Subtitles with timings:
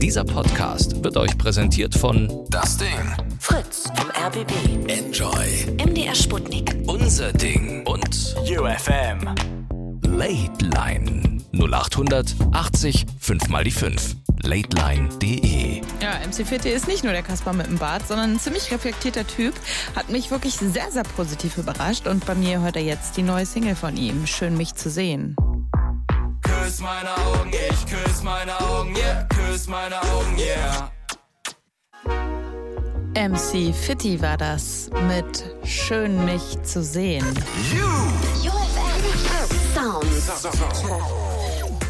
[0.00, 2.88] Dieser Podcast wird euch präsentiert von Das Ding.
[3.38, 4.50] Fritz vom RBB.
[4.90, 5.76] Enjoy.
[5.84, 6.74] MDR Sputnik.
[6.86, 9.34] Unser Ding und UFM.
[10.02, 14.16] Late Line 0800 80 5 mal die 5.
[14.42, 18.70] Lateline.de Ja, MC Fitti ist nicht nur der Kasper mit dem Bart, sondern ein ziemlich
[18.72, 19.54] reflektierter Typ.
[19.94, 23.46] Hat mich wirklich sehr, sehr positiv überrascht und bei mir hört er jetzt die neue
[23.46, 24.26] Single von ihm.
[24.26, 25.36] Schön, mich zu sehen.
[26.68, 29.26] Küss meine Augen, ich küss meine Augen, yeah.
[29.30, 30.90] Küss meine Augen, yeah.
[33.14, 37.24] MC Fitti war das mit Schön, mich zu sehen.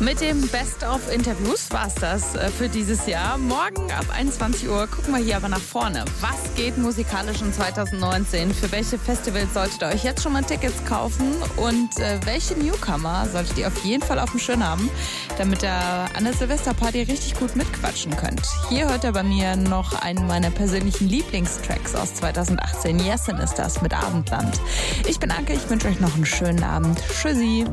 [0.00, 3.36] Mit dem Best of Interviews war's das äh, für dieses Jahr.
[3.36, 6.04] Morgen ab 21 Uhr gucken wir hier aber nach vorne.
[6.20, 8.54] Was geht musikalisch in 2019?
[8.54, 11.34] Für welche Festivals solltet ihr euch jetzt schon mal Tickets kaufen?
[11.56, 14.88] Und äh, welche Newcomer solltet ihr auf jeden Fall auf dem Schirm haben,
[15.36, 18.46] damit ihr an der Silvesterparty richtig gut mitquatschen könnt?
[18.68, 23.00] Hier hört ihr bei mir noch einen meiner persönlichen Lieblingstracks aus 2018.
[23.00, 24.60] Yesin ist das mit Abendland.
[25.08, 27.02] Ich bin Anke, ich wünsche euch noch einen schönen Abend.
[27.20, 27.66] Tschüssi.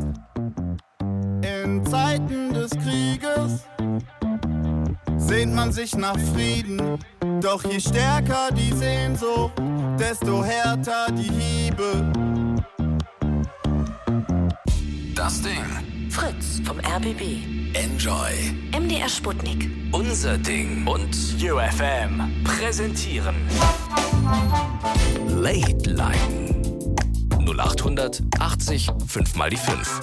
[1.65, 3.63] In Zeiten des Krieges
[5.17, 6.99] sehnt man sich nach Frieden.
[7.41, 9.53] Doch je stärker die Sehnsucht,
[9.97, 12.13] desto härter die Hiebe.
[15.15, 16.11] Das Ding.
[16.11, 17.73] Fritz vom RBB.
[17.73, 18.53] Enjoy.
[18.79, 19.71] MDR Sputnik.
[19.91, 22.43] Unser Ding und UFM.
[22.43, 23.35] Präsentieren.
[25.27, 26.45] Late Line
[27.39, 30.01] 0800 80 5 mal die 5.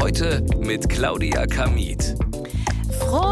[0.00, 2.16] Heute mit Claudia Kamit.
[2.98, 3.29] Frohe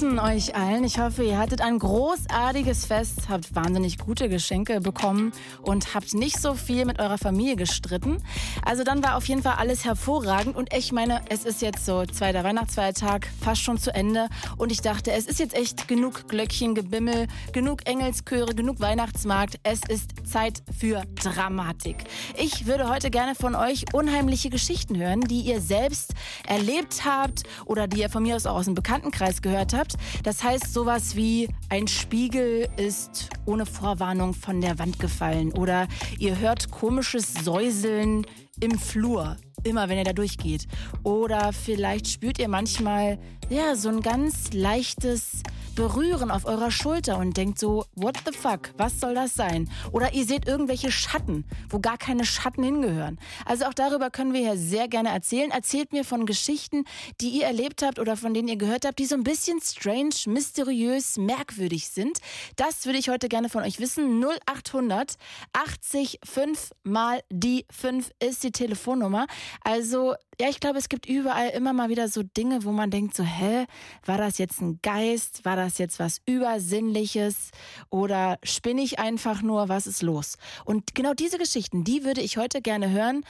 [0.00, 0.84] Weihnachten euch allen.
[0.84, 5.32] Ich hoffe, ihr hattet ein großartiges Fest, habt wahnsinnig gute Geschenke bekommen
[5.62, 8.22] und habt nicht so viel mit eurer Familie gestritten.
[8.64, 12.04] Also dann war auf jeden Fall alles hervorragend und ich meine, es ist jetzt so
[12.04, 17.26] zweiter Weihnachtsfeiertag, fast schon zu Ende und ich dachte, es ist jetzt echt genug Glöckchengebimmel,
[17.52, 19.58] genug Engelschöre, genug Weihnachtsmarkt.
[19.64, 22.04] Es ist Zeit für Dramatik.
[22.36, 26.14] Ich würde heute gerne von euch unheimliche Geschichten hören, die ihr selbst
[26.46, 29.87] erlebt habt oder die ihr von mir aus auch aus dem Bekanntenkreis gehört habt.
[30.22, 35.88] Das heißt sowas wie ein Spiegel ist ohne Vorwarnung von der Wand gefallen oder
[36.18, 38.26] ihr hört komisches Säuseln
[38.60, 39.36] im Flur.
[39.64, 40.66] Immer wenn ihr da durchgeht.
[41.02, 43.18] Oder vielleicht spürt ihr manchmal,
[43.50, 45.42] ja, so ein ganz leichtes
[45.78, 49.70] Berühren auf eurer Schulter und denkt so, what the fuck, was soll das sein?
[49.92, 53.16] Oder ihr seht irgendwelche Schatten, wo gar keine Schatten hingehören.
[53.44, 55.52] Also auch darüber können wir hier sehr gerne erzählen.
[55.52, 56.84] Erzählt mir von Geschichten,
[57.20, 60.16] die ihr erlebt habt oder von denen ihr gehört habt, die so ein bisschen strange,
[60.26, 62.18] mysteriös, merkwürdig sind.
[62.56, 64.20] Das würde ich heute gerne von euch wissen.
[64.20, 65.16] 0800
[65.52, 69.28] 80 5 mal die 5 ist die Telefonnummer.
[69.62, 73.16] Also ja, ich glaube, es gibt überall immer mal wieder so Dinge, wo man denkt
[73.16, 73.66] so, hä,
[74.04, 75.44] war das jetzt ein Geist?
[75.44, 77.50] War das jetzt was Übersinnliches?
[77.90, 79.68] Oder spinne ich einfach nur?
[79.68, 80.38] Was ist los?
[80.64, 83.24] Und genau diese Geschichten, die würde ich heute gerne hören,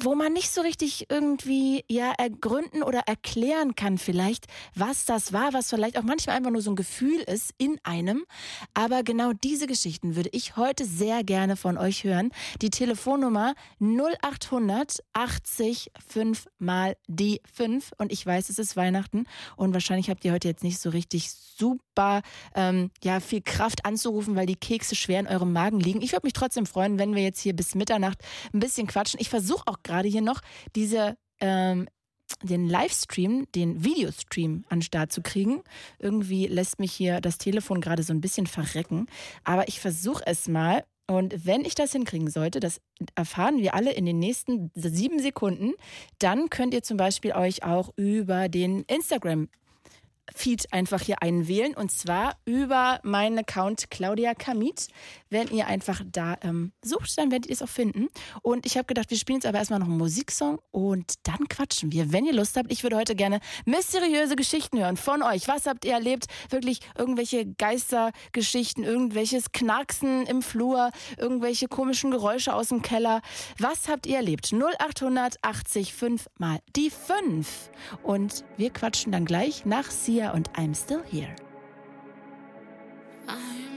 [0.00, 5.52] wo man nicht so richtig irgendwie ja ergründen oder erklären kann vielleicht, was das war,
[5.52, 8.24] was vielleicht auch manchmal einfach nur so ein Gefühl ist in einem.
[8.74, 12.30] Aber genau diese Geschichten würde ich heute sehr gerne von euch hören.
[12.60, 19.24] Die Telefonnummer 0800 80 5 mal die 5 und ich weiß, es ist Weihnachten
[19.56, 22.22] und wahrscheinlich habt ihr heute jetzt nicht so richtig super
[22.54, 26.02] ähm, ja viel Kraft anzurufen, weil die Kekse schwer in eurem Magen liegen.
[26.02, 28.18] Ich würde mich trotzdem freuen, wenn wir jetzt hier bis Mitternacht
[28.52, 29.20] ein bisschen quatschen.
[29.20, 30.40] Ich versuche auch gerade hier noch
[30.74, 31.86] diese ähm,
[32.42, 35.62] den Livestream, den Videostream an Start zu kriegen.
[35.98, 39.06] Irgendwie lässt mich hier das Telefon gerade so ein bisschen verrecken.
[39.44, 40.84] Aber ich versuche es mal.
[41.06, 42.82] Und wenn ich das hinkriegen sollte, das
[43.14, 45.72] erfahren wir alle in den nächsten sieben Sekunden,
[46.18, 49.48] dann könnt ihr zum Beispiel euch auch über den Instagram
[50.34, 54.88] Feed einfach hier einwählen und zwar über meinen Account Claudia Kamit.
[55.30, 58.08] Wenn ihr einfach da ähm, sucht, dann werdet ihr es auch finden.
[58.42, 61.92] Und ich habe gedacht, wir spielen jetzt aber erstmal noch einen Musiksong und dann quatschen
[61.92, 62.12] wir.
[62.12, 65.48] Wenn ihr Lust habt, ich würde heute gerne mysteriöse Geschichten hören von euch.
[65.48, 66.26] Was habt ihr erlebt?
[66.50, 73.20] Wirklich irgendwelche Geistergeschichten, irgendwelches Knacksen im Flur, irgendwelche komischen Geräusche aus dem Keller.
[73.58, 74.52] Was habt ihr erlebt?
[74.52, 77.70] 0880 5 mal die 5.
[78.02, 81.34] Und wir quatschen dann gleich nach Sia und I'm Still Here.
[83.26, 83.67] I'm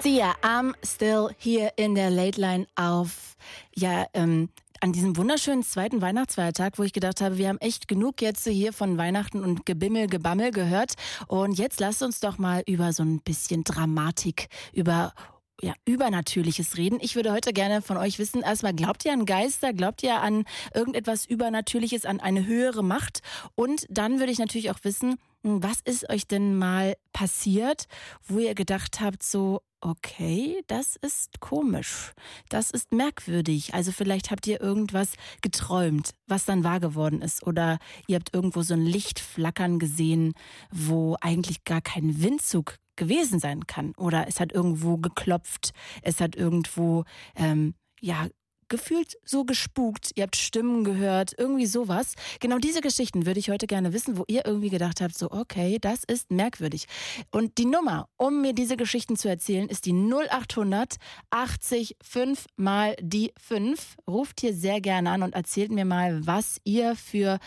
[0.00, 3.36] Sia, I'm Still Here in der Late Line auf,
[3.76, 4.48] ja, ähm,
[4.80, 8.72] an diesem wunderschönen zweiten Weihnachtsfeiertag, wo ich gedacht habe, wir haben echt genug jetzt hier
[8.72, 10.94] von Weihnachten und Gebimmel, Gebammel gehört.
[11.26, 15.14] Und jetzt lasst uns doch mal über so ein bisschen Dramatik, über
[15.60, 16.98] ja, Übernatürliches reden.
[17.00, 19.72] Ich würde heute gerne von euch wissen, erstmal, glaubt ihr an Geister?
[19.72, 23.20] Glaubt ihr an irgendetwas Übernatürliches, an eine höhere Macht?
[23.54, 27.86] Und dann würde ich natürlich auch wissen, hm, was ist euch denn mal passiert,
[28.26, 32.12] wo ihr gedacht habt, so, okay, das ist komisch,
[32.48, 33.74] das ist merkwürdig.
[33.74, 35.12] Also vielleicht habt ihr irgendwas
[35.42, 37.46] geträumt, was dann wahr geworden ist.
[37.46, 40.32] Oder ihr habt irgendwo so ein Licht flackern gesehen,
[40.70, 43.92] wo eigentlich gar kein Windzug gewesen sein kann.
[43.96, 47.04] Oder es hat irgendwo geklopft, es hat irgendwo,
[47.36, 48.26] ähm, ja,
[48.68, 52.14] gefühlt so gespukt, ihr habt Stimmen gehört, irgendwie sowas.
[52.40, 55.78] Genau diese Geschichten würde ich heute gerne wissen, wo ihr irgendwie gedacht habt, so okay,
[55.80, 56.86] das ist merkwürdig.
[57.30, 60.96] Und die Nummer, um mir diese Geschichten zu erzählen, ist die 0800
[61.30, 63.96] 80 5 mal die 5.
[64.08, 67.38] Ruft hier sehr gerne an und erzählt mir mal, was ihr für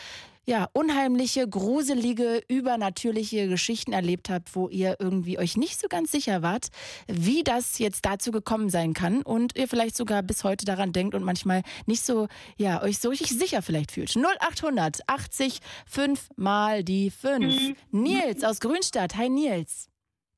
[0.48, 6.42] ja, unheimliche, gruselige, übernatürliche Geschichten erlebt habt, wo ihr irgendwie euch nicht so ganz sicher
[6.42, 6.70] wart,
[7.08, 11.16] wie das jetzt dazu gekommen sein kann und ihr vielleicht sogar bis heute daran denkt
[11.16, 14.16] und manchmal nicht so, ja, euch so richtig sicher vielleicht fühlt.
[14.16, 17.44] 0800 80 5 mal die 5.
[17.44, 17.76] Mhm.
[17.92, 19.18] Nils aus Grünstadt.
[19.18, 19.90] Hi Nils.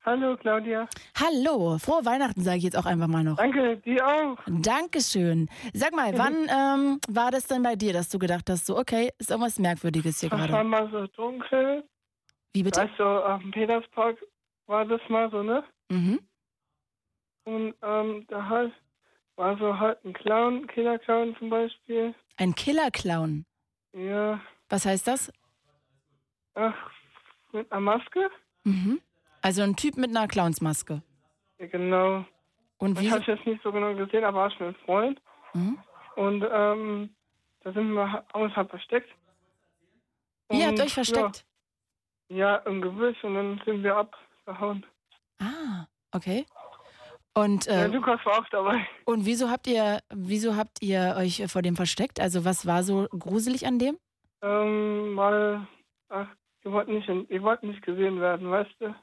[0.10, 0.88] Hallo Claudia.
[1.20, 3.38] Hallo, frohe Weihnachten sage ich jetzt auch einfach mal noch.
[3.38, 4.40] Danke, dir auch.
[4.48, 5.48] Dankeschön.
[5.72, 9.12] Sag mal, wann ähm, war das denn bei dir, dass du gedacht hast, so okay,
[9.20, 10.46] ist irgendwas Merkwürdiges hier gerade?
[10.46, 11.84] Es war mal so dunkel.
[12.54, 12.82] Wie bitte?
[12.82, 14.18] Weißt du, auf dem Peterspark
[14.66, 15.64] war das mal so, ne?
[15.90, 16.20] Mhm.
[17.44, 18.74] Und ähm, da halt
[19.36, 22.16] war so halt ein Clown, Killer-Clown zum Beispiel.
[22.38, 23.46] Ein Killer-Clown?
[23.94, 24.42] Ja.
[24.70, 25.32] Was heißt das?
[26.56, 26.74] Ach,
[27.52, 28.32] mit einer Maske?
[28.64, 29.00] Mhm.
[29.42, 31.02] Also ein Typ mit einer Clownsmaske.
[31.58, 32.26] Genau.
[32.78, 33.08] Und wie?
[33.08, 35.22] Ich habe jetzt nicht so genau gesehen, aber war schon ein Freund.
[35.54, 35.78] Mhm.
[36.16, 37.10] Und ähm,
[37.62, 39.10] da sind wir uns halt versteckt.
[40.52, 41.46] Ihr habt euch versteckt?
[42.30, 44.86] Ja, ja, im Gebüsch und dann sind wir abgehauen.
[45.40, 46.46] Ah, okay.
[47.36, 48.86] Und, äh, ja, Lukas war auch dabei.
[49.06, 52.20] Und wieso habt ihr, wieso habt ihr euch vor dem versteckt?
[52.20, 53.98] Also was war so gruselig an dem?
[54.42, 55.68] Ähm, weil,
[56.10, 56.28] ach,
[56.64, 58.96] wir wollten nicht, wir wollten nicht gesehen werden, weißt du?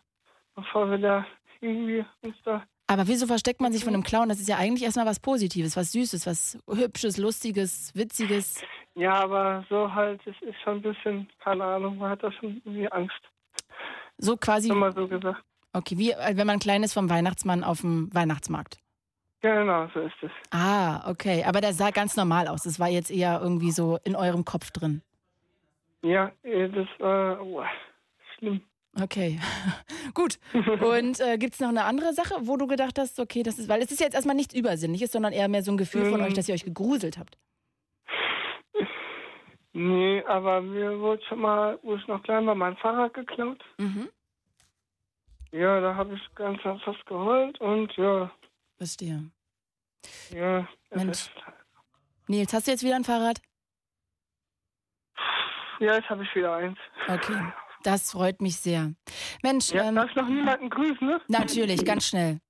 [0.56, 1.26] Bevor wir da
[1.60, 2.62] irgendwie uns da.
[2.88, 4.28] Aber wieso versteckt man sich von einem Clown?
[4.28, 8.64] Das ist ja eigentlich erstmal was Positives, was Süßes, was Hübsches, Lustiges, Witziges.
[8.94, 12.62] Ja, aber so halt, es ist schon ein bisschen, keine Ahnung, man hat da schon
[12.64, 13.20] irgendwie Angst.
[14.18, 14.70] So quasi.
[14.70, 15.42] Immer so gesagt.
[15.72, 18.78] Okay, wie wenn man klein ist vom Weihnachtsmann auf dem Weihnachtsmarkt.
[19.42, 20.30] Genau, so ist es.
[20.50, 21.44] Ah, okay.
[21.44, 22.62] Aber der sah ganz normal aus.
[22.62, 25.02] Das war jetzt eher irgendwie so in eurem Kopf drin.
[26.02, 27.62] Ja, äh, das war oh,
[28.36, 28.62] schlimm.
[29.00, 29.38] Okay,
[30.14, 30.38] gut.
[30.54, 33.68] Und äh, gibt es noch eine andere Sache, wo du gedacht hast, okay, das ist,
[33.68, 36.34] weil es ist jetzt erstmal nichts Übersinnliches, sondern eher mehr so ein Gefühl von euch,
[36.34, 37.36] dass ihr euch gegruselt habt.
[39.72, 43.62] Nee, aber mir wurde schon mal, wo ich noch klein war, mein Fahrrad geklaut.
[43.76, 44.08] Mhm.
[45.52, 48.30] Ja, da habe ich ganz fast geheult und ja.
[48.78, 49.30] Verstehe.
[50.30, 50.66] Ja.
[50.94, 51.30] Mensch.
[52.26, 53.40] Nils, hast du jetzt wieder ein Fahrrad?
[55.78, 56.78] Ja, jetzt habe ich wieder eins.
[57.06, 57.52] Okay.
[57.86, 58.94] Das freut mich sehr.
[59.44, 59.70] Mensch.
[59.70, 61.20] Ja, ähm, darf ich noch niemanden grüßen, ne?
[61.28, 62.40] Natürlich, ganz schnell.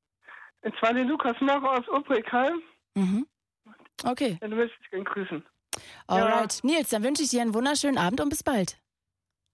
[0.62, 2.62] Und zwar den Lukas Mach aus Obrigheim.
[2.94, 3.26] Mhm.
[4.02, 4.38] Okay.
[4.40, 5.44] Du willst dich gerne grüßen.
[6.06, 6.62] Alright.
[6.64, 6.70] Ja.
[6.70, 8.80] Nils, dann wünsche ich dir einen wunderschönen Abend und bis bald.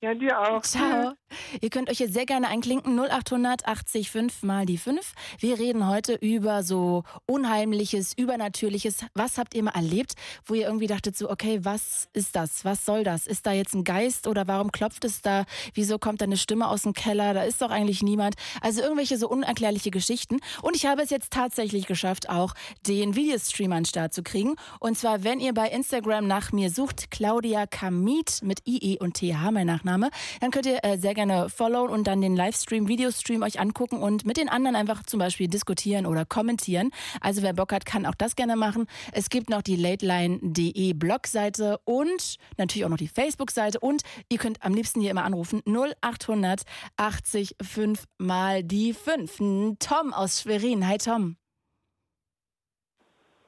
[0.01, 0.63] Ja, dir auch.
[0.63, 1.15] Ciao.
[1.61, 2.99] Ihr könnt euch jetzt sehr gerne einklinken.
[2.99, 5.15] 0800 80 5 mal die 5.
[5.39, 8.99] Wir reden heute über so Unheimliches, Übernatürliches.
[9.15, 12.65] Was habt ihr mal erlebt, wo ihr irgendwie dachtet so, okay, was ist das?
[12.65, 13.27] Was soll das?
[13.27, 15.45] Ist da jetzt ein Geist oder warum klopft es da?
[15.75, 17.35] Wieso kommt da eine Stimme aus dem Keller?
[17.35, 18.35] Da ist doch eigentlich niemand.
[18.61, 20.39] Also irgendwelche so unerklärliche Geschichten.
[20.63, 22.55] Und ich habe es jetzt tatsächlich geschafft, auch
[22.87, 24.55] den Videostream an den Start zu kriegen.
[24.81, 29.51] Und zwar, wenn ihr bei Instagram nach mir sucht, Claudia Kamit mit IE und TH,
[29.51, 30.11] mein Nachname
[30.41, 34.25] dann könnt ihr äh, sehr gerne followen und dann den Livestream, Videostream euch angucken und
[34.25, 36.91] mit den anderen einfach zum Beispiel diskutieren oder kommentieren.
[37.21, 38.87] Also wer Bock hat, kann auch das gerne machen.
[39.13, 44.63] Es gibt noch die lateline.de Blogseite und natürlich auch noch die Facebook-Seite und ihr könnt
[44.63, 46.63] am liebsten hier immer anrufen 0800
[46.97, 49.77] 80 5 mal die 5.
[49.79, 50.87] Tom aus Schwerin.
[50.87, 51.37] Hi Tom.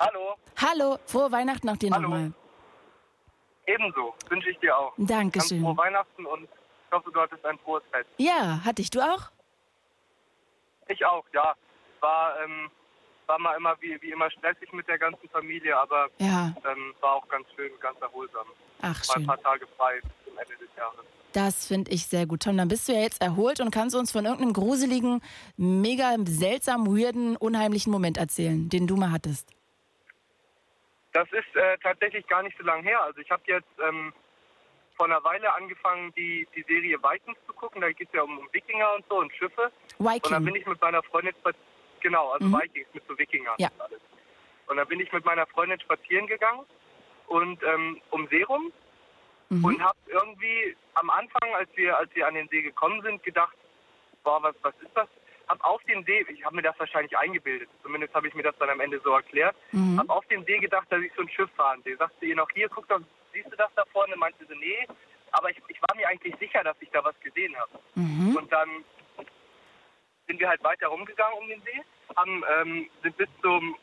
[0.01, 0.35] Hallo.
[0.57, 2.33] Hallo, frohe Weihnachten auch dir nochmal.
[3.67, 4.93] Ebenso, wünsche ich dir auch.
[4.99, 5.63] Dankeschön.
[5.63, 6.49] Ganz frohe Weihnachten und
[6.95, 8.09] hoffe, du hattest ein frohes Fest.
[8.19, 8.91] Ja, hatte ich.
[8.91, 9.31] Du auch?
[10.89, 11.55] Ich auch, ja.
[12.01, 12.71] War, ähm,
[13.27, 16.55] war mal immer wie, wie immer stressig mit der ganzen Familie, aber ja.
[16.71, 18.47] ähm, war auch ganz schön, ganz erholsam.
[18.83, 19.23] Ach, war schön.
[19.23, 21.05] ein paar Tage frei zum Ende des Jahres.
[21.33, 22.45] Das finde ich sehr gut.
[22.45, 25.21] Tom, dann bist du ja jetzt erholt und kannst uns von irgendeinem gruseligen,
[25.57, 29.51] mega seltsam, weirden, unheimlichen Moment erzählen, den du mal hattest.
[31.13, 33.03] Das ist äh, tatsächlich gar nicht so lange her.
[33.03, 34.13] Also ich habe jetzt ähm,
[34.97, 37.81] vor einer Weile angefangen, die, die Serie Vikings zu gucken.
[37.81, 39.71] Da geht es ja um, um, Wikinger und so und Schiffe.
[39.99, 40.23] Viking.
[40.25, 41.35] Und dann bin ich mit meiner Freundin
[42.01, 42.55] genau, also Mhm.
[42.55, 43.69] Vikings mit so Wikingern Ja.
[43.69, 44.01] und alles.
[44.67, 46.65] Und da bin ich mit meiner Freundin spazieren gegangen
[47.27, 48.73] und ähm, um See rum
[49.51, 49.65] Mhm.
[49.65, 53.55] und habe irgendwie am Anfang, als wir als wir an den See gekommen sind, gedacht,
[54.23, 55.09] boah, was was ist das?
[55.49, 58.57] Hab auf dem See, ich habe mir das wahrscheinlich eingebildet, zumindest habe ich mir das
[58.59, 59.99] dann am Ende so erklärt, Mhm.
[59.99, 61.97] hab auf dem See gedacht, dass ich so ein Schiff fahren sehe.
[61.99, 63.01] Sagte ihr noch hier, guck doch,
[63.35, 64.17] siehst du das da vorne?
[64.17, 64.87] Meinte sie, nee.
[65.33, 67.79] Aber ich, ich war mir eigentlich sicher, dass ich da was gesehen habe.
[67.95, 68.37] Mhm.
[68.37, 68.69] Und dann
[70.27, 71.83] sind wir halt weiter rumgegangen um den See,
[72.17, 73.77] haben, ähm, sind bis zum,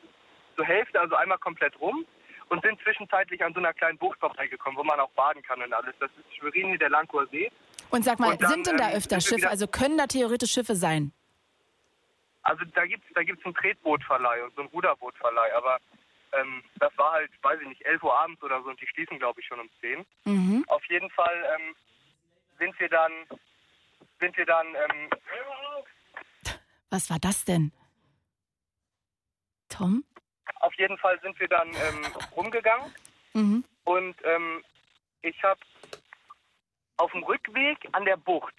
[0.55, 2.05] zur Hälfte, also einmal komplett rum
[2.50, 5.74] und sind zwischenzeitlich an so einer kleinen Bucht vorbeigekommen, wo man auch baden kann und
[5.74, 5.93] alles.
[6.00, 7.51] Das ist Schwerini, der Lankower See.
[7.89, 9.50] Und sag mal, Und dann, sind denn da ähm, öfter wir Schiffe?
[9.50, 11.13] Also können da theoretisch Schiffe sein?
[12.43, 15.77] Also da gibt's da gibt's einen Tretbootverleih und so einen Ruderbootverleih, aber
[16.34, 19.20] ähm, das war halt, weiß ich nicht, 11 Uhr abends oder so und die schließen,
[19.20, 20.06] glaube ich, schon um 10.
[20.26, 20.66] Mhm.
[20.68, 21.76] Auf jeden Fall ähm,
[22.60, 23.12] sind wir dann,
[24.20, 25.10] sind wir dann, ähm,
[26.90, 27.72] Was war das denn?
[29.70, 30.04] Tom?
[30.60, 32.94] auf jeden Fall sind wir dann ähm, rumgegangen
[33.34, 33.64] Mhm.
[33.86, 34.64] und ähm,
[35.22, 35.60] ich habe
[36.98, 38.54] auf dem Rückweg an der Bucht,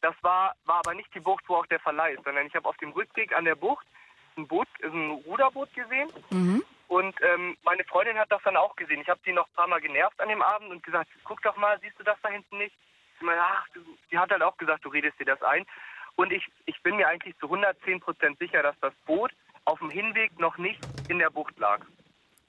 [0.00, 2.68] das war, war aber nicht die Bucht, wo auch der Verleih ist, sondern ich habe
[2.68, 3.86] auf dem Rückweg an der Bucht
[4.36, 6.62] ein Boot, ein Ruderboot gesehen Mhm.
[6.88, 9.00] Und ähm, meine Freundin hat das dann auch gesehen.
[9.00, 11.56] Ich habe die noch ein paar Mal genervt an dem Abend und gesagt, guck doch
[11.56, 12.74] mal, siehst du das da hinten nicht?
[13.16, 15.66] Ich meine, ach, du, die hat halt auch gesagt, du redest dir das ein.
[16.14, 19.32] Und ich, ich bin mir eigentlich zu 110 Prozent sicher, dass das Boot
[19.64, 20.78] auf dem Hinweg noch nicht
[21.08, 21.80] in der Bucht lag.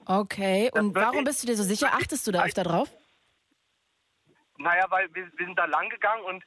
[0.06, 1.92] Okay, und warum bist du dir so sicher?
[1.92, 2.88] Achtest du da öfter drauf?
[4.56, 6.44] Naja, weil wir, wir sind da lang gegangen und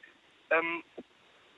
[0.50, 0.84] ähm,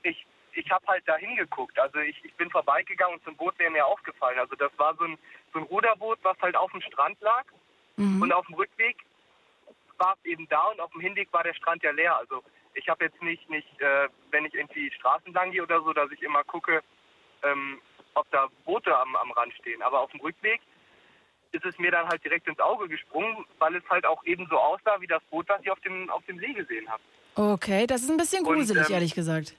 [0.02, 0.26] ich,
[0.56, 1.78] ich habe halt da hingeguckt.
[1.78, 4.38] Also ich, ich bin vorbeigegangen und zum Boot wäre mir aufgefallen.
[4.38, 5.18] Also das war so ein,
[5.52, 7.44] so ein Ruderboot, was halt auf dem Strand lag.
[7.96, 8.22] Mhm.
[8.22, 8.96] Und auf dem Rückweg
[9.98, 12.16] war es eben da und auf dem Hinweg war der Strand ja leer.
[12.16, 12.42] Also
[12.74, 16.10] ich habe jetzt nicht, nicht äh, wenn ich irgendwie Straßen lang gehe oder so, dass
[16.10, 16.82] ich immer gucke,
[17.42, 17.80] ähm,
[18.14, 19.82] ob da Boote am, am Rand stehen.
[19.82, 20.60] Aber auf dem Rückweg
[21.52, 24.58] ist es mir dann halt direkt ins Auge gesprungen, weil es halt auch eben so
[24.58, 27.02] aussah wie das Boot, was ich auf dem, auf dem See gesehen habe.
[27.36, 29.56] Okay, das ist ein bisschen Und, gruselig, ähm, ehrlich gesagt.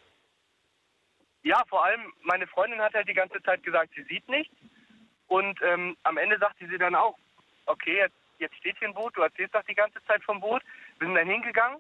[1.46, 4.54] Ja, vor allem, meine Freundin hat halt die ganze Zeit gesagt, sie sieht nichts.
[5.28, 7.16] Und ähm, am Ende sagte sie dann auch,
[7.68, 10.64] okay, jetzt, jetzt steht hier ein Boot, du erzählst doch die ganze Zeit vom Boot.
[10.98, 11.80] Wir sind dann hingegangen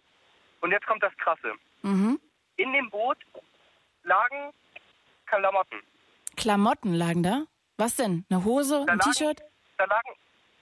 [0.62, 1.55] und jetzt kommt das Krasse.
[1.81, 2.19] Mhm.
[2.57, 3.17] In dem Boot
[4.03, 4.53] lagen
[5.25, 5.81] Klamotten.
[6.38, 7.45] Klamotten lagen da?
[7.77, 8.24] Was denn?
[8.29, 9.41] Eine Hose, Da ein T-Shirt?
[9.79, 10.12] Da lagen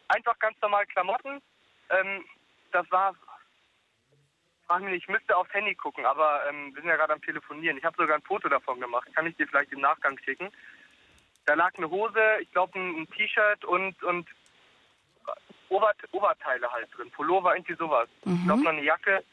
[0.07, 1.41] einfach ganz normal Klamotten.
[1.89, 2.23] Ähm,
[2.71, 3.13] das war,
[4.67, 7.21] frag mich nicht, ich müsste aufs Handy gucken, aber ähm, wir sind ja gerade am
[7.21, 7.77] Telefonieren.
[7.77, 10.49] Ich habe sogar ein Foto davon gemacht, kann ich dir vielleicht im Nachgang schicken.
[11.45, 14.27] Da lag eine Hose, ich glaube ein, ein T-Shirt und, und
[15.69, 18.07] Ober Oberteile halt drin, Pullover, irgendwie sowas.
[18.25, 19.23] Ich glaube noch eine Jacke.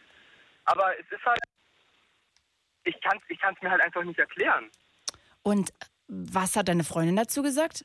[0.65, 1.41] Aber es ist halt,
[2.85, 4.71] ich kann es ich kann's mir halt einfach nicht erklären.
[5.43, 5.71] Und
[6.09, 7.85] was hat deine Freundin dazu gesagt?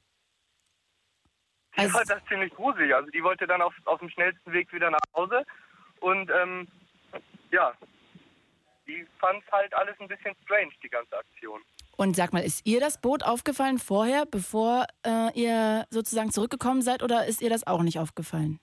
[1.75, 2.95] Die Also- fand das ziemlich gruselig.
[2.95, 5.45] Also die wollte dann auf, auf dem schnellsten Weg wieder nach Hause.
[5.99, 6.67] Und ähm,
[7.55, 7.73] ja,
[8.87, 11.61] die fand halt alles ein bisschen strange, die ganze Aktion.
[11.97, 17.01] Und sag mal, ist ihr das Boot aufgefallen vorher, bevor äh, ihr sozusagen zurückgekommen seid,
[17.01, 18.59] oder ist ihr das auch nicht aufgefallen?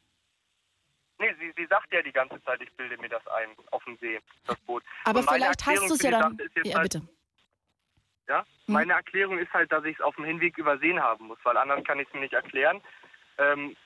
[1.19, 3.97] Nee, sie, sie sagt ja die ganze Zeit, ich bilde mir das ein, auf dem
[3.99, 4.83] See, das Boot.
[5.05, 6.39] Aber vielleicht hast Erklärung du es ja dann.
[6.65, 7.09] Ja, halt, bitte.
[8.29, 8.45] Ja?
[8.67, 11.83] Meine Erklärung ist halt, dass ich es auf dem Hinweg übersehen haben muss, weil anders
[11.85, 12.83] kann ich es mir nicht erklären.
[13.39, 13.77] Ähm,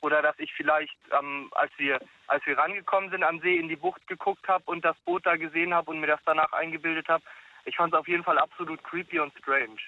[0.00, 3.76] oder dass ich vielleicht, ähm, als wir als wir rangekommen sind am See, in die
[3.76, 7.24] Bucht geguckt habe und das Boot da gesehen habe und mir das danach eingebildet habe.
[7.64, 9.78] Ich fand es auf jeden Fall absolut creepy und strange.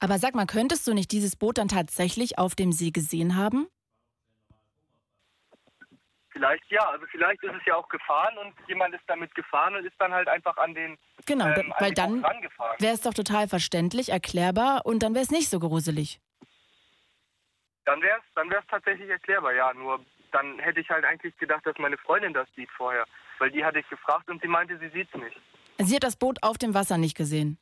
[0.00, 3.68] Aber sag mal, könntest du nicht dieses Boot dann tatsächlich auf dem See gesehen haben?
[6.30, 9.84] Vielleicht ja, also vielleicht ist es ja auch gefahren und jemand ist damit gefahren und
[9.84, 13.46] ist dann halt einfach an den Genau, ähm, weil die dann wäre es doch total
[13.46, 16.20] verständlich, erklärbar und dann wäre es nicht so gruselig.
[17.84, 19.72] Dann wäre es dann wär's tatsächlich erklärbar, ja.
[19.74, 23.04] Nur dann hätte ich halt eigentlich gedacht, dass meine Freundin das sieht vorher.
[23.38, 25.40] Weil die hatte ich gefragt und sie meinte, sie sieht es nicht.
[25.78, 27.58] Sie hat das Boot auf dem Wasser nicht gesehen.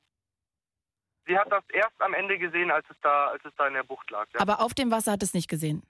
[1.27, 3.85] Sie hat das erst am Ende gesehen, als es da, als es da in der
[3.85, 4.27] Bucht lag.
[4.35, 4.41] Ja.
[4.41, 5.83] Aber auf dem Wasser hat es nicht gesehen.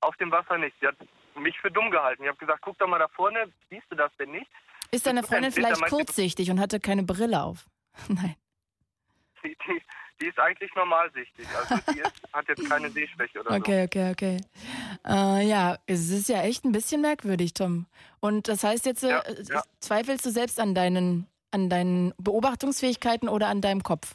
[0.00, 0.76] Auf dem Wasser nicht.
[0.80, 0.96] Sie hat
[1.36, 2.22] mich für dumm gehalten.
[2.22, 4.50] Ich habe gesagt, guck doch mal da vorne, siehst du das denn nicht?
[4.90, 7.66] Ist deine Freundin vielleicht kurzsichtig und hatte keine Brille auf?
[8.08, 8.36] Nein.
[9.42, 9.82] Die, die,
[10.22, 11.46] die ist eigentlich normalsichtig.
[11.56, 14.40] Also die ist, hat jetzt keine Sehschwäche oder Okay, okay, okay.
[15.04, 17.86] Äh, ja, es ist ja echt ein bisschen merkwürdig, Tom.
[18.20, 19.62] Und das heißt jetzt, Ja, äh, ja.
[19.80, 24.14] zweifelst du selbst an deinen, an deinen Beobachtungsfähigkeiten oder an deinem Kopf?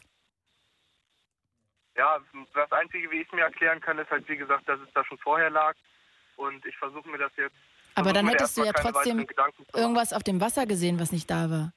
[2.00, 2.18] Ja,
[2.54, 5.04] das Einzige, wie ich es mir erklären kann, ist halt, wie gesagt, dass es da
[5.04, 5.74] schon vorher lag.
[6.36, 7.56] Und ich versuche mir das jetzt.
[7.96, 9.26] Aber dann hättest du ja trotzdem
[9.74, 11.72] irgendwas auf dem Wasser gesehen, was nicht da war.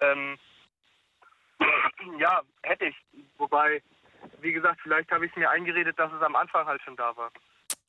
[0.00, 0.36] Ähm,
[2.18, 2.96] Ja, hätte ich.
[3.38, 3.82] Wobei,
[4.40, 7.30] wie gesagt, vielleicht habe ich mir eingeredet, dass es am Anfang halt schon da war.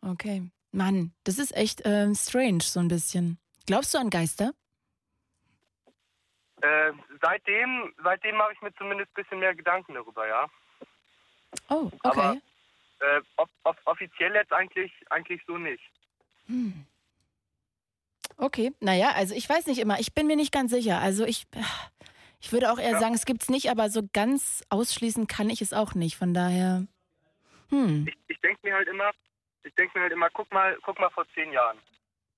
[0.01, 0.49] Okay.
[0.71, 3.39] Mann, das ist echt ähm, strange, so ein bisschen.
[3.65, 4.51] Glaubst du an Geister?
[6.61, 10.47] Äh, seitdem seitdem mache ich mir zumindest ein bisschen mehr Gedanken darüber, ja.
[11.69, 12.19] Oh, okay.
[12.19, 12.37] Aber
[12.99, 15.83] äh, off off offiziell jetzt eigentlich, eigentlich so nicht.
[16.47, 16.85] Hm.
[18.37, 20.99] Okay, naja, also ich weiß nicht immer, ich bin mir nicht ganz sicher.
[20.99, 21.47] Also ich,
[22.39, 22.99] ich würde auch eher Ja.
[22.99, 26.17] sagen, es gibt's nicht, aber so ganz ausschließen kann ich es auch nicht.
[26.17, 26.85] Von daher,
[27.69, 29.11] hm, Ich, ich denke mir halt immer,
[29.63, 31.77] ich denke mir halt immer, guck mal, guck mal vor zehn Jahren.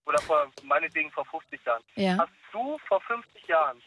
[0.06, 1.84] Oder vor, meinetwegen vor 50 Jahren.
[1.96, 2.18] Ja.
[2.18, 3.79] Hast du vor 50 Jahren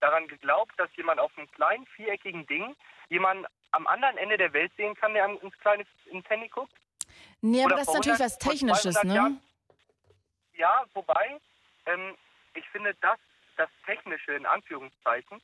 [0.00, 2.74] daran geglaubt, dass jemand auf einem kleinen viereckigen Ding
[3.10, 6.72] jemanden am anderen Ende der Welt sehen kann, der ins kleine ins Handy guckt?
[7.42, 9.14] nee, aber Oder das ist natürlich 100, was Technisches, 200 ne?
[9.14, 9.40] Jahren?
[10.54, 11.38] Ja, wobei,
[11.86, 12.14] ähm,
[12.54, 13.18] ich finde, das,
[13.58, 15.40] das Technische in Anführungszeichen,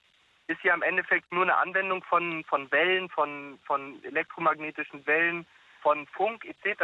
[0.46, 5.46] ist ja im Endeffekt nur eine Anwendung von, von Wellen, von, von elektromagnetischen Wellen,
[5.80, 6.82] von Funk etc.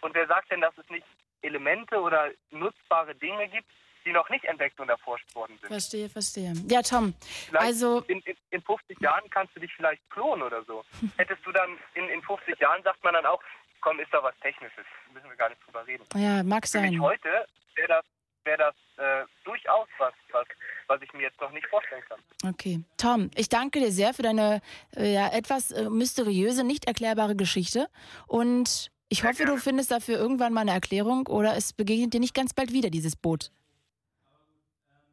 [0.00, 1.06] Und wer sagt denn, dass es nicht
[1.42, 3.68] Elemente oder nutzbare Dinge gibt,
[4.04, 5.68] die noch nicht entdeckt und erforscht worden sind?
[5.68, 6.52] Verstehe, verstehe.
[6.66, 7.14] Ja, Tom,
[7.48, 10.84] Vielleicht also in, in, in 50 Jahren kannst du dich vielleicht klonen oder so.
[11.16, 13.42] Hättest du dann in, in 50 Jahren, sagt man dann auch,
[13.80, 16.04] komm, ist doch was Technisches, müssen wir gar nicht drüber reden.
[16.14, 17.00] ja, mag Für mich sein.
[17.00, 18.04] heute wäre das,
[18.48, 20.46] wär das äh, durchaus was, was,
[20.86, 22.18] was ich mir jetzt noch nicht vorstellen kann.
[22.50, 22.80] Okay.
[22.96, 24.62] Tom, ich danke dir sehr für deine
[24.96, 27.88] äh, ja, etwas äh, mysteriöse, nicht erklärbare Geschichte.
[28.26, 32.34] Und ich hoffe, du findest dafür irgendwann mal eine Erklärung oder es begegnet dir nicht
[32.34, 33.50] ganz bald wieder, dieses Boot.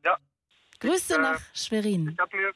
[0.04, 0.18] Ja.
[0.80, 2.10] Grüße Ich, äh, nach Schwerin.
[2.14, 2.52] Ich habe mir,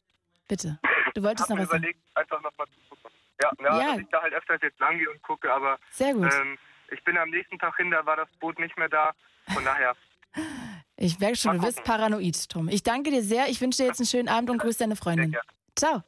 [0.47, 0.79] Bitte.
[1.15, 1.79] Du wolltest noch was sagen.
[1.83, 3.11] überlegt, einfach nochmal zu gucken.
[3.41, 3.91] Ja, ja, Ja.
[3.93, 6.31] dass ich da halt öfters jetzt lang gehe und gucke, aber Sehr gut.
[6.33, 6.57] ähm,
[6.91, 9.11] ich bin am nächsten Tag hin, da war das Boot nicht mehr da.
[9.53, 9.95] Von daher,
[11.01, 12.67] Ich merke schon, du bist paranoid, Tom.
[12.67, 13.47] Ich danke dir sehr.
[13.47, 15.35] Ich wünsche dir jetzt einen schönen Abend und grüße deine Freundin.
[15.77, 16.03] Ciao.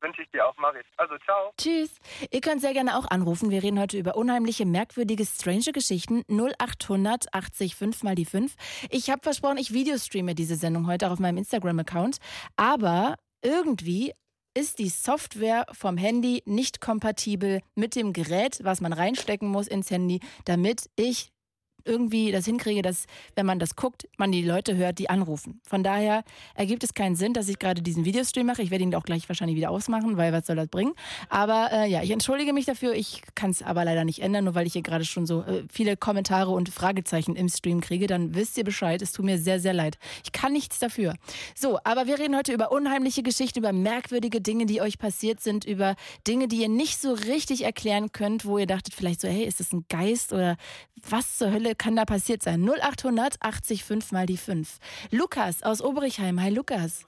[0.00, 0.86] wünsche ich dir auch, Marit.
[0.96, 1.52] Also, ciao.
[1.58, 1.90] Tschüss.
[2.30, 3.50] Ihr könnt sehr gerne auch anrufen.
[3.50, 6.24] Wir reden heute über unheimliche, merkwürdige, strange Geschichten.
[6.28, 8.54] 0800 80 5 mal die 5.
[8.90, 12.16] Ich habe versprochen, ich videostreame diese Sendung heute auch auf meinem Instagram-Account.
[12.56, 14.12] Aber irgendwie
[14.54, 19.90] ist die Software vom Handy nicht kompatibel mit dem Gerät, was man reinstecken muss ins
[19.90, 21.31] Handy, damit ich
[21.84, 25.60] irgendwie das hinkriege, dass, wenn man das guckt, man die Leute hört, die anrufen.
[25.66, 28.62] Von daher ergibt es keinen Sinn, dass ich gerade diesen Videostream mache.
[28.62, 30.94] Ich werde ihn auch gleich wahrscheinlich wieder ausmachen, weil was soll das bringen?
[31.28, 32.94] Aber äh, ja, ich entschuldige mich dafür.
[32.94, 35.64] Ich kann es aber leider nicht ändern, nur weil ich hier gerade schon so äh,
[35.72, 38.06] viele Kommentare und Fragezeichen im Stream kriege.
[38.06, 39.02] Dann wisst ihr Bescheid.
[39.02, 39.98] Es tut mir sehr, sehr leid.
[40.24, 41.14] Ich kann nichts dafür.
[41.54, 45.64] So, aber wir reden heute über unheimliche Geschichten, über merkwürdige Dinge, die euch passiert sind,
[45.64, 49.44] über Dinge, die ihr nicht so richtig erklären könnt, wo ihr dachtet vielleicht so, hey,
[49.44, 50.56] ist das ein Geist oder
[51.08, 52.64] was zur Hölle kann da passiert sein?
[52.64, 54.78] 0800 80 5 mal die 5.
[55.10, 56.40] Lukas aus Oberichheim.
[56.40, 57.06] Hi Lukas.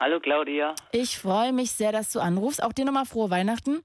[0.00, 2.62] Hallo Claudia, Ich freue mich sehr, dass du anrufst.
[2.62, 3.82] Auch dir nochmal frohe Weihnachten.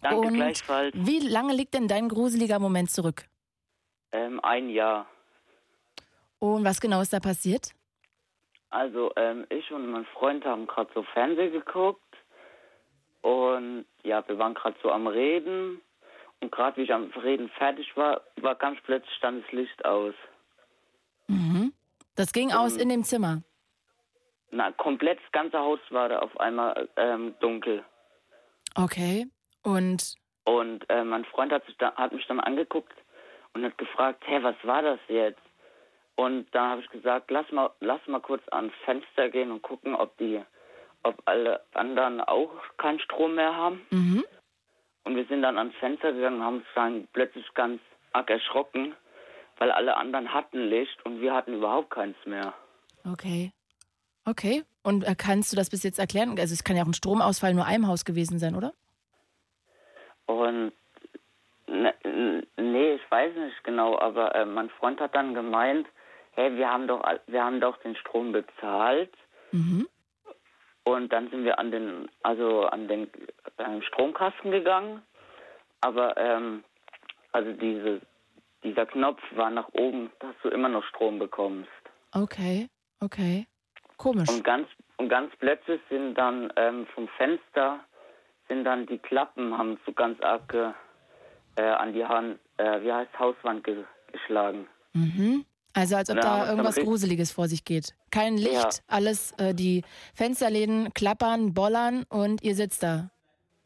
[0.00, 0.94] danke Und gleichfalls.
[0.96, 3.24] Wie lange liegt denn dein gruseliger Moment zurück?
[4.12, 5.06] Ähm, ein Jahr.
[6.38, 7.72] Und was genau ist da passiert?
[8.70, 12.00] Also ähm, ich und mein Freund haben gerade so Fernsehen geguckt
[13.20, 15.80] und ja, wir waren gerade so am Reden
[16.42, 20.14] und gerade wie ich am Reden fertig war, war ganz plötzlich stand das Licht aus.
[21.28, 21.72] Mhm.
[22.16, 23.42] Das ging aus in dem Zimmer.
[24.50, 27.84] Na, komplett das ganze Haus war da auf einmal ähm, dunkel.
[28.74, 29.26] Okay.
[29.62, 32.96] Und Und äh, mein Freund hat, sich da, hat mich dann angeguckt
[33.54, 35.40] und hat gefragt, hä, was war das jetzt?
[36.16, 39.94] Und da habe ich gesagt, lass mal, lass mal kurz ans Fenster gehen und gucken,
[39.94, 40.42] ob die,
[41.04, 43.86] ob alle anderen auch keinen Strom mehr haben.
[43.90, 44.24] mhm.
[45.04, 47.80] Und wir sind dann ans Fenster gegangen und haben uns dann plötzlich ganz
[48.12, 48.94] arg erschrocken,
[49.58, 52.54] weil alle anderen hatten Licht und wir hatten überhaupt keins mehr.
[53.10, 53.52] okay.
[54.24, 54.62] Okay.
[54.84, 56.38] Und äh, kannst du das bis jetzt erklären?
[56.38, 58.72] Also es kann ja auch ein Stromausfall nur einem Haus gewesen sein, oder?
[60.26, 60.72] Und
[61.66, 61.92] ne,
[62.56, 65.88] nee, ich weiß nicht genau, aber äh, mein Freund hat dann gemeint,
[66.32, 69.12] hey, wir haben doch wir haben doch den Strom bezahlt
[69.52, 69.86] Mhm.
[70.84, 73.08] Und dann sind wir an den also an den
[73.58, 75.02] äh, Stromkasten gegangen,
[75.80, 76.64] aber ähm,
[77.32, 78.00] also diese
[78.64, 81.70] dieser Knopf war nach oben, dass du immer noch Strom bekommst.
[82.12, 82.68] Okay.
[83.00, 83.46] Okay.
[83.96, 84.28] Komisch.
[84.28, 87.80] Und ganz und ganz plötzlich sind dann ähm, vom Fenster
[88.48, 90.54] sind dann die Klappen haben so ganz arg
[91.56, 94.66] äh, an die Hand, äh, wie heißt Hauswand ge geschlagen.
[94.92, 95.46] Mhm.
[95.74, 97.94] Also als ob Ja, da irgendwas Gruseliges vor sich geht.
[98.10, 98.68] Kein Licht, Ja.
[98.88, 99.82] alles, äh, die
[100.14, 103.10] Fensterläden klappern, bollern und ihr sitzt da.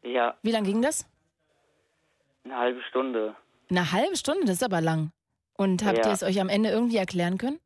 [0.03, 1.05] Ja, Wie lang ging das?
[2.45, 3.35] eine halbe Stunde.
[3.69, 5.11] Eine halbe Stunde, das ist aber lang.
[5.57, 6.07] Und habt Ja.
[6.07, 7.59] ihr es euch am Ende irgendwie erklären können?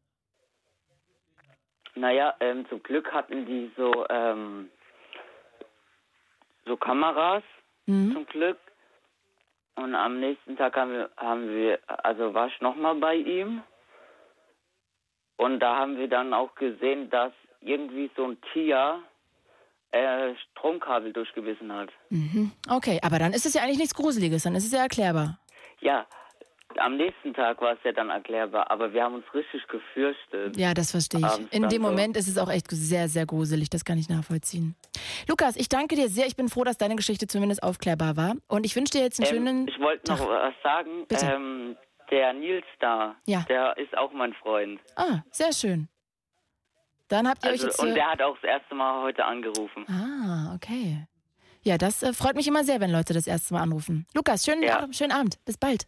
[1.93, 4.69] Naja, ähm, zum Glück hatten die so, ähm,
[6.65, 7.43] so Kameras
[7.85, 8.13] Mhm.
[8.13, 8.57] zum Glück.
[9.75, 13.61] Und am nächsten Tag haben wir, haben wir also war ich nochmal bei ihm.
[15.41, 18.99] Und da haben wir dann auch gesehen, dass irgendwie so ein Tier
[19.91, 21.89] äh, Stromkabel durchgebissen hat.
[22.09, 22.51] Mhm.
[22.69, 25.39] Okay, aber dann ist es ja eigentlich nichts Gruseliges, dann ist es ja erklärbar.
[25.79, 26.05] Ja,
[26.77, 30.55] am nächsten Tag war es ja dann erklärbar, aber wir haben uns richtig gefürchtet.
[30.57, 31.53] Ja, das verstehe ich.
[31.53, 31.81] In dem.
[31.81, 33.69] Moment ist es auch echt sehr, sehr gruselig.
[33.71, 34.75] Das kann ich nachvollziehen.
[35.27, 36.27] Lukas, ich danke dir sehr.
[36.27, 38.35] Ich bin froh, dass deine Geschichte zumindest aufklärbar war.
[38.47, 39.67] Und ich wünsche dir jetzt einen Ähm, schönen.
[39.67, 41.05] ich wollte noch was sagen.
[41.07, 41.25] Bitte.
[41.25, 41.75] Ähm,
[42.11, 43.41] der Nils da, Ja.
[43.49, 44.79] der ist auch mein Freund.
[44.95, 45.87] Ah, sehr schön.
[47.07, 47.79] Dann habt ihr Also, euch jetzt.
[47.79, 49.85] und der hat auch das erste Mal heute angerufen.
[49.89, 51.07] Ah, okay.
[51.63, 54.07] Ja, das äh, freut mich immer sehr, wenn Leute das erste Mal anrufen.
[54.15, 54.79] Lukas, schönen, Ja.
[54.79, 55.43] Abend, schönen Abend.
[55.45, 55.87] Bis bald.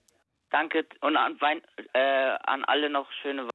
[0.51, 1.61] Danke und an, Wein,
[1.93, 3.49] äh, an alle noch schöne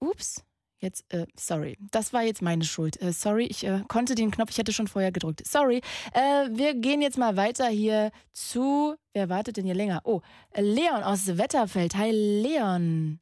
[0.00, 0.44] Ups.
[0.82, 1.78] Jetzt, äh, sorry.
[1.92, 3.00] Das war jetzt meine Schuld.
[3.00, 5.46] Äh, sorry, ich äh, konnte den Knopf, ich hatte schon vorher gedrückt.
[5.46, 5.80] Sorry.
[6.12, 8.96] Äh, wir gehen jetzt mal weiter hier zu.
[9.12, 10.00] Wer wartet denn hier länger?
[10.02, 10.22] Oh,
[10.56, 11.94] Leon aus Wetterfeld.
[11.94, 13.20] Hi, Leon.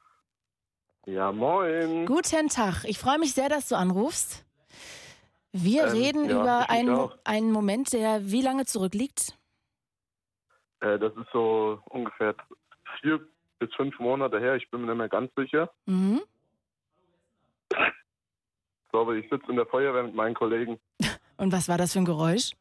[1.04, 2.06] Ja, moin.
[2.06, 2.84] Guten Tag.
[2.84, 4.46] Ich freue mich sehr, dass du anrufst.
[5.52, 9.36] Wir Ähm, reden ja, über einen, einen Moment, der wie lange zurückliegt?
[10.80, 12.34] Äh, das ist so ungefähr
[13.00, 13.20] vier
[13.58, 14.56] bis fünf Monate her.
[14.56, 15.70] Ich bin mir nicht mehr ganz sicher.
[15.84, 16.22] Mhm.
[17.72, 20.78] Ich glaube, ich sitze in der Feuerwehr mit meinen Kollegen.
[21.36, 22.52] Und was war das für ein Geräusch?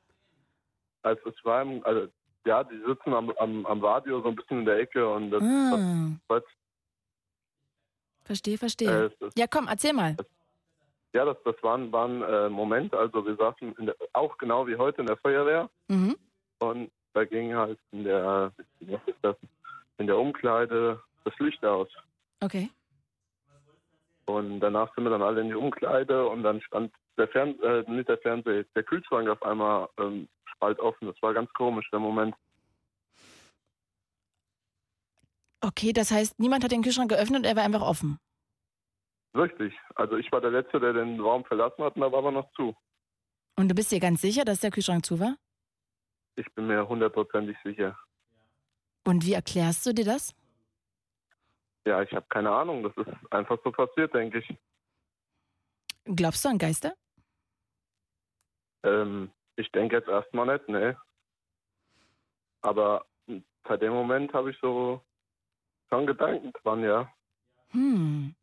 [1.04, 2.08] Also es war, im- also
[2.46, 5.44] ja, die sitzen am, am, am Radio so ein bisschen in der Ecke und das,
[5.44, 6.10] Ah.
[6.30, 6.44] das,
[8.24, 9.12] Verstehe, verstehe.
[9.20, 10.16] Äh, ist- ja, komm, erzähl mal.
[11.14, 12.94] ja, das, das war, ein- war ein äh, Moment.
[12.94, 16.16] Also wir saßen in der, auch genau wie heute in der Feuerwehr Mhm.
[16.60, 18.54] und da ging halt in der,
[19.22, 19.36] das,
[19.98, 21.90] in der Umkleide das Licht aus.
[22.42, 22.70] Okay.
[24.38, 27.84] Und danach sind wir dann alle in die Umkleide und dann stand der Fern äh,
[27.90, 31.08] nicht der Fernseher, der Kühlschrank auf einmal ähm, spalt offen.
[31.08, 32.36] Das war ganz komisch, der Moment.
[35.62, 38.20] Okay, das heißt, niemand hat den Kühlschrank geöffnet und er war einfach offen.
[39.36, 39.74] Richtig.
[39.96, 42.52] Also ich war der Letzte, der den Raum verlassen hat und da war aber noch
[42.54, 42.76] zu.
[43.58, 45.36] Und du bist dir ganz sicher, dass der Kühlschrank zu war?
[46.36, 47.98] Ich bin mir hundertprozentig sicher.
[49.06, 50.34] Und wie erklärst du dir das?
[51.86, 52.84] Ja, ich habe keine Ahnung.
[52.84, 54.58] Das ist einfach so passiert, denke ich.
[56.06, 56.94] Glaubst du an Geister?
[58.84, 60.98] Ähm, ich denke jetzt erstmal nicht, ne.
[62.62, 63.06] Aber
[63.68, 65.02] seit dem Moment habe ich so
[65.90, 67.12] schon Gedanken dran, ja.
[67.72, 68.36] Hm.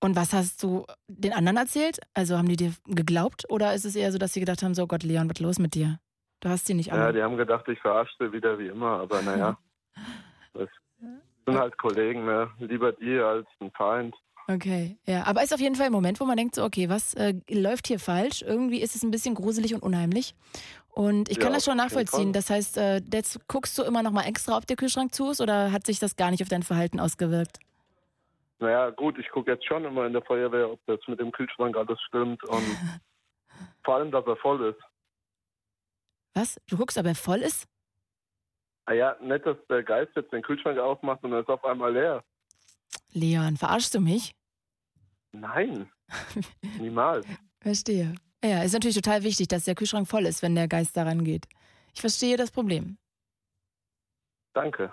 [0.00, 1.98] Und was hast du den anderen erzählt?
[2.14, 4.86] Also haben die dir geglaubt oder ist es eher so, dass sie gedacht haben, so
[4.86, 5.98] Gott, Leon, was ist los mit dir?
[6.40, 7.12] Du hast sie nicht Ja, alle.
[7.14, 9.58] die haben gedacht, ich verarsche wieder wie immer, aber naja.
[10.54, 10.68] Das
[11.52, 12.50] sind halt Kollegen, ne?
[12.58, 14.14] Lieber die als ein Feind.
[14.50, 15.24] Okay, ja.
[15.26, 17.86] Aber ist auf jeden Fall ein Moment, wo man denkt, so, okay, was äh, läuft
[17.86, 18.42] hier falsch?
[18.42, 20.34] Irgendwie ist es ein bisschen gruselig und unheimlich.
[20.88, 22.32] Und ich kann Ja, das schon nachvollziehen.
[22.32, 25.40] Das heißt, äh, jetzt guckst du immer noch mal extra, ob der Kühlschrank zu ist
[25.40, 27.58] oder hat sich das gar nicht auf dein Verhalten ausgewirkt?
[28.58, 31.76] Naja, gut, ich gucke jetzt schon immer in der Feuerwehr, ob das mit dem Kühlschrank
[31.76, 32.64] alles stimmt und
[33.84, 34.80] vor allem, dass er voll ist.
[36.34, 36.60] Was?
[36.68, 37.68] Du guckst, ob er voll ist?
[38.88, 41.92] Ah ja, nicht, dass der Geist jetzt den Kühlschrank aufmacht und er ist auf einmal
[41.92, 42.24] leer.
[43.12, 44.34] Leon, verarschst du mich?
[45.32, 45.90] Nein,
[46.78, 47.26] niemals.
[47.60, 48.14] Verstehe.
[48.42, 51.44] Ja, ist natürlich total wichtig, dass der Kühlschrank voll ist, wenn der Geist daran geht.
[51.92, 52.96] Ich verstehe das Problem.
[54.54, 54.90] Danke.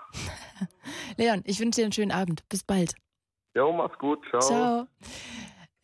[1.16, 2.46] Leon, ich wünsche dir einen schönen Abend.
[2.50, 2.94] Bis bald.
[3.54, 4.22] Jo, mach's gut.
[4.28, 4.40] Ciao.
[4.42, 4.86] Ciao.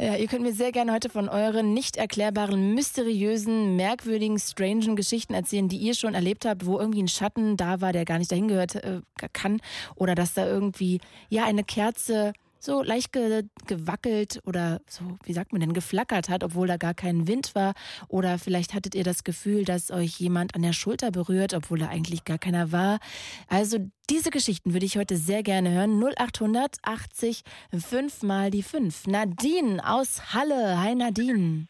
[0.02, 5.32] Ja, ihr könnt mir sehr gerne heute von euren nicht erklärbaren, mysteriösen, merkwürdigen, strangen Geschichten
[5.32, 8.32] erzählen, die ihr schon erlebt habt, wo irgendwie ein Schatten da war, der gar nicht
[8.32, 9.60] dahin gehört äh, kann.
[9.94, 12.32] Oder dass da irgendwie, ja, eine Kerze
[12.64, 16.94] so leicht ge gewackelt oder so, wie sagt man denn, geflackert hat, obwohl da gar
[16.94, 17.74] kein Wind war.
[18.08, 21.88] Oder vielleicht hattet ihr das Gefühl, dass euch jemand an der Schulter berührt, obwohl da
[21.88, 23.00] eigentlich gar keiner war.
[23.48, 26.00] Also diese Geschichten würde ich heute sehr gerne hören.
[26.00, 27.42] 0800 80
[27.76, 29.08] 5 mal die 5.
[29.08, 30.80] Nadine aus Halle.
[30.80, 31.66] Hi Nadine.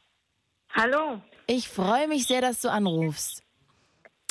[0.74, 1.20] Hallo.
[1.46, 3.42] Ich freue mich sehr, dass du anrufst.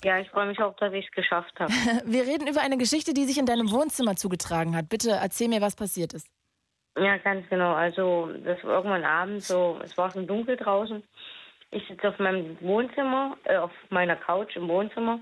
[0.04, 1.72] Ja, ich freue mich auch, dass ich es geschafft habe.
[2.06, 4.90] Wir reden über eine Geschichte, die sich in deinem Wohnzimmer zugetragen hat.
[4.90, 6.28] Bitte erzähl mir, was passiert ist.
[6.98, 7.74] Ja, ganz genau.
[7.74, 11.02] Also, das war irgendwann abends so, es war schon dunkel draußen.
[11.72, 15.20] Ich sitze auf meinem Wohnzimmer, äh, auf meiner Couch im Wohnzimmer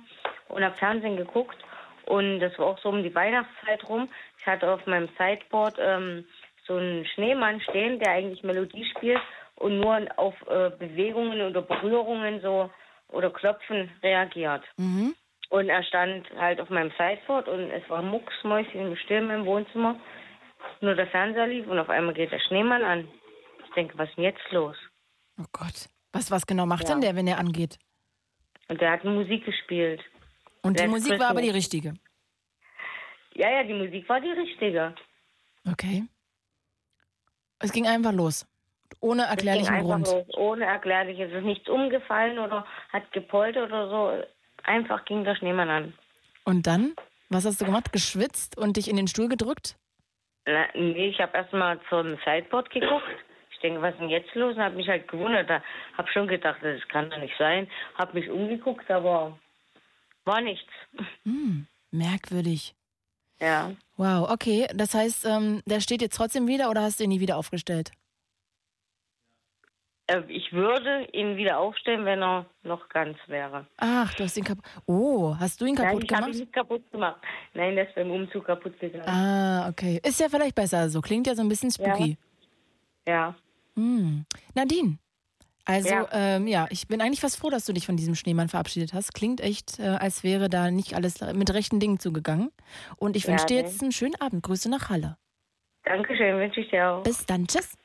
[0.48, 1.58] und habe Fernsehen geguckt.
[2.06, 4.10] Und das war auch so um die Weihnachtszeit rum.
[4.40, 6.26] Ich hatte auf meinem Sideboard ähm,
[6.66, 9.22] so einen Schneemann stehen, der eigentlich Melodie spielt
[9.58, 12.72] und nur auf äh, Bewegungen oder Berührungen so
[13.10, 14.64] oder Klopfen reagiert.
[14.78, 15.14] Mhm.
[15.50, 19.96] Und er stand halt auf meinem Sideboard und es war mucksmäuschen still im Wohnzimmer.
[20.82, 23.08] Nur der Fernseher lief und auf einmal geht der Schneemann an.
[23.65, 24.76] Ich denke, was ist denn jetzt los?
[25.39, 25.89] Oh Gott.
[26.13, 26.89] Was, was genau macht Ja.
[26.96, 27.78] denn der, wenn er angeht?
[28.68, 30.02] Und der hat Musik gespielt.
[30.62, 31.74] Und die Last Musik war aber die Christmas.
[31.74, 31.94] richtige.
[33.36, 34.96] Ja, ja, die Musik war die richtige.
[35.70, 36.04] Okay.
[37.60, 38.46] Es ging einfach los.
[39.02, 40.08] Ohne erklärlichen Grund.
[40.08, 41.20] Los, ohne erklärlich.
[41.20, 44.24] Es ist nichts umgefallen oder hat gepoltert oder so.
[44.63, 45.94] Einfach ging der Schneemann an.
[46.46, 46.96] Und dann?
[47.30, 47.94] Was hast du gemacht?
[47.94, 49.78] Geschwitzt und dich in den Stuhl gedrückt?
[50.52, 53.04] Na, nee, ich habe erstmal zum Sideboard geguckt.
[53.52, 54.56] Ich denke, was ist denn jetzt los?
[54.56, 55.50] Und habe mich halt gewundert.
[55.50, 55.62] Da
[55.98, 57.68] habe schon gedacht, das kann doch nicht sein.
[57.96, 59.38] Habe mich umgeguckt, aber
[60.26, 60.72] war nichts.
[61.24, 62.74] Hm, merkwürdig.
[63.40, 63.72] Ja.
[63.98, 64.68] Wow, okay.
[64.74, 67.92] Das heißt, ähm, der steht jetzt trotzdem wieder oder hast du ihn nie wieder aufgestellt?
[70.10, 73.65] Äh, Ich würde ihn wieder aufstellen, wenn er noch ganz wäre.
[73.78, 74.65] Ach, du hast ihn kaputt.
[74.86, 76.36] Oh, hast du ihn Nein, kaputt ich habe gemacht?
[76.36, 77.22] ihn nicht kaputt gemacht.
[77.54, 79.08] Nein, der ist beim Umzug kaputt gegangen.
[79.08, 80.00] Ah, okay.
[80.04, 81.02] Ist ja vielleicht besser so.
[81.02, 82.17] Klingt ja so ein bisschen spooky.
[83.08, 83.36] Ja.
[83.76, 84.26] Hm.
[84.56, 84.98] Nadine.
[85.65, 86.08] Also, Ja.
[86.12, 89.13] Ähm, ja, ich bin eigentlich fast froh, dass du dich von diesem Schneemann verabschiedet hast.
[89.13, 92.52] Klingt echt, äh, als wäre da nicht alles mit rechten Dingen zugegangen.
[92.98, 93.67] Und ich Ja, wünsche dir nee.
[93.67, 94.41] jetzt einen schönen Abend.
[94.43, 95.17] Grüße nach Halle.
[95.84, 97.04] Dankeschön, wünsche ich dir auch.
[97.04, 97.45] Bis dann.
[97.48, 97.78] Tschüss.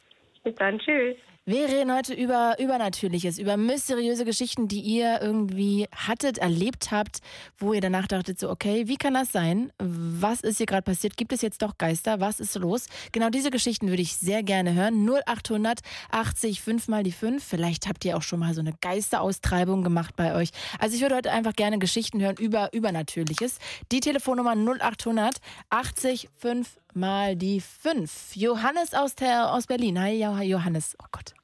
[0.43, 1.17] Bis dann, tschüss.
[1.47, 7.19] Wir reden heute über Übernatürliches, über mysteriöse Geschichten, die ihr irgendwie hattet, erlebt habt,
[7.59, 9.71] wo ihr danach dachtet, so, okay, wie kann das sein?
[9.79, 11.19] Was ist hier gerade passiert?
[11.19, 12.19] Gibt es jetzt doch Geister?
[12.19, 12.87] Was ist los?
[13.13, 15.07] Genau diese Geschichten würde ich sehr gerne hören.
[15.07, 15.81] 0800
[16.11, 17.45] 80 5 mal die 5.
[17.45, 20.49] Vielleicht habt ihr auch schon mal so eine Geisteraustreibung gemacht bei euch.
[20.79, 23.59] Also ich würde heute einfach gerne Geschichten hören über Übernatürliches.
[23.93, 25.37] Die Telefonnummer 0800
[25.69, 28.37] 80 5 mal die 5.
[28.37, 30.01] Johannes aus, der, aus Berlin.
[30.01, 30.97] Hi, Jo- Johannes.
[31.03, 31.35] Oh Gott.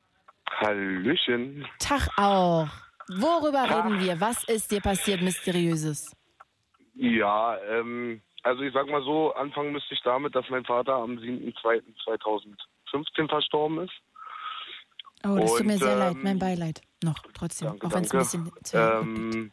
[0.60, 1.66] Hallöchen.
[1.78, 2.68] Tag auch.
[3.08, 3.84] Worüber Tag.
[3.86, 4.20] reden wir?
[4.20, 6.14] Was ist dir passiert, Mysteriöses?
[6.94, 11.18] Ja, ähm, also ich sag mal so, anfangen müsste ich damit, dass mein Vater am
[11.18, 13.92] 7.2.2015 verstorben ist.
[15.24, 16.12] Oh, das tut mir Und, sehr leid.
[16.14, 16.80] ähm, Mein Beileid.
[17.02, 17.68] Noch, trotzdem.
[17.68, 19.52] Danke, auch wenn es ein bisschen zu ähm,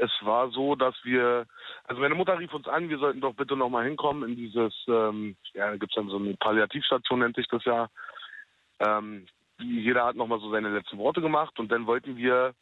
[0.00, 1.46] Es war so, dass wir,
[1.84, 5.36] also meine Mutter rief uns an, wir sollten doch bitte nochmal hinkommen in dieses, ähm,
[5.54, 7.88] ja, da gibt es dann so eine Palliativstation, nennt sich das ja.
[8.80, 9.26] Ähm,
[9.58, 12.54] jeder hat nochmal so seine letzten Worte gemacht und dann wollten wir,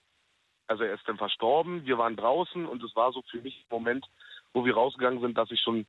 [0.66, 3.74] also er ist dann verstorben, wir waren draußen und es war so für mich ein
[3.76, 4.06] Moment,
[4.52, 5.86] wo wir rausgegangen sind, dass ich schon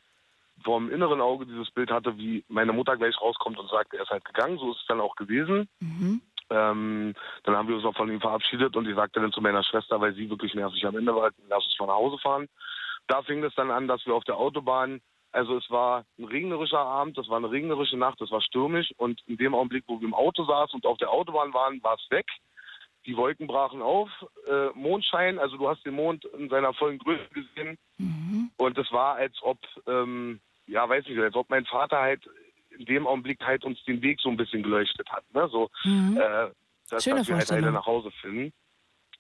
[0.63, 4.03] vor dem inneren Auge dieses Bild hatte, wie meine Mutter gleich rauskommt und sagt, er
[4.03, 5.67] ist halt gegangen, so ist es dann auch gewesen.
[5.79, 6.21] Mhm.
[6.49, 9.63] Ähm, dann haben wir uns auch von ihm verabschiedet und ich sagte dann zu meiner
[9.63, 12.47] Schwester, weil sie wirklich nervig am Ende war, lass uns mal nach Hause fahren.
[13.07, 16.79] Da fing es dann an, dass wir auf der Autobahn, also es war ein regnerischer
[16.79, 20.07] Abend, es war eine regnerische Nacht, es war stürmisch und in dem Augenblick, wo wir
[20.07, 22.27] im Auto saßen und auf der Autobahn waren, war es weg.
[23.05, 24.09] Die Wolken brachen auf,
[24.47, 27.77] äh, Mondschein, also du hast den Mond in seiner vollen Größe gesehen
[28.57, 32.27] und es war, als ob, ähm, ja, weiß nicht, als ob mein Vater halt
[32.77, 35.47] in dem Augenblick halt uns den Weg so ein bisschen geleuchtet hat, ne?
[35.49, 36.17] So, Mhm.
[36.17, 36.49] äh,
[36.89, 38.53] dass, Schöne dass wir halt alle nach Hause finden.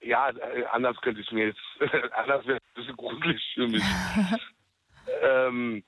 [0.01, 1.59] Ja, äh, anders könnte ich mir jetzt,
[2.13, 3.83] anders wäre es ein bisschen gruselig für mich.
[5.21, 5.83] ähm,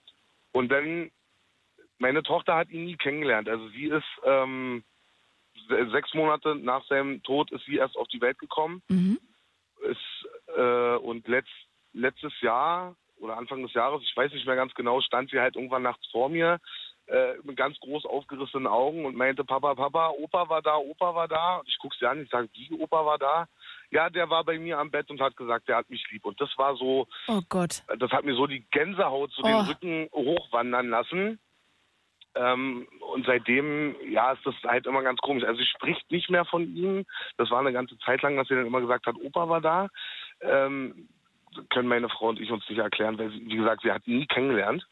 [0.54, 1.12] und dann,
[2.00, 3.50] meine Tochter hat ihn nie kennengelernt.
[3.50, 4.84] Also sie ist ähm,
[5.68, 8.82] se- sechs Monate nach seinem Tod ist sie erst auf die Welt gekommen.
[8.88, 9.20] Mhm.
[9.82, 11.52] Ist, äh, und letzt,
[11.94, 15.56] letztes Jahr oder Anfang des Jahres, ich weiß nicht mehr ganz genau, stand sie halt
[15.56, 16.60] irgendwann nachts vor mir
[17.08, 21.28] äh, mit ganz groß aufgerissenen Augen und meinte, Papa, Papa, Opa war da, Opa war
[21.28, 21.58] da.
[21.58, 23.48] Und ich gucke sie an, ich sage, wie, Opa war da?
[23.92, 26.26] Ja, der war bei mir am Bett und hat gesagt, der hat mich lieb.
[26.26, 27.84] Und das war so, Oh Gott.
[28.00, 29.48] das hat mir so die Gänsehaut zu Oh.
[29.48, 31.40] den Rücken hochwandern lassen.
[32.36, 35.44] Ähm, und seitdem, ja, ist das halt immer ganz komisch.
[35.44, 37.06] Also sie spricht nicht mehr von ihm.
[37.38, 39.88] Das war eine ganze Zeit lang, dass sie dann immer gesagt hat, Opa war da.
[40.42, 41.08] Ähm,
[41.70, 44.20] können meine Frau und ich uns nicht erklären, weil sie, wie gesagt, sie hat ihn
[44.20, 44.86] nie kennengelernt.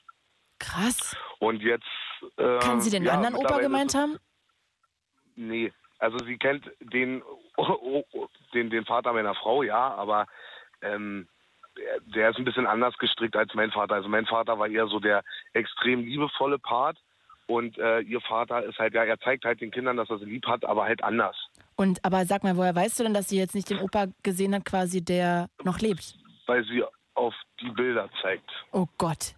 [0.59, 1.15] Krass.
[1.39, 1.85] Und jetzt.
[2.37, 4.17] Äh, Kann sie den ja, anderen Opa gemeint es- haben?
[5.35, 7.21] Nee, also sie kennt den,
[8.53, 10.27] den, den Vater meiner Frau, ja, aber
[10.81, 11.27] ähm,
[12.13, 13.95] der, ist ein bisschen anders gestrickt als mein Vater.
[13.95, 16.97] Also mein Vater war eher so der extrem liebevolle Part
[17.47, 20.25] und äh, ihr Vater ist halt, ja, er zeigt halt den Kindern, dass er sie
[20.25, 21.35] lieb hat, aber halt anders.
[21.75, 24.55] Und aber sag mal, woher weißt du denn, dass sie jetzt nicht den Opa gesehen
[24.55, 26.15] hat, quasi, der noch lebt?
[26.45, 26.83] Weil sie
[27.13, 28.49] auf die Bilder zeigt.
[28.71, 29.35] Oh Gott.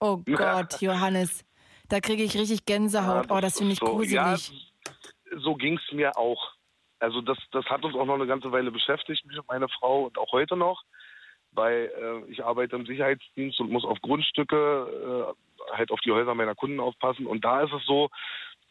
[0.00, 0.18] Oh.
[0.26, 1.44] Gott, Johannes.
[1.88, 3.30] Da kriege ich richtig Gänsehaut.
[3.30, 4.12] Ja, oh, das finde ich so, gruselig.
[4.12, 4.36] Ja,
[5.40, 6.52] so ging es mir auch.
[7.00, 10.04] Also das, das hat uns auch noch eine ganze Weile beschäftigt, mich und meine Frau
[10.06, 10.82] und auch heute noch,
[11.52, 15.34] weil äh, ich arbeite im Sicherheitsdienst und muss auf Grundstücke
[15.70, 17.26] äh, halt auf die Häuser meiner Kunden aufpassen.
[17.26, 18.10] Und da ist es so,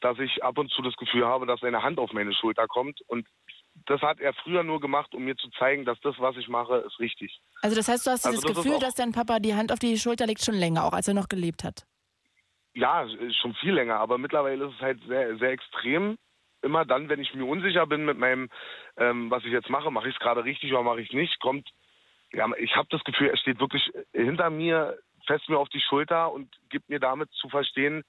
[0.02, 3.02] dass ich ab und zu das Gefühl habe, dass seine Hand auf meine Schulter kommt.
[3.08, 3.28] Und
[3.86, 6.78] das hat er früher nur gemacht, um mir zu zeigen, dass das, was ich mache,
[6.78, 7.40] ist richtig.
[7.62, 9.80] Also das heißt, du hast Also dieses das Gefühl, dass dein Papa die Hand auf
[9.80, 11.86] die Schulter legt schon länger, auch als er noch gelebt hat.
[12.78, 13.08] Ja,
[13.42, 16.18] schon viel länger, aber mittlerweile ist es halt sehr, sehr extrem.
[16.62, 18.50] Immer dann, wenn ich mir unsicher bin mit meinem,
[18.98, 21.40] ähm, was ich jetzt mache, mache ich es gerade richtig oder mache ich es nicht,
[21.40, 21.68] kommt
[22.34, 26.32] ja, ich habe das Gefühl, er steht wirklich hinter mir, fest mir auf die Schulter
[26.32, 28.04] und gibt mir damit zu verstehen,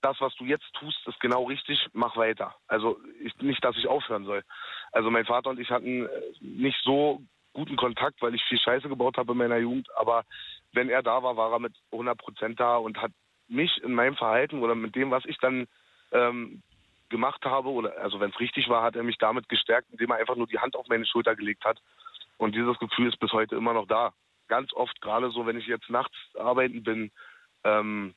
[0.00, 2.54] das, was du jetzt tust, ist genau richtig, mach weiter.
[2.66, 4.42] Also ich, nicht, dass ich aufhören soll.
[4.90, 6.08] Also mein Vater und ich hatten äh,
[6.40, 9.88] nicht so guten Kontakt, weil ich viel Scheiße gebaut habe in meiner Jugend.
[9.96, 10.24] Aber
[10.72, 13.12] wenn er da war, war er mit 100 Prozent da und hat
[13.52, 15.66] mich in meinem Verhalten oder mit dem, was ich dann
[16.12, 16.62] ähm,
[17.08, 20.16] gemacht habe, oder also wenn es richtig war, hat er mich damit gestärkt, indem er
[20.16, 21.78] einfach nur die Hand auf meine Schulter gelegt hat.
[22.38, 24.12] Und dieses Gefühl ist bis heute immer noch da.
[24.48, 27.12] Ganz oft, gerade so, wenn ich jetzt nachts arbeiten bin,
[27.64, 28.14] ähm,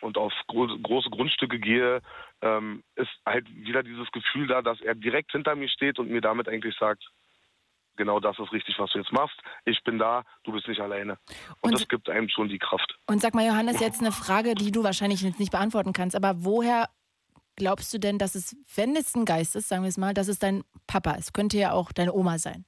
[0.00, 2.02] und auf große, große Grundstücke gehe,
[2.42, 6.20] ähm, ist halt wieder dieses Gefühl da, dass er direkt hinter mir steht und mir
[6.20, 7.02] damit eigentlich sagt,
[7.96, 9.36] genau das ist richtig, was du jetzt machst.
[9.64, 11.18] Ich bin da, du bist nicht alleine.
[11.60, 12.98] Und, und das gibt einem schon die Kraft.
[13.06, 16.44] Und sag mal, Johannes, jetzt eine Frage, die du wahrscheinlich jetzt nicht beantworten kannst, aber
[16.44, 16.88] woher
[17.56, 20.28] glaubst du denn, dass es, wenn es ein Geist ist, sagen wir es mal, dass
[20.28, 21.32] es dein Papa ist?
[21.32, 22.64] Könnte ja auch deine Oma sein.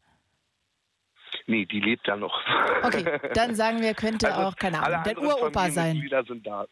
[1.47, 2.43] Nee, die lebt ja noch.
[2.83, 6.09] Okay, dann sagen wir, könnte also auch, keine Ahnung, dein Uropa sein.
[6.27, 6.67] sind da.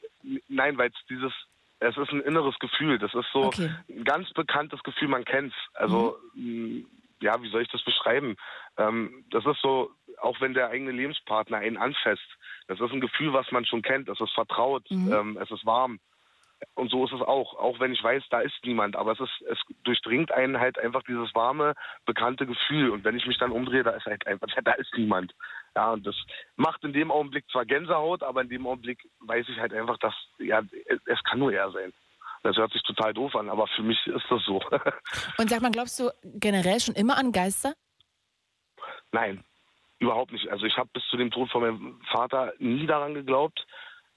[0.48, 1.32] Nein, weil es dieses,
[1.80, 2.98] es ist ein inneres Gefühl.
[2.98, 3.70] Das ist so okay.
[3.88, 5.74] ein ganz bekanntes Gefühl, man kennt es.
[5.74, 6.86] Also, mhm.
[7.20, 8.36] Ja, wie soll ich das beschreiben?
[8.76, 12.26] Ähm, das ist so, auch wenn der eigene Lebenspartner einen anfasst,
[12.68, 14.08] das ist ein Gefühl, was man schon kennt.
[14.08, 15.12] Es ist vertraut, mhm.
[15.12, 15.98] ähm, es ist warm.
[16.74, 19.42] Und so ist es auch, auch wenn ich weiß, da ist niemand, aber es ist,
[19.50, 21.74] es durchdringt einen halt einfach dieses warme,
[22.06, 22.90] bekannte Gefühl.
[22.90, 25.34] Und wenn ich mich dann umdrehe, da ist halt einfach, da ist niemand.
[25.74, 26.16] Ja, und das
[26.56, 30.14] macht in dem Augenblick zwar Gänsehaut, aber in dem Augenblick weiß ich halt einfach, dass,
[30.38, 30.62] ja,
[31.06, 31.92] es kann nur er sein.
[32.46, 34.60] Das hört sich total doof an, aber für mich ist das so.
[35.38, 37.74] Und sag mal, glaubst du generell schon immer an Geister?
[39.10, 39.42] Nein,
[39.98, 40.48] überhaupt nicht.
[40.48, 43.66] Also ich habe bis zu dem Tod von meinem Vater nie daran geglaubt.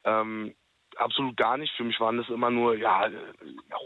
[0.03, 0.53] Ähm,
[0.97, 1.73] absolut gar nicht.
[1.75, 3.09] Für mich waren das immer nur, ja,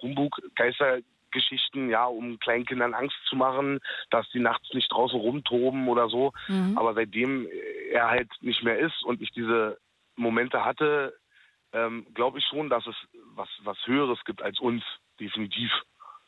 [0.02, 3.80] Humbug, Geistergeschichten, ja, um Kleinkindern Angst zu machen,
[4.10, 6.34] dass die nachts nicht draußen rumtoben oder so.
[6.50, 6.78] Mhm.
[6.78, 7.48] Aber seitdem
[7.92, 9.78] er halt nicht mehr ist und ich diese
[10.18, 11.14] Momente hatte,
[11.74, 12.96] ähm, glaube ich schon, dass es
[13.36, 14.84] was, was Höheres gibt als uns,
[15.20, 15.72] definitiv.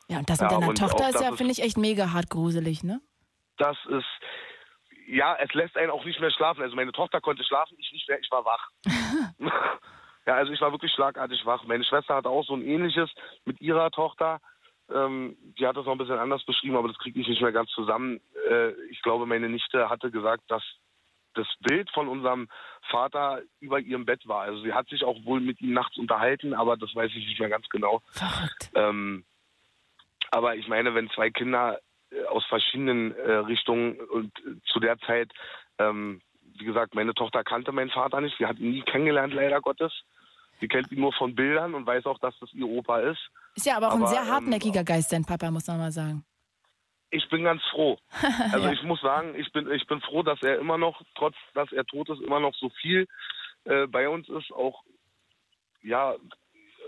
[0.08, 2.84] Ja, und das mit ja, deiner Tochter ist ja, finde ich, echt mega hart gruselig,
[2.84, 3.00] ne?
[3.56, 4.06] Das ist,
[5.08, 6.62] ja, es lässt einen auch nicht mehr schlafen.
[6.62, 8.70] Also meine Tochter konnte schlafen, ich nicht mehr, ich war wach.
[10.26, 11.62] Ja, also ich war wirklich schlagartig wach.
[11.64, 13.08] Meine Schwester hatte auch so ein ähnliches
[13.44, 14.40] mit ihrer Tochter.
[14.92, 17.52] Ähm, die hat das noch ein bisschen anders beschrieben, aber das kriege ich nicht mehr
[17.52, 18.20] ganz zusammen.
[18.50, 20.62] Äh, ich glaube, meine Nichte hatte gesagt, dass
[21.36, 22.48] das Bild von unserem
[22.90, 24.42] Vater über ihrem Bett war.
[24.42, 27.40] Also sie hat sich auch wohl mit ihm nachts unterhalten, aber das weiß ich nicht
[27.40, 28.02] mehr ganz genau.
[28.10, 28.70] Verrückt.
[28.74, 29.24] Ähm,
[30.30, 31.78] aber ich meine, wenn zwei Kinder
[32.10, 35.32] äh, aus verschiedenen äh, Richtungen und äh, zu der Zeit,
[35.78, 36.20] ähm,
[36.58, 39.92] wie gesagt, meine Tochter kannte meinen Vater nicht, sie hat ihn nie kennengelernt, leider Gottes.
[40.60, 43.30] Sie kennt ihn nur von Bildern und weiß auch, dass das ihr Opa ist.
[43.54, 45.78] Ist ja aber auch aber, ein sehr ähm, hartnäckiger ähm, Geist, dein Papa, muss man
[45.78, 46.24] mal sagen.
[47.10, 47.98] Ich bin ganz froh.
[48.52, 48.72] Also ja.
[48.72, 51.84] ich muss sagen, ich bin, ich bin froh, dass er immer noch, trotz dass er
[51.84, 53.06] tot ist, immer noch so viel
[53.64, 54.82] äh, bei uns ist, auch
[55.82, 56.14] ja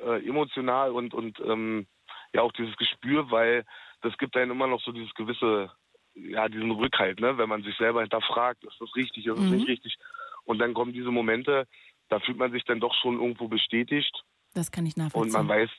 [0.04, 1.87] äh, emotional und, und ähm,
[2.33, 3.64] ja auch dieses Gespür, weil
[4.02, 5.70] das gibt einem immer noch so dieses gewisse,
[6.14, 7.38] ja, diesen Rückhalt, ne?
[7.38, 9.57] wenn man sich selber hinterfragt, ist das richtig, ist das mhm.
[9.57, 9.96] nicht richtig.
[10.44, 11.66] Und dann kommen diese Momente,
[12.09, 14.24] da fühlt man sich dann doch schon irgendwo bestätigt.
[14.54, 15.35] Das kann ich nachvollziehen.
[15.35, 15.70] Und man weiß,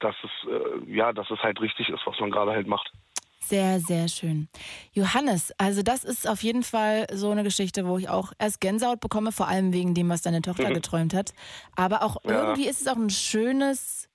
[0.00, 2.90] dass es, äh, ja, dass es halt richtig ist, was man gerade halt macht.
[3.42, 4.48] Sehr, sehr schön.
[4.92, 9.00] Johannes, also das ist auf jeden Fall so eine Geschichte, wo ich auch erst Gänsehaut
[9.00, 10.74] bekomme, vor allem wegen dem, was deine Tochter mhm.
[10.74, 11.32] geträumt hat.
[11.74, 12.30] Aber auch ja.
[12.30, 14.08] irgendwie ist es auch ein schönes,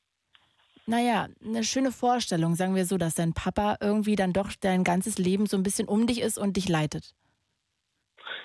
[0.86, 5.18] naja, eine schöne Vorstellung, sagen wir so, dass dein Papa irgendwie dann doch dein ganzes
[5.18, 7.14] Leben so ein bisschen um dich ist und dich leitet.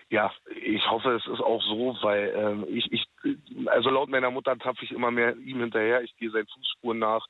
[0.08, 3.06] Ja, ich hoffe, es ist auch so, weil ähm, ich, ich,
[3.66, 6.02] also laut meiner Mutter tapfe ich immer mehr ihm hinterher.
[6.02, 7.24] Ich gehe seinen Fußspuren nach.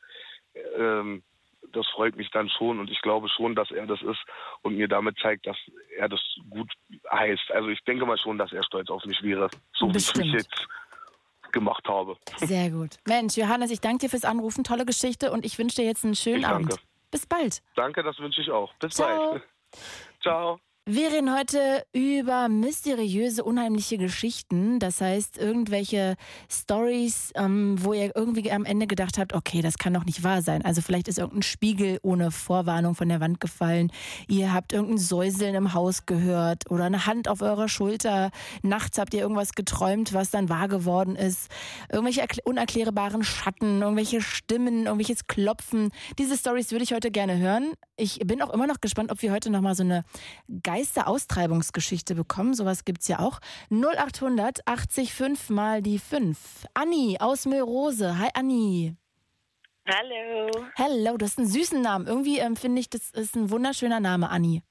[0.78, 1.22] Ähm,
[1.72, 4.20] das freut mich dann schon und ich glaube schon, dass er das ist
[4.62, 5.56] und mir damit zeigt, dass
[5.96, 6.72] er das gut
[7.10, 7.50] heißt.
[7.52, 10.24] Also ich denke mal schon, dass er stolz auf mich wäre, so Bestimmt.
[10.24, 10.68] wie ich jetzt
[11.52, 12.16] gemacht habe.
[12.36, 12.98] Sehr gut.
[13.06, 14.64] Mensch, Johannes, ich danke dir fürs Anrufen.
[14.64, 16.76] Tolle Geschichte und ich wünsche dir jetzt einen schönen Abend.
[17.10, 17.62] Bis bald.
[17.74, 18.72] Danke, das wünsche ich auch.
[18.74, 19.32] Bis Ciao.
[19.32, 19.42] bald.
[20.20, 20.60] Ciao.
[20.92, 24.80] Wir reden heute über mysteriöse, unheimliche Geschichten.
[24.80, 26.16] Das heißt, irgendwelche
[26.50, 30.42] Stories, ähm, wo ihr irgendwie am Ende gedacht habt, okay, das kann doch nicht wahr
[30.42, 30.64] sein.
[30.64, 33.92] Also vielleicht ist irgendein Spiegel ohne Vorwarnung von der Wand gefallen.
[34.26, 38.32] Ihr habt irgendein Säuseln im Haus gehört oder eine Hand auf eurer Schulter.
[38.62, 41.52] Nachts habt ihr irgendwas geträumt, was dann wahr geworden ist.
[41.88, 45.92] Irgendwelche unerklärbaren Schatten, irgendwelche Stimmen, irgendwelches Klopfen.
[46.18, 47.74] Diese Stories würde ich heute gerne hören.
[47.96, 50.02] Ich bin auch immer noch gespannt, ob wir heute nochmal so eine
[50.64, 52.54] Geist Geister-Austreibungsgeschichte bekommen.
[52.54, 53.40] Sowas gibt es ja auch.
[53.70, 56.38] 0800 80 5 mal die 5.
[56.74, 58.18] Anni aus Möhrose.
[58.18, 58.96] Hi Anni.
[59.88, 60.50] Hallo.
[60.78, 62.06] Hallo, du hast einen süßen Namen.
[62.06, 64.62] Irgendwie ähm, finde ich, das ist ein wunderschöner Name, Anni.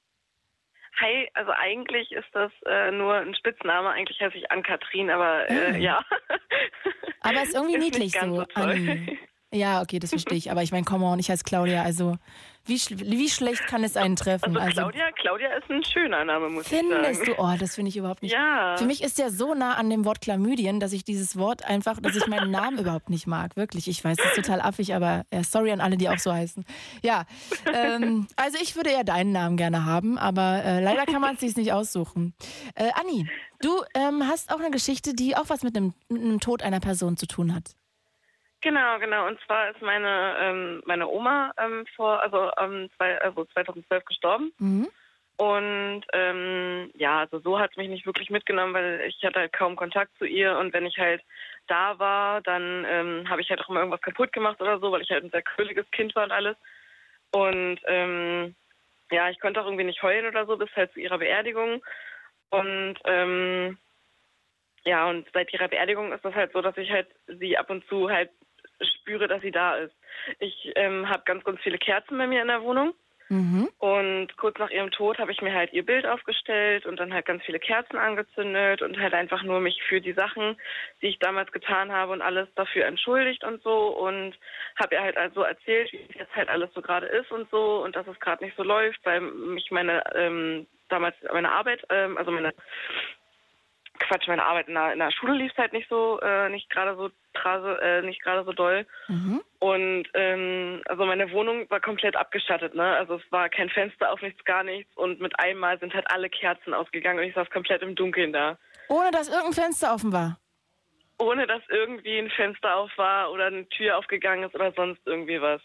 [1.00, 3.90] Hi, also eigentlich ist das äh, nur ein Spitzname.
[3.90, 5.78] Eigentlich heiße ich Ann-Kathrin, aber äh, Ah.
[5.78, 6.06] ja.
[7.22, 8.46] Aber ist irgendwie Ist niedlich so.
[8.56, 8.62] so.
[9.52, 10.52] Ja, okay, das verstehe ich.
[10.52, 11.84] Aber ich meine, come on, ich heiße Claudia.
[11.84, 12.18] Also,
[12.70, 14.56] wie, schl wie schlecht kann es einen treffen?
[14.56, 17.36] Also Claudia, Claudia ist ein schöner Name, muss Findest ich du?
[17.36, 17.56] sagen.
[17.56, 18.32] Oh, das finde ich überhaupt nicht.
[18.32, 18.78] Ja.
[18.78, 22.00] Für mich ist der so nah an dem Wort Chlamydien, dass ich dieses Wort einfach,
[22.00, 23.56] dass ich meinen Namen überhaupt nicht mag.
[23.58, 23.88] Wirklich.
[23.88, 26.64] Ich weiß, das ist total affig, aber ja, sorry an alle, die auch so heißen.
[27.02, 27.26] Ja,
[27.74, 31.42] ähm, also ich würde ja deinen Namen gerne haben, aber äh, leider kann man es
[31.42, 32.34] sich nicht aussuchen.
[32.76, 33.28] Äh, Anni,
[33.62, 36.80] du ähm, hast auch eine Geschichte, die auch was mit einem, mit einem Tod einer
[36.80, 37.76] Person zu tun hat.
[38.62, 39.28] Genau, genau.
[39.28, 44.52] Und zwar ist meine ähm, meine Oma ähm, vor also ähm, zwei, also 2012 gestorben.
[44.60, 44.90] Mhm.
[45.38, 49.54] Und ähm, ja, also so hat es mich nicht wirklich mitgenommen, weil ich hatte halt
[49.54, 51.24] kaum Kontakt zu ihr und wenn ich halt
[51.68, 55.02] da war, dann ähm, habe ich halt auch immer irgendwas kaputt gemacht oder so, weil
[55.02, 56.58] ich halt ein sehr quirliges Kind war und alles.
[57.32, 58.54] Und ähm,
[59.12, 61.82] ja, ich konnte auch irgendwie nicht heulen oder so bis halt zu ihrer Beerdigung.
[62.50, 63.78] Und ähm,
[64.84, 67.88] ja, und seit ihrer Beerdigung ist das halt so, dass ich halt sie ab und
[67.88, 68.30] zu halt
[68.82, 69.96] spüre, dass sie da ist.
[70.40, 72.94] Ich ähm, habe ganz, ganz viele Kerzen bei mir in der Wohnung.
[73.32, 73.70] Mhm.
[73.78, 77.28] Und kurz nach ihrem Tod habe ich mir halt ihr Bild aufgestellt und dann halt
[77.28, 80.58] ganz viele Kerzen angezündet und halt einfach nur mich für die Sachen,
[81.04, 84.34] die ich damals getan habe und alles dafür entschuldigt und so und
[84.80, 87.84] habe ihr halt also erzählt, wie es jetzt halt alles so gerade ist und so
[87.84, 92.18] und dass es gerade nicht so läuft, weil mich meine ähm, damals meine Arbeit, ähm,
[92.18, 92.52] also meine
[94.00, 96.96] Quatsch, meine Arbeit in der, in der Schule lief halt nicht so, äh, nicht gerade
[96.96, 98.86] so trase, äh, nicht gerade so doll.
[99.08, 99.42] Mhm.
[99.60, 102.96] Und ähm, also meine Wohnung war komplett abgeschattet, ne?
[102.96, 104.96] Also es war kein Fenster auf nichts, gar nichts.
[104.96, 108.58] Und mit einmal sind halt alle Kerzen ausgegangen und ich saß komplett im Dunkeln da.
[108.88, 110.40] Ohne dass irgendein Fenster offen war.
[111.20, 115.42] Ohne dass irgendwie ein Fenster auf war oder eine Tür aufgegangen ist oder sonst irgendwie
[115.42, 115.62] was.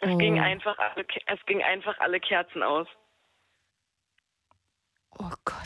[0.00, 0.18] Es Oh.
[0.18, 2.88] ging einfach alle, es ging einfach alle Kerzen aus.
[5.18, 5.63] Oh Gott.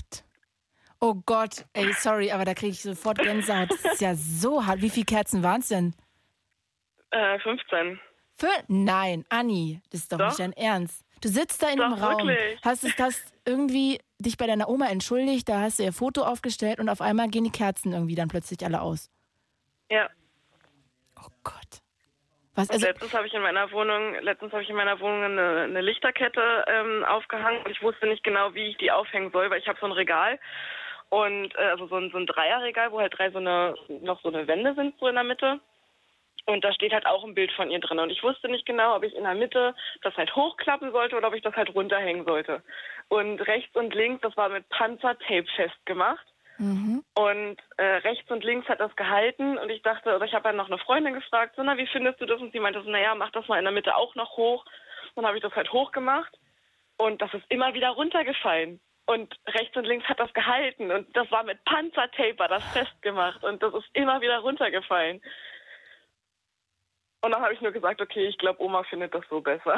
[1.00, 3.70] Oh Gott, ey, sorry, aber da kriege ich sofort Gänsehaut.
[3.70, 4.80] Das ist ja so hart.
[4.80, 5.94] Wie viele Kerzen waren es denn?
[7.10, 8.00] Äh, 15.
[8.36, 8.48] Für?
[8.68, 10.26] Nein, Anni, das ist doch, Doch.
[10.26, 11.04] nicht dein Ernst.
[11.20, 12.60] Du sitzt da in einem Doch, Raum, wirklich.
[12.64, 16.78] hast es das irgendwie dich bei deiner Oma entschuldigt, da hast du ihr Foto aufgestellt
[16.78, 19.10] und auf einmal gehen die Kerzen irgendwie dann plötzlich alle aus.
[19.90, 20.08] Ja.
[22.58, 25.22] Was, Und also, letztens habe ich in meiner Wohnung, letztens habe ich in meiner Wohnung
[25.22, 29.48] eine, eine Lichterkette ähm, aufgehangen und ich wusste nicht genau, wie ich die aufhängen soll,
[29.48, 30.40] weil ich habe so ein Regal
[31.10, 34.28] und äh, also so ein, so ein Dreierregal, wo halt drei so eine noch so
[34.28, 35.60] eine Wände sind so in der Mitte.
[36.46, 37.98] Und da steht halt auch ein Bild von ihr drin.
[37.98, 41.28] Und ich wusste nicht genau, ob ich in der Mitte das halt hochklappen sollte oder
[41.28, 42.62] ob ich das halt runterhängen sollte.
[43.08, 46.26] Und rechts und links, das war mit Panzertape festgemacht.
[46.56, 47.04] mhm.
[47.14, 50.56] Und äh, rechts und links hat das gehalten und ich dachte, oder ich habe dann
[50.56, 52.40] noch eine Freundin gefragt, so, na, wie findest du das?
[52.40, 54.64] Und sie meinte so, naja, mach das mal in der Mitte auch noch hoch.
[55.16, 56.32] Dann habe ich das halt hochgemacht
[56.96, 58.80] und das ist immer wieder runtergefallen.
[59.08, 63.42] Und rechts und links hat das gehalten und das war mit Panzertape war das festgemacht
[63.42, 65.22] und das ist immer wieder runtergefallen.
[67.22, 69.76] Und dann habe ich nur gesagt, okay, ich glaube, Oma findet das so besser.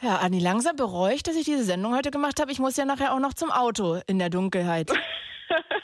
[0.00, 2.50] ja, Anni, langsam bereue ich, dass ich diese Sendung heute gemacht habe.
[2.50, 4.90] Ich muss ja nachher auch noch zum Auto in der Dunkelheit.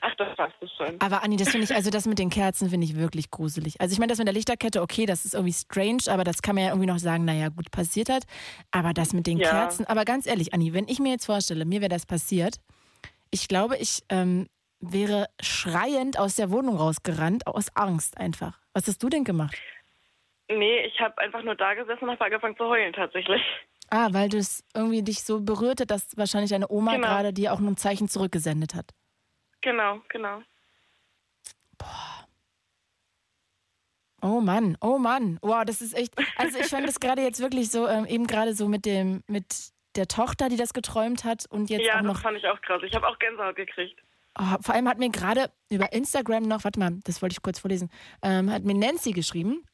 [0.00, 1.00] Ach, das passt schon.
[1.00, 3.80] Aber Anni, das finde ich, also das mit den Kerzen finde ich wirklich gruselig.
[3.80, 6.54] Also ich meine, das mit der Lichterkette, okay, das ist irgendwie strange, aber das kann
[6.54, 8.24] man ja irgendwie noch sagen, naja, gut, passiert hat.
[8.70, 9.50] Aber das mit den Ja.
[9.50, 12.56] Kerzen, aber ganz ehrlich, Anni, wenn ich mir jetzt vorstelle, mir wäre das passiert,
[13.30, 14.48] ich glaube, ich ähm,
[14.80, 18.58] wäre schreiend aus der Wohnung rausgerannt, aus Angst einfach.
[18.74, 19.56] Was hast du denn gemacht?
[20.48, 23.40] Nee, ich habe einfach nur da gesessen und habe angefangen zu heulen tatsächlich.
[23.90, 27.06] Ah, weil du es irgendwie dich so berührte, dass wahrscheinlich deine Oma Genau.
[27.06, 28.90] gerade dir auch nur ein Zeichen zurückgesendet hat.
[29.64, 30.42] Genau, genau.
[34.20, 35.38] Oh Mann, oh Mann.
[35.40, 36.12] Wow, das ist echt.
[36.36, 39.70] Also ich fand das gerade jetzt wirklich so, ähm, eben gerade so mit dem, mit
[39.96, 42.14] der Tochter, die das geträumt hat und jetzt ja, auch noch.
[42.14, 42.82] das fand ich auch krass.
[42.84, 43.98] Ich habe auch Gänsehaut gekriegt.
[44.38, 47.58] Oh, vor allem hat mir gerade über Instagram noch, warte mal, das wollte ich kurz
[47.58, 47.90] vorlesen,
[48.22, 49.64] ähm, hat mir Nancy geschrieben.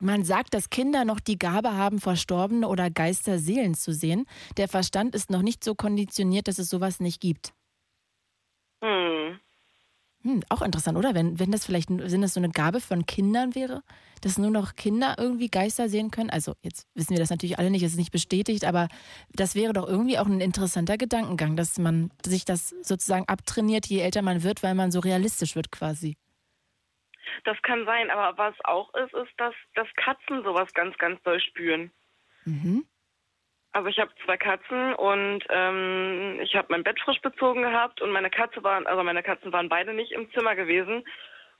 [0.00, 4.26] Man sagt, dass Kinder noch die Gabe haben, Verstorbene oder Geister Seelen zu sehen.
[4.56, 7.52] Der Verstand ist noch nicht so konditioniert, dass es sowas nicht gibt.
[8.82, 9.40] Hm.
[10.24, 11.14] Hm, auch interessant, oder?
[11.14, 13.82] Wenn, wenn das vielleicht, wenn das so eine Gabe von Kindern wäre,
[14.20, 16.30] dass nur noch Kinder irgendwie Geister sehen können.
[16.30, 18.88] Also jetzt wissen wir das natürlich alle nicht, es ist nicht bestätigt, aber
[19.30, 24.00] das wäre doch irgendwie auch ein interessanter Gedankengang, dass man sich das sozusagen abtrainiert, je
[24.00, 26.16] älter man wird, weil man so realistisch wird quasi.
[27.44, 31.40] Das kann sein, aber was auch ist, ist, dass, dass Katzen sowas ganz, ganz doll
[31.40, 31.92] spüren.
[32.44, 32.84] Mhm.
[33.72, 38.10] Also ich habe zwei Katzen und ähm, ich habe mein Bett frisch bezogen gehabt und
[38.10, 41.04] meine Katze waren, also meine Katzen waren beide nicht im Zimmer gewesen.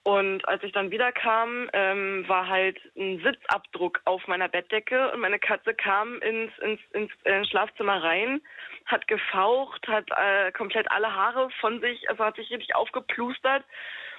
[0.05, 5.39] Und als ich dann wiederkam, ähm, war halt ein Sitzabdruck auf meiner Bettdecke und meine
[5.39, 8.41] Katze kam ins, ins, ins äh, Schlafzimmer rein,
[8.87, 13.65] hat gefaucht, hat äh, komplett alle Haare von sich, also hat sich richtig aufgeplustert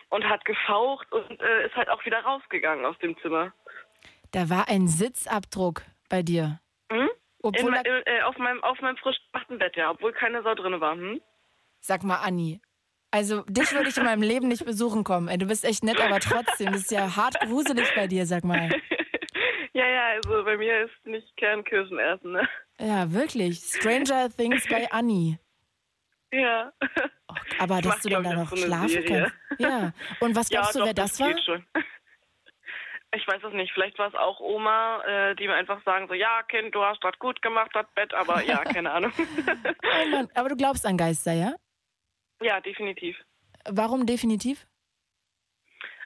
[0.09, 3.51] und hat gefaucht und äh, ist halt auch wieder rausgegangen aus dem Zimmer.
[4.31, 6.59] Da war ein Sitzabdruck bei dir.
[6.91, 7.09] Hm?
[7.41, 10.79] Obwohl In, äh, auf meinem, auf meinem frisch gemachten Bett, ja, obwohl keine Sau drin
[10.81, 10.95] war.
[10.95, 11.21] Hm?
[11.79, 12.59] Sag mal, Anni.
[13.11, 15.29] Also, dich würde ich in meinem Leben nicht besuchen kommen.
[15.29, 18.43] Ey, du bist echt nett, aber trotzdem, das ist ja hart gruselig bei dir, sag
[18.43, 18.69] mal.
[19.71, 22.49] Ja, ja, also bei mir ist nicht Kernkirschen essen, ne?
[22.81, 23.59] Ja, wirklich.
[23.59, 25.39] Stranger Things bei Anni.
[26.33, 26.73] Ja.
[27.59, 29.31] Aber Ich dass mach, du dann da noch so schlafen Serie.
[29.49, 29.61] kannst.
[29.61, 29.93] Ja.
[30.19, 31.37] Und was glaubst ja, du, wer doch, das war?
[31.37, 31.65] schon.
[33.15, 33.73] Ich weiß es nicht.
[33.73, 37.03] Vielleicht war es auch Oma, äh, die mir einfach sagen so, ja, Kind, du hast
[37.03, 39.11] das gut gemacht, das Bett, aber ja, keine Ahnung.
[39.17, 41.53] Oh Mann, aber du glaubst an Geister, ja?
[42.41, 43.17] ja, definitiv.
[43.67, 44.65] Warum definitiv?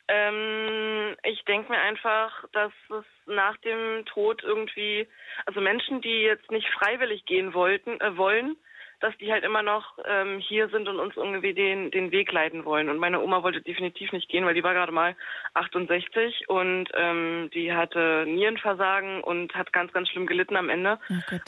[0.08, 5.08] Ähm, ich denke mir einfach, dass es nach dem Tod irgendwie,
[5.46, 8.58] also Menschen, die jetzt nicht freiwillig gehen wollten, äh, wollen,
[9.04, 12.64] dass die halt immer noch ähm, hier sind und uns irgendwie den, den Weg leiten
[12.64, 12.88] wollen.
[12.90, 15.14] Und meine Oma wollte definitiv nicht gehen, weil die war gerade mal
[15.56, 21.00] 68 und ähm, die hatte Nierenversagen und hat ganz, ganz schlimm gelitten am Ende.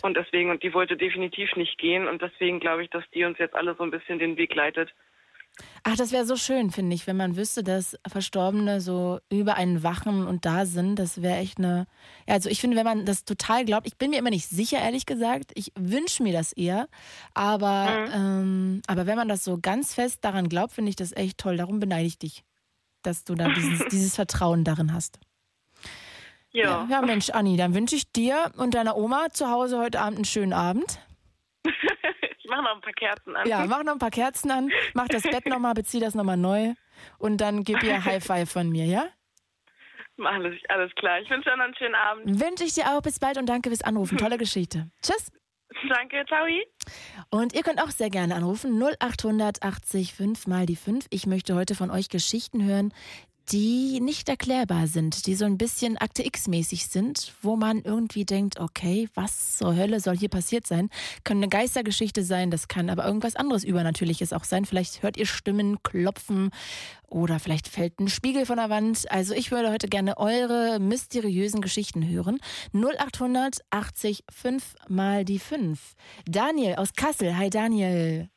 [0.01, 2.09] und deswegen, und die wollte definitiv nicht gehen.
[2.09, 4.93] Und deswegen glaube ich, dass die uns jetzt alle so ein bisschen den Weg leitet.
[5.83, 9.83] Ach, das wäre so schön, finde ich, wenn man wüsste, dass Verstorbene so über einen
[9.83, 10.97] wachen und da sind.
[10.97, 11.87] Das wäre echt eine.
[12.27, 14.79] Ja, also ich finde, wenn man das total glaubt, ich bin mir immer nicht sicher,
[14.79, 15.51] ehrlich gesagt.
[15.55, 16.87] Ich wünsche mir das eher.
[17.33, 21.37] Aber, ähm, aber wenn man das so ganz fest daran glaubt, finde ich das echt
[21.37, 21.57] toll.
[21.57, 22.43] Darum beneide ich dich,
[23.01, 25.19] dass du da dieses, dieses Vertrauen darin hast.
[26.51, 26.87] Ja.
[26.89, 30.25] ja, Mensch, Anni, dann wünsche ich dir und deiner Oma zu Hause heute Abend einen
[30.25, 30.99] schönen Abend.
[32.55, 33.47] Ich mache noch ein paar Kerzen an.
[33.47, 36.73] Ja, mach noch ein paar Kerzen an, mach das Bett nochmal, bezieh das nochmal neu
[37.17, 39.07] und dann gib ihr High Five von mir, ja?
[40.23, 41.19] Alles, alles klar.
[41.19, 42.39] Ich wünsche dir noch einen schönen Abend.
[42.39, 43.01] Wünsche ich dir auch.
[43.01, 44.17] Bis bald und danke fürs Anrufen.
[44.17, 44.89] Tolle Geschichte.
[45.01, 45.31] Tschüss.
[45.89, 46.45] Danke, ciao.
[47.31, 48.81] Und ihr könnt auch sehr gerne anrufen.
[48.81, 51.07] 0800 80 5 mal die 5.
[51.09, 52.93] Ich möchte heute von euch Geschichten hören,
[53.49, 58.59] die nicht erklärbar sind, die so ein bisschen Akte X-mäßig sind, wo man irgendwie denkt,
[58.59, 60.89] okay, was zur Hölle soll hier passiert sein?
[61.23, 64.65] Kann eine Geistergeschichte sein, das kann aber irgendwas anderes Übernatürliches auch sein.
[64.65, 66.49] Vielleicht hört ihr Stimmen klopfen
[67.07, 69.11] oder vielleicht fällt ein Spiegel von der Wand.
[69.11, 72.39] Also ich würde heute gerne eure mysteriösen Geschichten hören.
[72.73, 75.93] 0800 80 5 mal die 5.
[76.25, 77.37] Daniel aus Kassel.
[77.37, 78.29] Hi Daniel.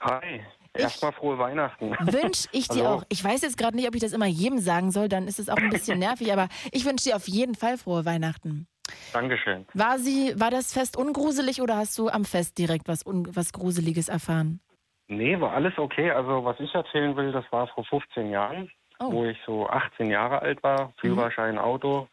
[0.00, 0.40] Hi,
[0.78, 1.90] erstmal frohe Weihnachten.
[2.00, 2.96] Wünsche ich dir Hallo.
[2.98, 3.02] auch.
[3.08, 5.48] Ich weiß jetzt gerade nicht, ob ich das immer jedem sagen soll, dann ist es
[5.48, 8.66] auch ein bisschen nervig, aber ich wünsche dir auf jeden Fall frohe Weihnachten.
[9.12, 9.66] Dankeschön.
[9.74, 13.52] War sie, war das Fest ungruselig oder hast du am Fest direkt was, un, was
[13.52, 14.60] Gruseliges erfahren?
[15.08, 16.10] Nee, war alles okay.
[16.10, 19.12] Also was ich erzählen will, das war vor 15 Jahren, Oh.
[19.12, 22.08] wo ich so 18 Jahre alt war, Führerschein Auto.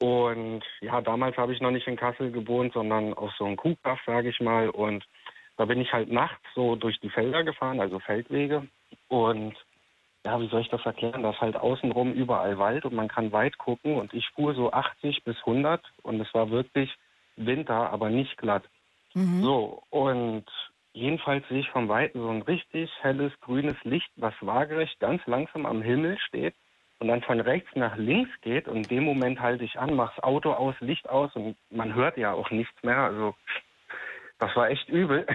[0.00, 3.98] Und ja, damals habe ich noch nicht in Kassel gewohnt, sondern auf so einem Kuhkaff,
[4.04, 4.68] sage ich mal.
[4.68, 5.04] Und
[5.56, 8.66] da bin ich halt nachts so durch die Felder gefahren, also Feldwege.
[9.08, 9.54] Und
[10.24, 11.22] ja, wie soll ich das erklären?
[11.22, 13.96] Da ist halt außenrum überall Wald und man kann weit gucken.
[13.96, 16.90] Und ich fuhr so 80 bis 100 und es war wirklich
[17.36, 18.64] Winter, aber nicht glatt.
[19.42, 20.44] So, und
[20.92, 25.66] jedenfalls sehe ich vom Weiten so ein richtig helles grünes Licht, was waagerecht ganz langsam
[25.66, 26.54] am Himmel steht
[26.98, 28.66] und dann von rechts nach links geht.
[28.66, 32.16] Und in dem Moment halte ich an, mach's Auto aus, Licht aus und man hört
[32.16, 32.98] ja auch nichts mehr.
[32.98, 33.34] Also
[34.38, 35.26] das war echt übel.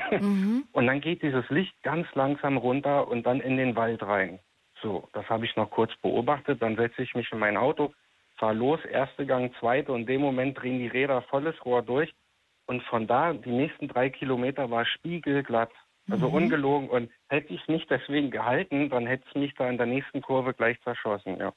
[0.72, 4.40] Und dann geht dieses Licht ganz langsam runter und dann in den Wald rein.
[4.82, 6.62] So, das habe ich noch kurz beobachtet.
[6.62, 7.94] Dann setze ich mich in mein Auto,
[8.38, 12.14] fahre los, erste Gang, zweite und in dem Moment drehen die Räder volles Rohr durch.
[12.68, 15.72] Und von da, die nächsten drei Kilometer war spiegelglatt.
[16.10, 16.34] Also Mhm.
[16.34, 16.90] ungelogen.
[16.90, 20.54] Und hätte ich nicht deswegen gehalten, dann hätte es mich da in der nächsten Kurve
[20.54, 21.54] gleich zerschossen, ja.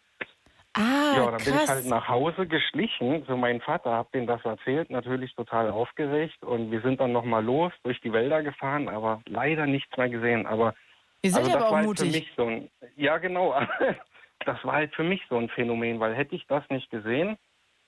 [0.74, 1.68] Ah, ja, dann bin ich krass.
[1.68, 6.42] halt nach Hause geschlichen zu meinem Vater, hab dem das erzählt, natürlich total aufgeregt.
[6.42, 10.46] Und wir sind dann nochmal los, durch die Wälder gefahren, aber leider nichts mehr gesehen.
[10.46, 10.74] Aber
[11.22, 12.12] Ihr seid also aber das auch war halt mutig.
[12.12, 13.54] für mich so ein, ja genau,
[14.46, 17.36] das war halt für mich so ein Phänomen, weil hätte ich das nicht gesehen,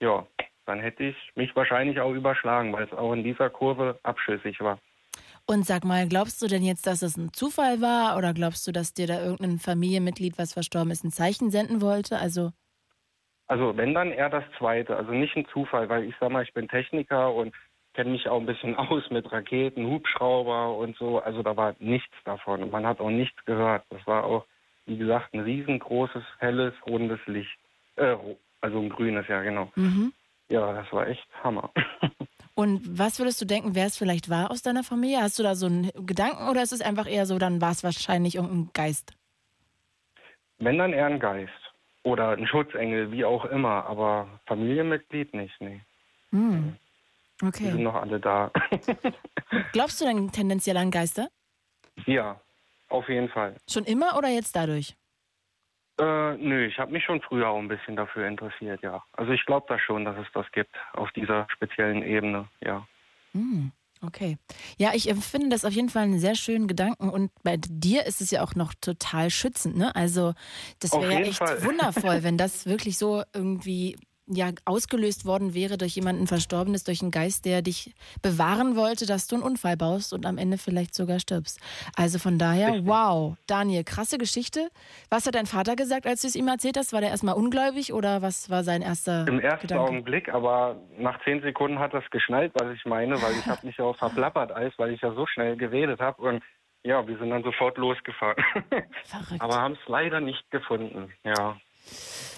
[0.01, 0.27] ja,
[0.67, 4.79] dann hätte ich mich wahrscheinlich auch überschlagen, weil es auch in dieser Kurve abschüssig war.
[5.47, 8.73] Und sag mal, glaubst du denn jetzt, dass es ein Zufall war oder glaubst du,
[8.73, 12.19] dass dir da irgendein Familienmitglied, was verstorben ist, ein Zeichen senden wollte?
[12.19, 12.53] Also,
[13.47, 16.55] Also wenn dann eher das Zweite, also nicht ein Zufall, weil ich sag mal, ich
[16.55, 17.55] bin Techniker und
[17.95, 21.19] kenne mich auch ein bisschen aus mit Raketen, Hubschrauber und so.
[21.21, 23.85] Also da war nichts davon und man hat auch nichts gehört.
[23.91, 24.47] Das war auch,
[24.87, 27.59] wie gesagt, ein riesengroßes, helles, rundes Licht.
[27.97, 28.17] Äh,
[28.61, 29.71] also ein grünes, ja genau.
[29.75, 30.13] mhm.
[30.49, 31.71] Ja, das war echt Hammer.
[32.55, 35.21] Und was würdest du denken, wer es vielleicht war aus deiner Familie?
[35.21, 37.83] Hast du da so einen Gedanken oder ist es einfach eher so, dann war es
[37.83, 39.13] wahrscheinlich irgendein Geist?
[40.59, 41.51] Wenn dann eher ein Geist.
[42.05, 43.87] Oder ein Schutzengel, wie auch immer.
[43.87, 45.81] Aber Familienmitglied nicht, nee.
[46.31, 46.77] Hm.
[47.41, 47.71] Die Okay.
[47.73, 48.53] sind noch alle da.
[49.73, 51.29] Glaubst du denn tendenziell an Geister?
[52.07, 52.41] ja,
[52.89, 53.57] auf jeden Fall.
[53.69, 54.95] Schon immer oder jetzt dadurch?
[55.99, 59.03] Äh, nö, ich habe mich schon früher auch ein bisschen dafür interessiert, ja.
[59.13, 62.87] Also ich glaube da schon, dass es das gibt auf dieser speziellen Ebene, ja.
[63.33, 63.71] Hm,
[64.03, 64.39] okay.
[64.79, 68.21] Ja, ich empfinde das auf jeden Fall einen sehr schönen Gedanken und bei dir ist
[68.21, 69.95] es ja auch noch total schützend, ne?
[69.95, 70.35] Also
[70.81, 71.63] das wäre ja echt Fall.
[71.65, 77.11] wundervoll, wenn das wirklich so irgendwie ja ausgelöst worden wäre durch jemanden Verstorbenes, durch einen
[77.11, 81.21] Geist, der dich bewahren wollte, dass du einen Unfall baust und am Ende vielleicht sogar
[81.21, 81.61] stirbst.
[81.97, 84.69] Also von daher, wow, Daniel, krasse Geschichte.
[85.11, 86.93] Was hat dein Vater gesagt, als du es ihm erzählt hast?
[86.93, 89.85] War der erstmal ungläubig oder was war sein erster Im ersten Gedanke?
[89.85, 93.77] Augenblick, aber nach zehn Sekunden hat das geschnallt, was ich meine, weil ich habe mich
[93.77, 96.43] ja auch verplappert als, weil ich ja so schnell geredet habe und
[96.83, 98.43] ja, wir sind dann sofort losgefahren.
[99.39, 101.57] aber haben es leider nicht gefunden, ja.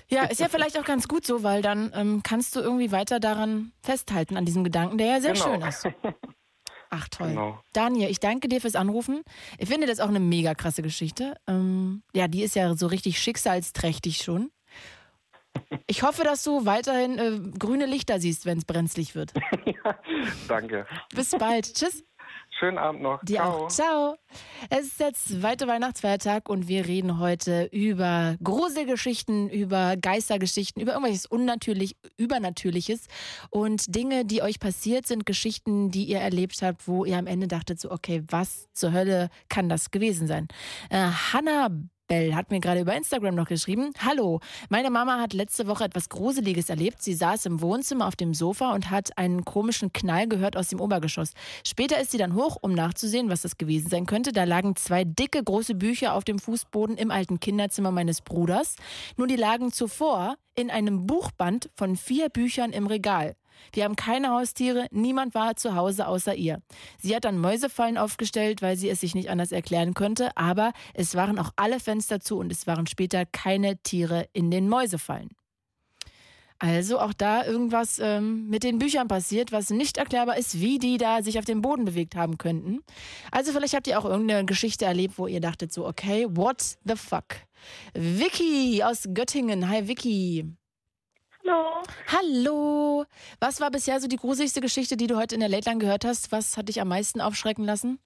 [0.08, 3.18] Ja, ist ja vielleicht auch ganz gut so, weil dann ähm, kannst du irgendwie weiter
[3.20, 5.44] daran festhalten, an diesem Gedanken, der ja sehr Genau.
[5.44, 5.86] schön ist.
[6.90, 7.30] Ach toll.
[7.30, 7.58] Genau.
[7.72, 9.22] Daniel, ich danke dir fürs Anrufen.
[9.58, 11.34] Ich finde das auch eine mega krasse Geschichte.
[11.48, 14.50] Ähm, ja, die ist ja so richtig schicksalsträchtig schon.
[15.86, 19.32] Ich hoffe, dass du weiterhin äh, grüne Lichter siehst, wenn es brenzlig wird.
[20.48, 20.86] Danke.
[21.14, 21.72] Bis bald.
[21.72, 22.04] Tschüss.
[22.58, 23.22] Schönen Abend noch.
[23.22, 23.64] Dir Ciao.
[23.64, 23.68] auch.
[23.68, 24.16] Ciao.
[24.70, 31.26] Es ist der zweite Weihnachtsfeiertag und wir reden heute über Gruselgeschichten, über Geistergeschichten, über irgendwelches
[31.26, 33.08] unnatürlich, Übernatürliches
[33.50, 37.46] und Dinge, die euch passiert sind, Geschichten, die ihr erlebt habt, wo ihr am Ende
[37.46, 40.48] dachtet so, okay, was zur Hölle kann das gewesen sein?
[40.88, 41.68] Äh, Hannah
[42.06, 43.92] Bell hat mir gerade über Instagram noch geschrieben.
[43.98, 47.02] Hallo, meine Mama hat letzte Woche etwas Gruseliges erlebt.
[47.02, 50.80] Sie saß im Wohnzimmer auf dem Sofa und hat einen komischen Knall gehört aus dem
[50.80, 51.32] Obergeschoss.
[51.66, 54.32] Später ist sie dann hoch, um nachzusehen, was das gewesen sein könnte.
[54.32, 58.76] Da lagen zwei dicke, große Bücher auf dem Fußboden im alten Kinderzimmer meines Bruders.
[59.16, 63.34] Nur die lagen zuvor in einem Buchband von vier Büchern im Regal.
[63.72, 66.60] Wir haben keine Haustiere, niemand war zu Hause außer ihr.
[66.98, 71.14] Sie hat dann Mäusefallen aufgestellt, weil sie es sich nicht anders erklären konnte, aber es
[71.14, 75.30] waren auch alle Fenster zu und es waren später keine Tiere in den Mäusefallen.
[76.58, 80.96] Also auch da irgendwas ähm, mit den Büchern passiert, was nicht erklärbar ist, wie die
[80.96, 82.80] da sich auf dem Boden bewegt haben könnten.
[83.30, 86.96] Also vielleicht habt ihr auch irgendeine Geschichte erlebt, wo ihr dachtet so, okay, what the
[86.96, 87.24] fuck?
[87.92, 89.68] Vicky aus Göttingen.
[89.68, 90.56] Hi Vicky.
[91.46, 91.82] Hallo.
[92.08, 93.04] Hallo.
[93.40, 96.04] Was war bisher so die gruseligste Geschichte, die du heute in der Late Line gehört
[96.04, 96.32] hast?
[96.32, 97.98] Was hat dich am meisten aufschrecken lassen?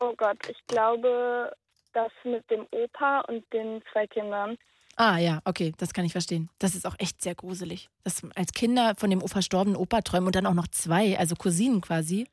[0.00, 1.52] Oh Gott, ich glaube,
[1.92, 4.56] das mit dem Opa und den zwei Kindern.
[4.96, 6.50] Ah ja, okay, das kann ich verstehen.
[6.58, 7.88] Das ist auch echt sehr gruselig.
[8.04, 11.80] Das als Kinder von dem verstorbenen Opa träumen und dann auch noch zwei, also Cousinen
[11.80, 12.26] quasi.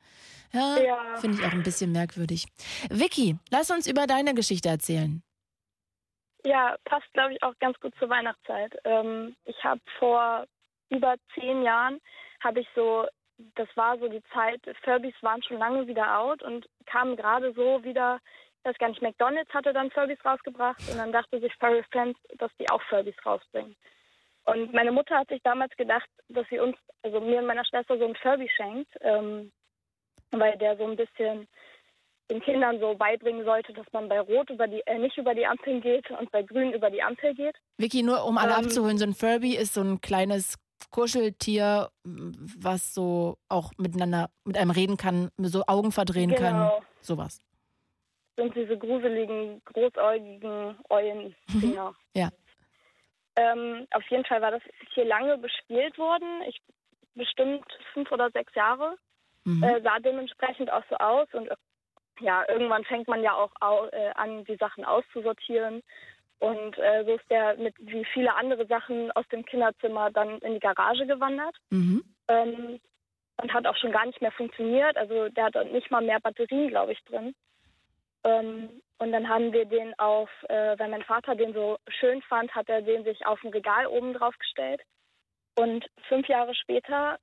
[0.51, 1.15] Ja, Ja.
[1.17, 2.47] finde ich auch ein bisschen merkwürdig.
[2.89, 5.21] Vicky, lass uns über deine Geschichte erzählen.
[6.45, 8.77] Ja, passt, glaube ich, auch ganz gut zur Weihnachtszeit.
[8.83, 10.45] Ähm, ich habe vor
[10.89, 11.99] über zehn Jahren,
[12.39, 13.07] habe ich so,
[13.55, 17.83] das war so die Zeit, Furbies waren schon lange wieder out und kamen gerade so
[17.83, 18.19] wieder,
[18.59, 22.19] ich weiß gar nicht, McDonalds hatte dann Furbies rausgebracht und dann dachte sich Furry Friends,
[22.37, 23.75] dass die auch Furbies rausbringen.
[24.45, 27.97] Und meine Mutter hat sich damals gedacht, dass sie uns, also mir und meiner Schwester,
[27.97, 29.51] so einen Furby schenkt, ähm,
[30.29, 31.47] weil der so ein bisschen
[32.29, 35.45] den Kindern so beibringen sollte, dass man bei Rot über die, äh, nicht über die
[35.45, 37.55] Ampeln geht und bei Grün über die Ampel geht.
[37.77, 40.57] Vicky, nur um alle Ähm, abzuholen, so ein Furby ist so ein kleines
[40.91, 46.53] Kuscheltier, was so auch miteinander mit einem reden kann, so Augen verdrehen kann.
[46.53, 46.81] Genau.
[47.01, 47.41] Sowas.
[48.37, 51.93] Sind diese gruseligen, großäugigen Eulen-Dinger.
[52.15, 52.29] Ja.
[53.37, 54.61] Ähm, auf jeden Fall war das
[54.93, 56.41] hier lange bespielt worden.
[56.47, 56.59] Ich
[57.13, 58.95] bestimmt fünf oder sechs Jahre.
[59.45, 59.63] Mhm.
[59.63, 61.49] Äh, sah dementsprechend auch so aus und
[62.19, 65.81] ja, irgendwann fängt man ja auch au äh, an, die Sachen auszusortieren.
[66.39, 70.53] Und äh, so ist der mit wie viele andere Sachen aus dem Kinderzimmer dann in
[70.53, 71.55] die Garage gewandert.
[71.69, 72.03] Mhm.
[72.27, 72.79] Ähm,
[73.41, 74.97] und hat auch schon gar nicht mehr funktioniert.
[74.97, 77.35] Also der hat nicht mal mehr Batterien, glaube ich, drin.
[78.23, 82.53] Ähm, und dann haben wir den auf, äh, weil mein Vater den so schön fand,
[82.55, 84.81] hat er den sich auf ein Regal oben drauf gestellt.
[85.57, 87.17] Und fünf Jahre später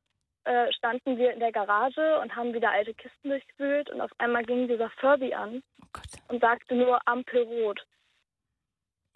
[0.44, 4.44] äh, standen wir in der Garage und haben wieder alte Kisten durchgewühlt und auf einmal
[4.44, 5.62] ging dieser Furby an
[6.28, 7.80] und sagte nur Ampelrot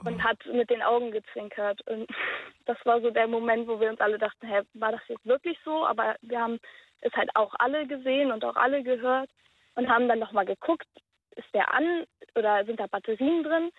[0.04, 1.80] und hat mit den Augen gezwinkert.
[1.86, 2.08] Und
[2.66, 5.58] das war so der Moment, wo wir uns alle dachten, hä, war das jetzt wirklich
[5.64, 5.86] so?
[5.86, 6.58] Aber wir haben
[7.00, 9.30] es halt auch alle gesehen und auch alle gehört
[9.74, 10.86] und haben dann nochmal geguckt,
[11.36, 12.04] ist der an
[12.34, 13.70] oder sind da Batterien drin?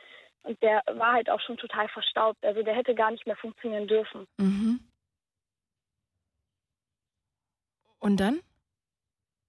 [0.43, 2.43] Und der war halt auch schon total verstaubt.
[2.45, 4.27] Also der hätte gar nicht mehr funktionieren dürfen.
[4.37, 4.79] Mhm.
[7.99, 8.39] Und dann?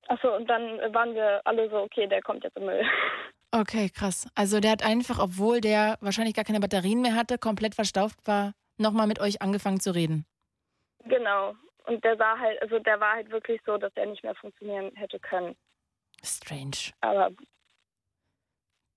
[0.09, 0.63] Achso, und dann
[0.95, 2.83] waren wir alle so, okay, der kommt jetzt im Müll.
[3.51, 4.29] Okay, krass.
[4.35, 8.53] Also der hat einfach, obwohl der wahrscheinlich gar keine Batterien mehr hatte, komplett verstaubt war,
[8.77, 10.27] nochmal mit euch angefangen zu reden.
[11.07, 11.55] Genau.
[11.87, 14.95] Und der sah halt, also der war halt wirklich so, dass er nicht mehr funktionieren
[14.97, 15.57] hätte können.
[16.23, 16.93] Strange.
[17.01, 17.31] Aber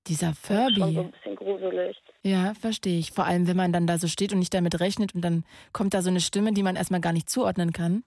[0.07, 0.99] Dieser schon so Furby.
[0.99, 1.97] ein bisschen gruselig.
[2.23, 3.11] Ja, verstehe ich.
[3.11, 5.93] Vor allem, wenn man dann da so steht und nicht damit rechnet und dann kommt
[5.93, 8.03] da so eine Stimme, die man erstmal gar nicht zuordnen kann.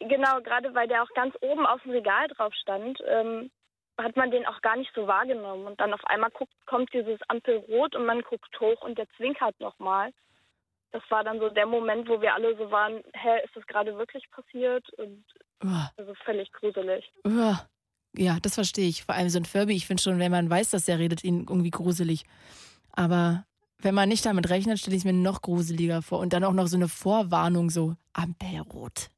[0.00, 3.50] Genau, gerade weil der auch ganz oben auf dem Regal drauf stand, ähm,
[3.98, 5.66] hat man den auch gar nicht so wahrgenommen.
[5.66, 9.58] Und dann auf einmal guckt, kommt dieses Ampelrot und man guckt hoch und der zwinkert
[9.60, 10.12] nochmal.
[10.92, 13.96] Das war dann so der Moment, wo wir alle so waren, hä, ist das gerade
[13.96, 14.88] wirklich passiert?
[14.94, 15.24] Und
[15.62, 15.90] Uah.
[15.96, 17.10] also völlig gruselig.
[17.24, 17.68] Uah.
[18.16, 19.04] Ja, das verstehe ich.
[19.04, 21.46] Vor allem so ein Furby, ich finde schon, wenn man weiß, dass er redet, ihn
[21.48, 22.24] irgendwie gruselig.
[22.92, 23.44] Aber
[23.78, 26.18] wenn man nicht damit rechnet, stelle ich es mir noch gruseliger vor.
[26.18, 29.10] Und dann auch noch so eine Vorwarnung, so Ampelrot.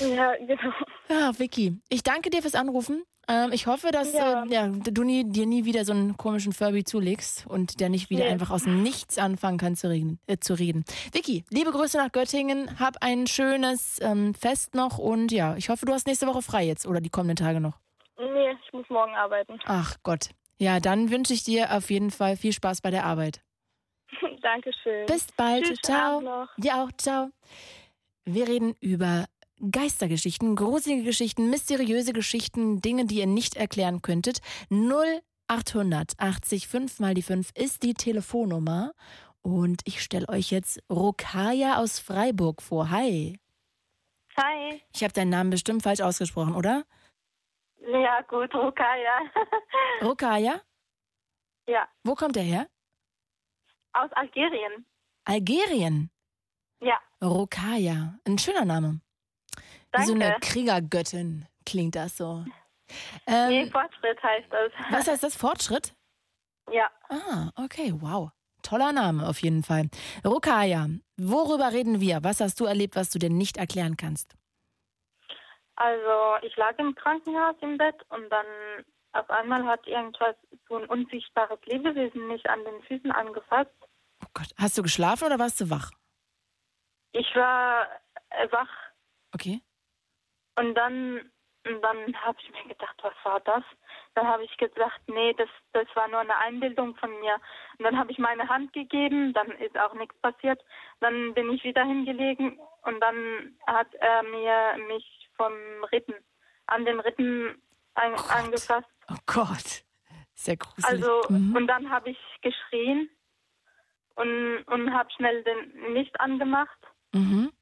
[0.00, 0.72] Ja, genau.
[1.08, 3.02] Ja, Vicky, ich danke dir fürs Anrufen.
[3.28, 4.42] Ähm, ich hoffe, dass Ja.
[4.44, 8.10] äh, ja, du nie, dir nie wieder so einen komischen Furby zulegst und der nicht
[8.10, 8.30] wieder Nee.
[8.30, 10.18] einfach aus dem Nichts anfangen kann zu reden.
[10.26, 10.84] Äh, zu reden.
[11.12, 12.80] Vicky, liebe Grüße nach Göttingen.
[12.80, 16.64] Hab ein schönes ähm, Fest noch und ja, ich hoffe, du hast nächste Woche frei
[16.64, 17.78] jetzt oder die kommenden Tage noch.
[18.18, 19.58] Nee, ich muss morgen arbeiten.
[19.66, 20.30] Ach Gott.
[20.58, 23.40] Ja, dann wünsche ich dir auf jeden Fall viel Spaß bei der Arbeit.
[24.42, 25.06] Dankeschön.
[25.06, 25.64] Bis bald.
[25.64, 26.46] Tschüss, ciao.
[26.56, 26.90] Ja auch.
[26.98, 27.30] Ciao.
[28.24, 29.26] Wir reden über
[29.70, 34.40] Geistergeschichten, gruselige Geschichten, mysteriöse Geschichten, Dinge, die ihr nicht erklären könntet.
[34.70, 38.92] 0800 80 5 mal die 5 ist die Telefonnummer.
[39.42, 42.90] Und ich stelle euch jetzt Rokaya aus Freiburg vor.
[42.90, 43.38] Hi.
[44.36, 44.82] Hi.
[44.94, 46.84] Ich habe deinen Namen bestimmt falsch ausgesprochen, oder?
[47.80, 49.20] Ja, gut, Rukaya.
[50.02, 50.60] Rokaya?
[51.68, 52.66] ja, Wo kommt er her?
[53.94, 54.86] aus Algerien.
[55.24, 56.10] Algerien.
[56.80, 58.18] Ja, Rokaya.
[58.26, 59.00] Ein schöner Name.
[59.94, 60.46] Wie so eine Danke.
[60.46, 62.44] Kriegergöttin klingt das so.
[63.26, 64.72] nee, Ähm, Fortschritt heißt das.
[64.90, 65.36] was heißt das?
[65.36, 65.94] Fortschritt?
[66.70, 68.30] Ja, Ah, okay, wow.
[68.62, 69.88] Toller Name auf jeden Fall.
[70.24, 70.86] Rokaya,
[71.18, 72.22] worüber reden wir?
[72.22, 74.34] Was hast du erlebt, was du dir nicht erklären kannst?
[75.76, 78.46] also ich lag im Krankenhaus im Bett und dann
[79.12, 80.36] auf einmal hat irgendwas,
[80.68, 83.70] so ein unsichtbares Lebewesen mich an den Füßen angefasst.
[84.22, 85.90] Oh Gott, hast du geschlafen oder warst du wach?
[87.12, 87.86] Ich war
[88.30, 88.68] äh, wach
[89.34, 89.60] Okay.
[90.56, 91.30] Und dann,
[91.66, 93.62] und dann habe ich mir gedacht, was war das?
[94.14, 97.36] Dann habe ich gesagt, nee, das, das war nur eine Einbildung von mir.
[97.78, 100.60] Und dann habe ich meine Hand gegeben, dann ist auch nichts passiert.
[101.00, 105.52] Dann bin ich wieder hingelegen und dann hat er mir mich vom
[105.92, 106.14] Ritten,
[106.66, 107.62] an den Ritten
[107.94, 108.88] an, angefasst.
[109.10, 109.84] Oh Gott,
[110.34, 110.84] sehr gruselig.
[110.84, 111.56] Also, mhm.
[111.56, 113.08] und dann habe ich geschrien
[114.16, 116.78] und, und habe schnell den Licht angemacht.
[117.12, 117.52] Mhm.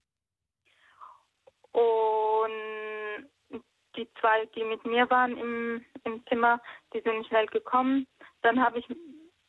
[1.72, 2.79] Und
[4.00, 6.60] die zwei, die mit mir waren im, im Zimmer,
[6.94, 8.06] die sind schnell gekommen.
[8.42, 8.86] Dann habe ich,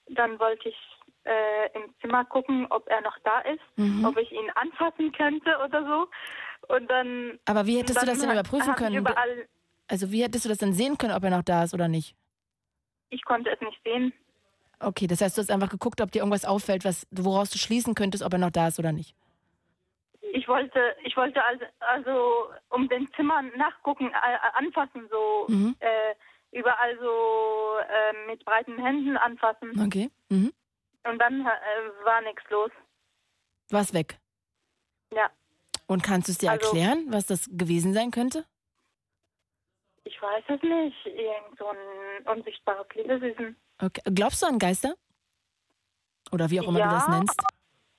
[0.09, 0.75] dann wollte ich
[1.23, 4.05] äh, im Zimmer gucken, ob er noch da ist, Mhm.
[4.05, 6.73] ob ich ihn anfassen könnte oder so.
[6.75, 7.39] Und dann.
[7.45, 9.05] Aber wie hättest du das denn überprüfen können?
[9.87, 12.15] Also wie hättest du das denn sehen können, ob er noch da ist oder nicht?
[13.13, 14.13] ich konnte es nicht sehen.
[14.79, 17.93] Okay, das heißt, du hast einfach geguckt, ob dir irgendwas auffällt, was, woraus du schließen
[17.93, 19.13] könntest, ob er noch da ist oder nicht.
[20.33, 25.75] Ich wollte, ich wollte also, also um den Zimmer nachgucken, anfassen, so Mhm.
[25.79, 26.15] äh,
[26.51, 29.71] überall so äh, mit breiten Händen anfassen.
[29.85, 30.09] Okay.
[30.29, 30.53] Mhm.
[31.03, 32.71] Und dann äh, war nichts los.
[33.69, 34.17] War's weg.
[35.13, 35.29] Ja,
[35.87, 38.45] Und kannst du es dir Also- erklären, was das gewesen sein könnte?
[40.03, 41.05] ich weiß es nicht.
[41.05, 43.55] Irgend so ein unsichtbares Lebewesen.
[43.81, 44.01] Okay.
[44.13, 44.93] Glaubst du an Geister?
[46.31, 47.41] Oder wie auch immer ja, du das nennst?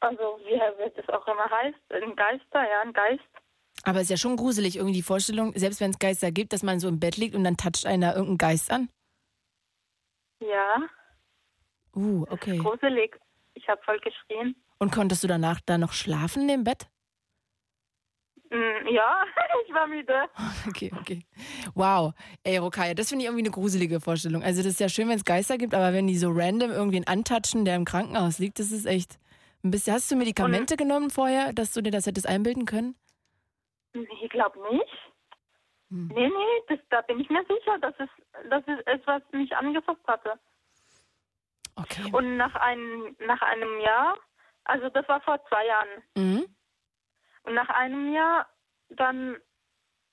[0.03, 3.22] Also wie wird es auch immer heißt, ein Geister, ja, ein Geist.
[3.84, 6.62] Aber es ist ja schon gruselig, irgendwie die Vorstellung, selbst wenn es Geister gibt, dass
[6.62, 8.88] man so im Bett liegt und dann toucht einer irgendeinen Geist an.
[10.40, 10.88] Ja,
[11.94, 12.59] Uh, okay.
[12.59, 13.18] gruselig.
[13.55, 14.57] Ich habe voll geschrien.
[14.78, 16.88] Und konntest du danach da noch schlafen im Bett?
[18.50, 19.24] Mm, ja,
[19.66, 20.24] ich war müde.
[20.68, 21.26] Okay, okay.
[21.74, 22.14] Wow.
[22.44, 24.42] Ey, Rokaya, das finde ich irgendwie eine gruselige Vorstellung.
[24.42, 27.07] Also, das ist ja schön, wenn es Geister gibt, aber wenn die so random irgendwen
[27.07, 29.18] antatschen, der im Krankenhaus liegt, das ist echt
[29.71, 29.95] bisschen.
[29.95, 32.97] Hast du Medikamente genommen vorher, dass du dir das hättest einbilden können?
[33.95, 34.99] Ich glaube nicht.
[35.91, 38.09] Nee, nee, das, da bin ich mir sicher, dass es,
[38.49, 40.39] dass es etwas mich angefasst hatte.
[41.77, 42.11] Okay.
[42.13, 44.17] Und nach einem, nach einem Jahr,
[44.65, 46.47] also das war vor zwei Jahren, Mhm.
[47.45, 48.49] und nach einem Jahr
[48.89, 49.37] dann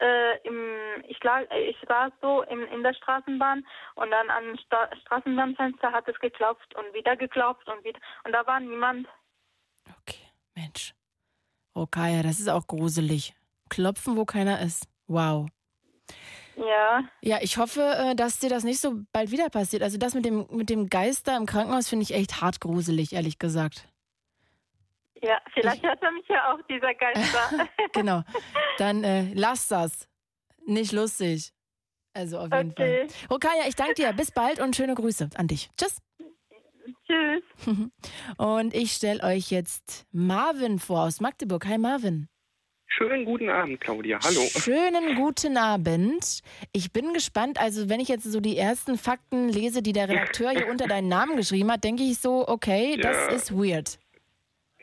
[0.02, 4.90] äh, im, ich, lag, ich saß so in, in der Straßenbahn und dann am Sta
[5.02, 9.08] Straßenbahnfenster hat es geklopft und wieder geklopft und wieder und da war niemand.
[10.56, 10.94] Mensch.
[11.76, 13.34] Rokaya, das ist auch gruselig.
[13.70, 14.88] Klopfen, wo keiner ist.
[15.08, 15.48] Wow.
[16.58, 17.04] Ja.
[17.22, 19.82] Ja, ich hoffe, äh, dass dir das nicht so bald wieder passiert.
[19.84, 23.14] Also das mit dem, mit dem Geist da im Krankenhaus finde ich echt hart gruselig,
[23.14, 23.88] ehrlich gesagt.
[25.22, 27.68] Ja, vielleicht hört er mich ja auch, dieser Geister.
[27.94, 28.24] Genau.
[28.78, 30.08] Dann äh, lass das.
[30.66, 31.52] Nicht lustig.
[32.14, 33.08] Also auf jeden Okay.
[33.08, 33.28] Fall.
[33.32, 34.14] Rokaya, ich danke dir.
[34.14, 35.70] Bis bald und schöne Grüße an dich.
[35.78, 35.98] Tschüss.
[37.06, 37.90] Tschüss.
[38.38, 41.66] Und ich stelle euch jetzt Marvin vor aus Magdeburg.
[41.68, 42.28] Hi Marvin.
[42.92, 44.20] Schönen guten Abend, Claudia.
[44.24, 44.42] Hallo.
[44.42, 46.42] Schönen guten Abend.
[46.74, 47.60] Ich bin gespannt.
[47.60, 51.08] Also, wenn ich jetzt so die ersten Fakten lese, die der Redakteur hier unter deinen
[51.08, 53.28] Namen geschrieben hat, denke ich so, okay, das Ja.
[53.30, 54.00] ist weird.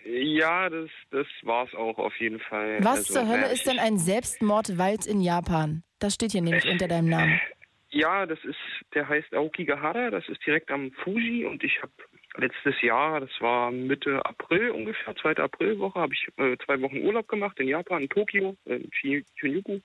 [0.04, 2.78] Ja, das, das war's auch auf jeden Fall.
[2.80, 5.82] Was Also, zur Hölle ist denn ein Selbstmordwald in Japan?
[5.98, 7.40] Das steht hier nämlich unter deinem Namen.
[7.96, 8.58] Ja, das ist,
[8.92, 11.92] der heißt Aokigahara, das ist direkt am Fuji und ich habe
[12.36, 17.26] letztes Jahr, das war Mitte April ungefähr, zweite Aprilwoche, habe ich äh, zwei Wochen Urlaub
[17.26, 19.80] gemacht in Japan, in Tokio, in Chi- Shinjuku,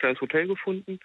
[0.00, 0.98] kleines Hotel gefunden.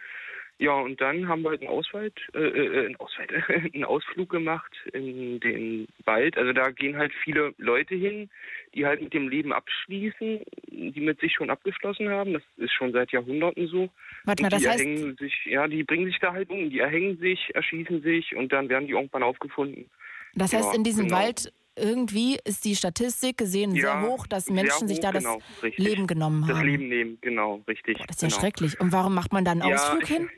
[0.60, 3.30] Ja, und dann haben wir halt einen Ausweit, äh, äh, einen Ausweit,
[3.76, 6.36] einen Ausflug gemacht in den Wald.
[6.36, 8.30] Also da gehen halt viele Leute hin,
[8.74, 10.41] die halt mit dem Leben abschließen,
[10.72, 12.34] die mit sich schon abgeschlossen haben.
[12.34, 13.89] Das ist schon seit Jahrhunderten so.
[14.26, 17.18] Warte mal, das die heißt- sich, ja, die bringen sich da halt um, die erhängen
[17.20, 19.86] sich, erschießen sich und dann werden die irgendwann aufgefunden.
[20.34, 21.20] Das heißt, Ja, in diesem genau.
[21.20, 25.12] Wald irgendwie ist die Statistik gesehen sehr Ja, hoch, dass sehr Menschen sich hoch, da
[25.12, 25.86] das genau, richtig.
[25.86, 26.66] Leben genommen Das haben.
[26.68, 27.99] Leben nehmen, genau, richtig.
[28.08, 28.39] Das ist ja genau.
[28.41, 28.80] schrecklich.
[28.82, 30.30] Und warum macht man da einen Ja, Ausflug ich- hin?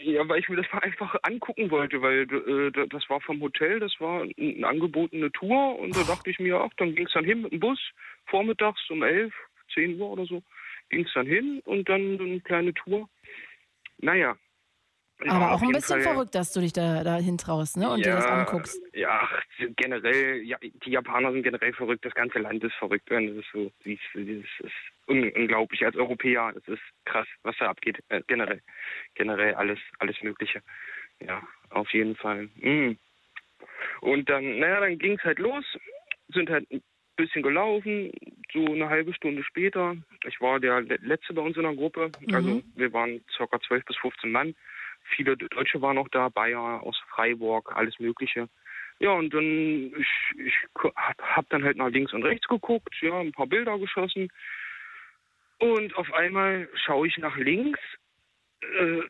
[0.00, 3.80] Ja, weil ich mir das mal einfach angucken wollte, weil äh, das war vom Hotel,
[3.80, 7.24] das war eine angebotene Tour und da dachte ich mir, ach, dann ging es dann
[7.24, 7.80] hin mit dem Bus,
[8.26, 9.32] vormittags um 11,
[9.74, 10.42] 10 Uhr oder so,
[10.90, 13.08] ging es dann hin und dann so eine kleine Tour.
[13.98, 14.36] Naja.
[15.24, 17.90] Ja, Aber auch ein bisschen Fall- verrückt, dass du dich da, da hintraust ne?
[17.90, 18.80] und dir das anguckst.
[18.94, 19.42] Ja, ach,
[19.76, 23.10] generell, ja, die Japaner sind generell verrückt, das ganze Land ist verrückt.
[23.10, 24.72] Das ist so, dies, dieses ist
[25.08, 25.84] un unglaublich.
[25.84, 27.98] Als Europäer, das ist krass, was da abgeht.
[28.08, 28.60] Äh, generell,
[29.14, 30.62] generell alles, alles Mögliche.
[31.20, 32.48] Ja, auf jeden Fall.
[32.56, 32.96] Mm.
[34.00, 35.64] Und dann, naja, dann ging es halt los,
[36.28, 36.82] sind halt ein
[37.16, 38.12] bisschen gelaufen,
[38.52, 39.96] so eine halbe Stunde später.
[40.24, 42.62] Ich war der Le- Letzte bei uns in der Gruppe, also Mhm.
[42.76, 44.54] wir waren circa 12 bis 15 Mann.
[45.16, 48.48] Viele Deutsche waren noch da, Bayer aus Freiburg, alles Mögliche.
[49.00, 50.54] Ja, und dann, ich, ich
[51.20, 54.28] hab dann halt nach links und rechts geguckt, ja, ein paar Bilder geschossen.
[55.58, 57.80] Und auf einmal schaue ich nach links,
[58.60, 59.02] äh,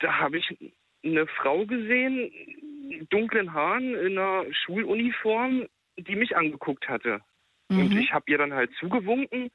[0.00, 0.72] da habe ich
[1.04, 2.30] eine Frau gesehen,
[2.88, 7.20] mit dunklen Haaren, in einer Schuluniform, die mich angeguckt hatte.
[7.68, 7.98] Und Mhm.
[7.98, 9.50] ich habe ihr dann halt zugewunken.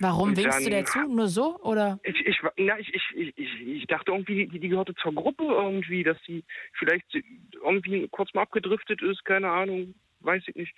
[0.00, 0.98] Warum und winkst du dann der zu?
[1.00, 1.58] Nur so?
[1.60, 1.98] Oder?
[2.02, 6.02] ich, ich, na, ich, ich, ich, ich dachte irgendwie, die, die gehörte zur Gruppe irgendwie,
[6.02, 7.06] dass sie vielleicht
[7.52, 10.74] irgendwie kurz mal abgedriftet ist, keine Ahnung, weiß ich nicht.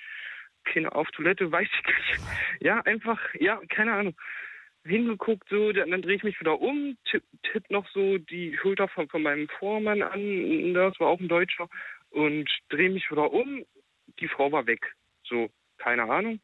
[0.65, 2.21] Keine auf Toilette, weiß ich nicht.
[2.61, 4.15] Ja, einfach, ja, keine Ahnung.
[4.87, 8.89] Hingeguckt, so, dann, dann drehe ich mich wieder um, tipp, tipp noch so die Schulter
[8.89, 11.69] von, von meinem Vormann an, das war auch ein Deutscher,
[12.11, 13.65] und drehe mich wieder um,
[14.21, 14.95] die Frau war weg.
[15.25, 16.41] So, keine Ahnung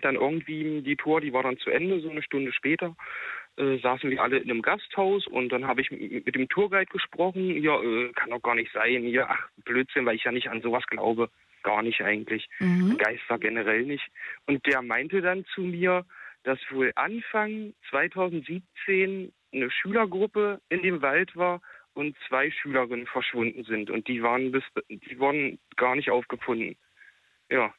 [0.00, 2.96] dann irgendwie die Tour, die war dann zu Ende, so eine Stunde später,
[3.56, 7.62] äh, saßen wir alle in einem Gasthaus und dann habe ich mit, dem Tourguide gesprochen.
[7.62, 9.06] Ja, äh, kann doch gar nicht sein.
[9.06, 11.28] Ja, ach, Blödsinn, weil ich ja nicht an sowas glaube.
[11.62, 12.48] Gar nicht eigentlich.
[12.58, 12.96] Mhm.
[12.98, 14.08] Geister generell nicht.
[14.46, 16.04] Und der meinte dann zu mir,
[16.44, 21.60] dass wohl Anfang 2017 eine Schülergruppe in dem Wald war
[21.94, 26.76] und zwei Schülerinnen verschwunden sind und die waren bis die wurden gar nicht aufgefunden.
[27.50, 27.72] Ja.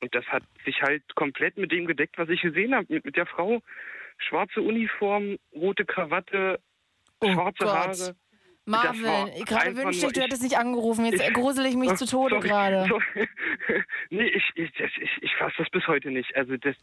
[0.00, 2.86] Und das hat sich halt komplett mit dem gedeckt, was ich gesehen habe.
[2.92, 3.60] Mit, mit der Frau,
[4.18, 6.60] schwarze Uniform, rote Krawatte,
[7.22, 7.74] schwarze Oh Gott.
[7.74, 8.16] Haare.
[8.66, 11.04] Marvin, gerade wünschte ich, du hättest nicht angerufen.
[11.04, 12.86] Jetzt ich- grusel ich mich Oh, zu Tode sorry, gerade.
[12.88, 13.28] sorry.
[14.10, 16.34] nee, ich, ich, ich, ich fasse das bis heute nicht.
[16.34, 16.74] Also das,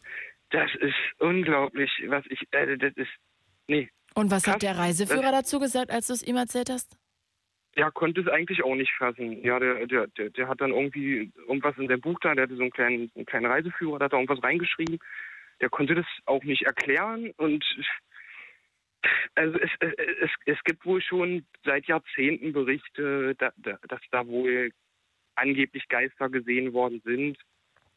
[0.51, 3.11] das ist unglaublich, was ich, also das ist,
[3.67, 3.89] nee.
[4.13, 6.97] Und was hat der Reiseführer dazu gesagt, als du es ihm erzählt hast?
[7.75, 9.41] Ja, konnte es eigentlich auch nicht fassen.
[9.43, 12.57] Ja, der, der, der, der hat dann irgendwie irgendwas in seinem Buch da, der hatte
[12.57, 14.99] so einen kleinen, einen kleinen Reiseführer, da hat er irgendwas reingeschrieben.
[15.61, 17.63] Der konnte das auch nicht erklären und
[19.35, 24.27] also es, es, es, es gibt wohl schon seit Jahrzehnten Berichte, da, da, dass da
[24.27, 24.71] wohl
[25.35, 27.37] angeblich Geister gesehen worden sind,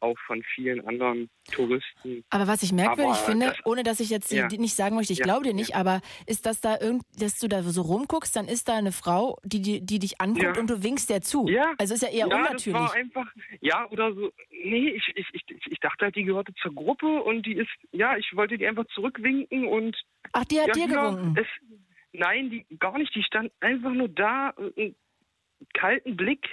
[0.00, 2.24] auch von vielen anderen Touristen.
[2.30, 4.48] Aber was ich merkwürdig Aber finde, das- ohne dass ich jetzt Ja.
[4.48, 7.48] nicht sagen möchte, ich Ja, glaube dir nicht, aber ist das da irgend, dass du
[7.48, 10.60] da so rumguckst, dann ist da eine Frau, die, die, die dich anguckt Ja.
[10.60, 11.46] und du winkst der zu.
[11.48, 11.72] Ja.
[11.78, 12.64] Also ist ja eher ja, unnatürlich.
[12.82, 14.30] Das war einfach, ja, oder so.
[14.50, 18.16] Nee, ich, ich, ich, ich dachte halt, die gehörte zur Gruppe und die ist, ja,
[18.16, 19.96] ich wollte die einfach zurückwinken und.
[20.32, 21.36] Ach, die hat ja, dir ja, gewunken?
[21.40, 21.46] Es,
[22.12, 23.14] nein, die gar nicht.
[23.14, 24.94] Die stand einfach nur da, einen
[25.72, 26.46] kalten Blick,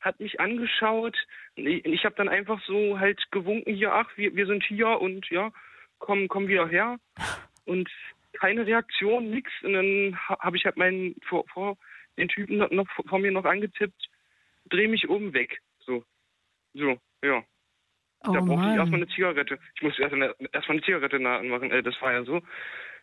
[0.00, 1.16] hat mich angeschaut.
[1.56, 5.28] Ich, ich habe dann einfach so halt gewunken, hier, ach, wir, wir sind hier und
[5.30, 5.50] ja,
[5.98, 6.98] komm, komm wieder her.
[7.64, 7.88] Und
[8.32, 9.50] keine Reaktion, nix.
[9.62, 11.76] Und dann ha- habe ich halt meinen vor, vor
[12.16, 14.08] den Typen noch, noch vor mir noch angetippt,
[14.66, 15.60] dreh mich um, weg.
[15.80, 16.04] So.
[16.74, 17.42] So, ja.
[18.26, 19.58] Oh da brauchte ich erstmal eine Zigarette.
[19.76, 21.70] Ich musste erst eine, erstmal eine Zigarette anmachen.
[21.70, 22.42] Äh, das war ja so.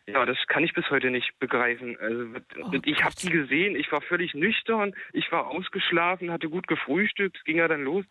[0.08, 1.98] Ja, das kann ich bis heute nicht begreifen.
[1.98, 2.26] Also
[2.62, 7.44] Oh ich habe die gesehen, ich war völlig nüchtern, ich war ausgeschlafen, hatte gut gefrühstückt,
[7.44, 8.04] ging ja dann los.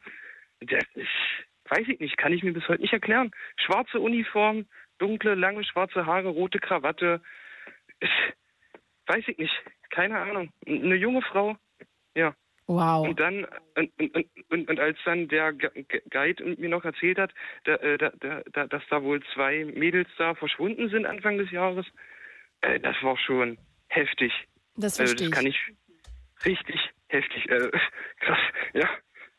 [0.60, 1.08] Das ist,
[1.70, 3.32] weiß ich nicht, kann ich mir bis heute nicht erklären.
[3.58, 4.66] Schwarze Uniform,
[4.98, 7.22] dunkle, lange schwarze Haare, rote Krawatte.
[9.08, 9.54] Weiß ich nicht,
[9.90, 10.52] keine Ahnung.
[10.68, 11.56] Eine junge Frau,
[12.14, 12.36] ja.
[12.68, 13.08] Wow.
[13.08, 13.46] Und dann,
[13.76, 17.32] und, und, und, und als dann der Gu- Gu- Guide mir noch erzählt hat,
[17.66, 21.52] da, äh, da, da, da, dass da wohl zwei Mädels da verschwunden sind Anfang des
[21.52, 21.86] Jahres,
[22.62, 23.58] äh, das war schon
[23.90, 24.32] heftig.
[24.78, 25.58] Das also verstehe das kann ich
[26.44, 27.48] richtig heftig.
[27.50, 27.70] Äh,
[28.20, 28.40] krass,
[28.74, 28.90] ja.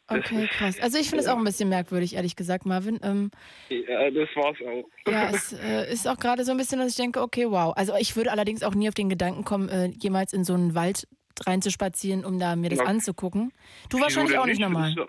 [0.08, 0.78] Okay, krass.
[0.80, 3.00] Also ich finde es auch ein bisschen merkwürdig, ehrlich gesagt, Marvin.
[3.02, 3.32] Ähm,
[3.68, 4.88] Ja, das war's auch.
[5.08, 7.76] ja, es äh, ist auch gerade so ein bisschen, dass ich denke, okay, wow.
[7.76, 10.76] Also ich würde allerdings auch nie auf den Gedanken kommen, äh, jemals in so einen
[10.76, 11.08] Wald
[11.46, 13.52] reinzuspazieren, um da mir das Na, anzugucken.
[13.90, 14.90] Du wahrscheinlich auch nicht normal.
[14.90, 15.06] Ist ja-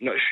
[0.00, 0.22] Na, ich,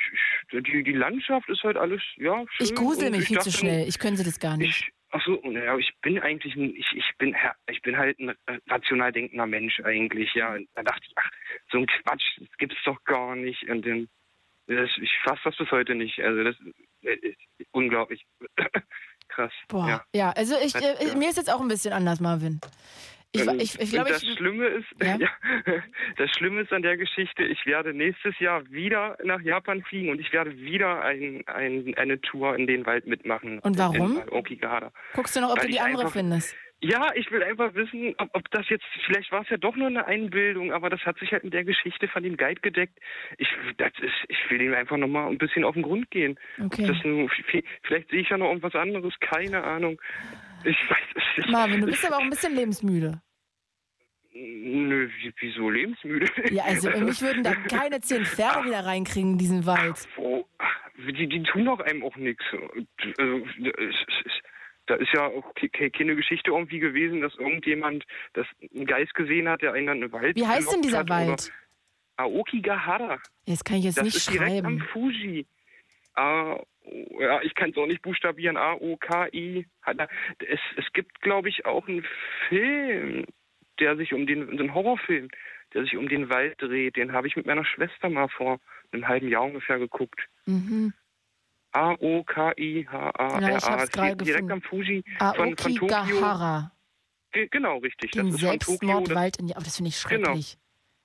[0.52, 2.66] ich, die, die Landschaft ist halt alles, ja, schön.
[2.66, 3.88] Ich grusel mich ich viel zu schnell.
[3.88, 4.90] Ich könnte das gar nicht.
[5.14, 7.36] Ach so, naja, ich bin eigentlich ein, ich, ich bin
[7.70, 10.54] ich bin halt ein äh, rational denkender Mensch eigentlich, ja.
[10.54, 11.30] Und da dachte ich, ach,
[11.70, 13.62] so ein Quatsch, das gibt's doch gar nicht.
[13.68, 14.08] Und dann,
[14.68, 16.18] das, ich fass das bis heute nicht.
[16.20, 16.56] Also das
[17.02, 17.38] äh, ist
[17.72, 18.24] unglaublich.
[19.28, 19.52] Krass.
[19.68, 19.86] Boah.
[19.88, 20.04] Ja.
[20.14, 22.60] Ja, also ich, äh, mir ist jetzt auch ein bisschen anders, Marvin.
[23.34, 24.26] Ich, Ähm, ich, ich und glaube, das.
[24.26, 25.16] Schlimme ist, Ja?
[25.16, 25.28] ja,
[26.18, 30.20] das Schlimme ist an der Geschichte, ich werde nächstes Jahr wieder nach Japan fliegen und
[30.20, 33.58] ich werde wieder ein, ein, eine Tour in den Wald mitmachen.
[33.60, 34.20] Und warum?
[34.20, 34.92] In Okigahara.
[35.14, 36.54] Guckst du noch, ob Weil du die andere findest?
[36.84, 39.86] Ja, ich will einfach wissen, ob, ob das jetzt, vielleicht war es ja doch nur
[39.86, 42.98] eine Einbildung, aber das hat sich halt mit der Geschichte von dem Guide gedeckt.
[43.38, 46.38] Ich, das ist, ich will ihm einfach nochmal ein bisschen auf den Grund gehen.
[46.60, 46.84] Okay.
[46.88, 47.30] Das nur,
[47.84, 50.00] vielleicht sehe ich ja noch irgendwas anderes, keine Ahnung.
[50.64, 51.50] Ich weiß es nicht.
[51.50, 53.20] Marvin, du bist aber auch ein bisschen lebensmüde.
[54.34, 56.26] Nö, wie- wieso lebensmüde?
[56.50, 60.08] Ja, also mich würden da keine zehn Pferde wieder reinkriegen in diesen Wald.
[60.16, 62.44] Wo, ach, die, die tun doch einem auch nichts.
[63.18, 63.46] Also,
[64.86, 69.14] da ist ja auch ke- ke- keine Geschichte irgendwie gewesen, dass irgendjemand das einen Geist
[69.14, 71.52] gesehen hat, der einen dann in den Wald Wie heißt denn dieser Wald?
[72.16, 73.18] Aokigahara.
[73.46, 74.88] Das kann ich jetzt das nicht ist direkt am schreiben.
[74.92, 75.46] Fuji.
[76.14, 76.56] A,
[77.18, 78.56] ja, ich kann es auch nicht buchstabieren.
[78.56, 79.66] A-O-K-I.
[80.38, 82.04] Es, es gibt, glaube ich, auch einen
[82.48, 83.24] Film,
[83.78, 85.28] der sich um den, so einen Horrorfilm,
[85.74, 86.96] der sich um den Wald dreht.
[86.96, 88.58] Den habe ich mit meiner Schwester mal vor
[88.92, 90.20] einem halben Jahr ungefähr geguckt.
[90.46, 90.92] Mhm.
[91.72, 93.40] A-O-K-I-H-A-R-A.
[93.40, 96.68] Ja, gerade liegt direkt am Fuji von, von Tokio.
[97.50, 98.10] Genau, richtig.
[98.10, 98.58] Den das ist von Tokio.
[98.58, 99.52] Das, Selbstmordwald in.
[99.52, 100.26] Aber das finde ich Genau.
[100.26, 100.58] schrecklich.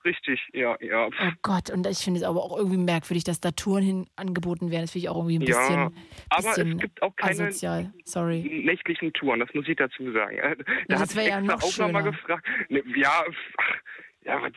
[0.08, 1.06] Richtig, ja, ja.
[1.06, 4.70] Oh Gott, und ich finde es aber auch irgendwie merkwürdig, dass da Touren hin angeboten
[4.70, 4.82] werden.
[4.84, 7.92] Das finde ich auch irgendwie ein Ja, bisschen, aber bisschen es gibt auch keine asozial.
[8.04, 8.62] Sorry.
[8.64, 10.36] nächtlichen Touren, das muss ich dazu sagen.
[10.40, 10.54] Da
[10.88, 12.46] das hatte ich wär ja noch auch nochmal gefragt.
[12.70, 13.24] Ne, ja,
[14.28, 14.52] ja, was,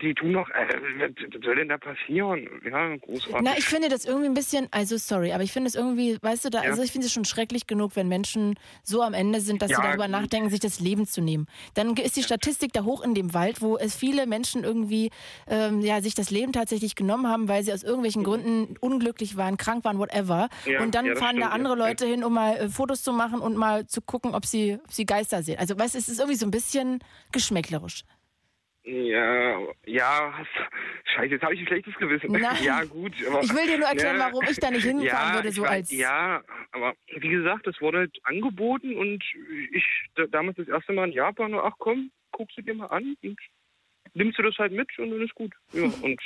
[0.00, 0.66] die tun noch, äh,
[0.98, 2.48] was soll denn da passieren?
[2.64, 3.40] Ja, großartig.
[3.42, 6.46] Na, ich finde das irgendwie ein bisschen, also sorry, aber ich finde es irgendwie, weißt
[6.46, 6.70] du, da, Ja.
[6.70, 9.74] also ich finde es schon schrecklich genug, wenn Menschen so am Ende sind, dass sie
[9.74, 10.12] Ja, darüber gut.
[10.12, 11.46] nachdenken, sich das Leben zu nehmen.
[11.74, 15.10] Dann ist die Statistik da hoch in dem Wald, wo es viele Menschen irgendwie
[15.46, 19.58] ähm, ja, sich das Leben tatsächlich genommen haben, weil sie aus irgendwelchen Gründen unglücklich waren,
[19.58, 20.48] krank waren, whatever.
[20.64, 21.86] Ja, und dann fahren da stimmt, andere ja.
[21.88, 24.90] Leute hin, um mal äh, Fotos zu machen und mal zu gucken, ob sie, ob
[24.92, 25.58] sie Geister sehen.
[25.58, 27.00] Also weißt du, es ist irgendwie so ein bisschen
[27.32, 28.04] geschmäcklerisch.
[28.92, 30.46] Ja, ja,
[31.14, 32.32] scheiße, jetzt habe ich ein schlechtes Gewissen.
[32.32, 32.56] Nein.
[32.64, 33.12] Ja, gut.
[33.28, 35.62] Aber, Ich will dir nur erklären, Ja, warum ich da nicht hinfahren ja, würde, so
[35.62, 39.22] weiß, als- Ja, aber wie gesagt, das wurde halt angeboten und
[39.72, 39.84] ich
[40.16, 43.38] da, damals das erste Mal in Japan, ach komm, guckst du dir mal an und
[44.14, 45.52] nimmst du das halt mit und dann ist gut.
[45.72, 46.20] Ja, und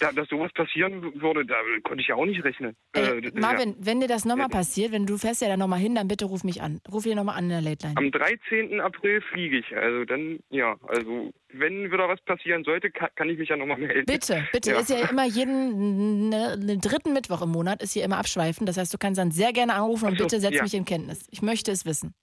[0.00, 2.76] ja, dass sowas passieren würde, da konnte ich ja auch nicht rechnen.
[2.96, 5.78] Äh, ist Marvin, ja, wenn dir das nochmal passiert, wenn du fährst ja da nochmal
[5.78, 6.80] hin, dann bitte ruf mich an.
[6.90, 7.96] Ruf hier nochmal an in der Late Line.
[7.96, 8.80] am 13.
[8.80, 9.76] April fliege ich.
[9.76, 13.78] Also dann, ja, also wenn wieder was passieren sollte, kann, kann ich mich ja nochmal
[13.78, 14.06] melden.
[14.06, 14.70] Bitte, bitte.
[14.70, 14.80] Ja.
[14.80, 18.66] Ist ja immer jeden ne, ne dritten Mittwoch im Monat ist hier immer abschweifen.
[18.66, 20.62] Das heißt, du kannst dann sehr gerne anrufen und so, bitte setz ja.
[20.62, 21.26] mich in Kenntnis.
[21.30, 22.14] Ich möchte es wissen.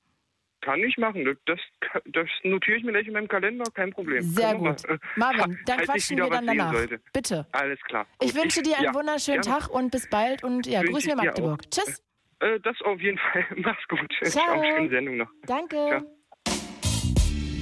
[0.62, 1.24] Kann ich machen.
[1.46, 1.60] Das,
[2.06, 4.22] das, notiere ich mir gleich in meinem Kalender, kein Problem.
[4.24, 4.88] Sehr Können gut.
[4.88, 6.74] mal- Marvin, dann ich quatschen wieder wir dann danach.
[7.14, 7.46] Bitte.
[7.52, 8.06] Alles klar.
[8.22, 8.44] Ich Gut.
[8.44, 9.60] wünsche dir einen ja, wunderschönen gerne.
[9.60, 11.62] Tag und bis bald und ja, grüß mir ich Magdeburg.
[11.62, 11.70] auch.
[11.70, 12.02] Tschüss.
[12.40, 13.46] Äh, das auf jeden Fall.
[13.58, 14.14] Mach's gut.
[14.24, 14.64] Ciao.
[14.64, 15.30] Schöne Sendung noch.
[15.46, 16.04] Danke.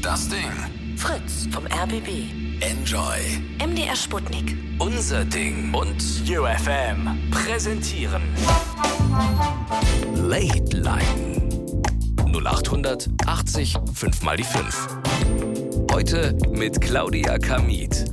[0.01, 0.97] Das Ding.
[0.97, 2.31] Fritz vom RBB.
[2.61, 3.19] Enjoy.
[3.65, 4.55] MDR Sputnik.
[4.79, 8.21] Unser Ding und UFM präsentieren
[10.15, 11.54] Late Line
[12.41, 15.64] 0800 80 5 mal die 5.
[15.95, 18.03] Heute mit Claudia Kamit.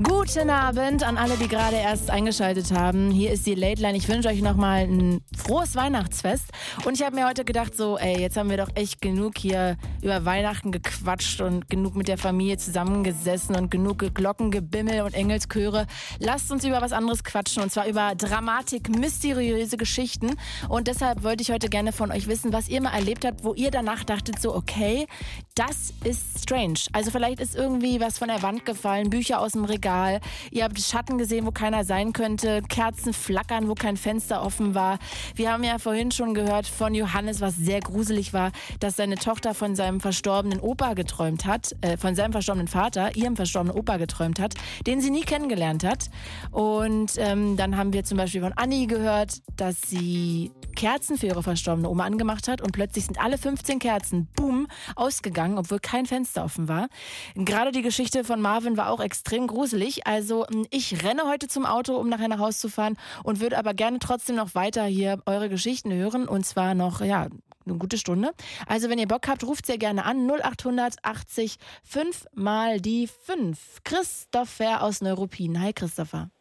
[0.00, 3.10] Guten Abend an alle, die gerade erst eingeschaltet haben.
[3.10, 3.98] Hier ist die Late Line.
[3.98, 6.46] Ich wünsche euch nochmal ein frohes Weihnachtsfest.
[6.86, 9.76] Und ich habe mir heute gedacht, so, ey, jetzt haben wir doch echt genug hier
[10.00, 15.86] über Weihnachten gequatscht und genug mit der Familie zusammengesessen und genug Glockengebimmel und Engelschöre.
[16.20, 20.30] Lasst uns über was anderes quatschen und zwar über Dramatik, mysteriöse Geschichten.
[20.68, 23.52] Und deshalb wollte ich heute gerne von euch wissen, was ihr mal erlebt habt, wo
[23.52, 25.06] ihr danach dachtet, so, okay,
[25.54, 26.78] das ist strange.
[26.92, 30.20] Also vielleicht ist irgendwie was von der Wand gefallen, Bücher aus dem Regal.
[30.50, 34.98] Ihr habt Schatten gesehen, wo keiner sein könnte, Kerzen flackern, wo kein Fenster offen war.
[35.34, 39.54] Wir haben ja vorhin schon gehört von Johannes, was sehr gruselig war, dass seine Tochter
[39.54, 44.40] von seinem verstorbenen Opa geträumt hat, äh, von seinem verstorbenen Vater, ihrem verstorbenen Opa geträumt
[44.40, 44.54] hat,
[44.86, 46.10] den sie nie kennengelernt hat.
[46.50, 51.42] Und ähm, dann haben wir zum Beispiel von Anni gehört, dass sie Kerzen für ihre
[51.42, 54.66] verstorbene Oma angemacht hat und plötzlich sind alle 15 Kerzen, boom,
[54.96, 56.88] ausgegangen, obwohl kein Fenster offen war.
[57.34, 60.06] Gerade die Geschichte von Marvin war auch extrem gruselig.
[60.06, 63.74] Also ich renne heute zum Auto, um nachher nach Hause zu fahren und würde aber
[63.74, 67.28] gerne trotzdem noch weiter hier eure Geschichten hören und zwar noch, ja,
[67.64, 68.32] eine gute Stunde.
[68.66, 73.82] Also wenn ihr Bock habt, ruft sehr gerne an 0800 80 5 mal die 5.
[73.84, 75.60] Christopher aus Neuruppin.
[75.60, 76.31] Hi Christopher.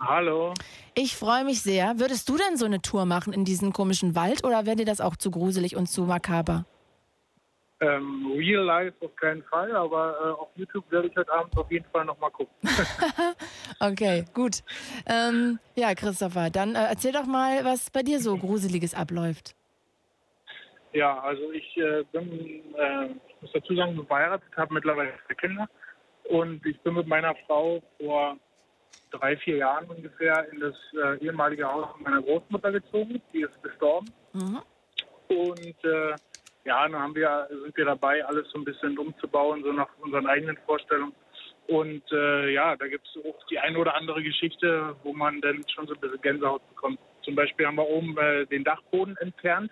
[0.00, 0.52] Hallo.
[0.94, 1.98] Ich freue mich sehr.
[1.98, 5.00] Würdest du denn so eine Tour machen in diesen komischen Wald oder wäre dir das
[5.00, 6.64] auch zu gruselig und zu makaber?
[7.80, 11.70] Ähm, Real Life auf keinen Fall, aber äh, auf YouTube werde ich heute Abend auf
[11.70, 12.54] jeden Fall nochmal gucken.
[13.80, 14.62] Okay, gut.
[15.06, 19.56] Ähm, ja, Christopher, dann äh, erzähl doch mal, was bei dir so Gruseliges abläuft.
[20.92, 22.30] ja, also ich äh, bin,
[22.78, 25.68] äh, ich muss dazu sagen, verheiratet, habe mittlerweile zwei Kinder
[26.30, 28.36] und ich bin mit meiner Frau vor
[29.10, 33.20] drei, vier Jahren ungefähr in das äh, ehemalige Haus meiner Großmutter gezogen.
[33.32, 34.06] Die ist gestorben.
[35.28, 36.14] Und äh,
[36.64, 40.26] ja, dann haben wir, sind wir dabei, alles so ein bisschen umzubauen, so nach unseren
[40.26, 41.14] eigenen Vorstellungen.
[41.66, 45.64] Und äh, ja, da gibt es auch die eine oder andere Geschichte, wo man dann
[45.74, 46.98] schon so ein bisschen Gänsehaut bekommt.
[47.22, 49.70] Zum Beispiel haben wir oben äh, den Dachboden entfernt.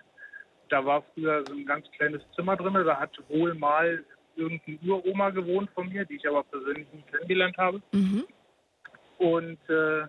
[0.69, 2.73] Da war früher so ein ganz kleines Zimmer drin.
[2.73, 4.03] Da hat wohl mal
[4.35, 7.81] irgendeine Uroma gewohnt von mir, die ich aber persönlich nie kennengelernt habe.
[9.23, 10.05] Und äh,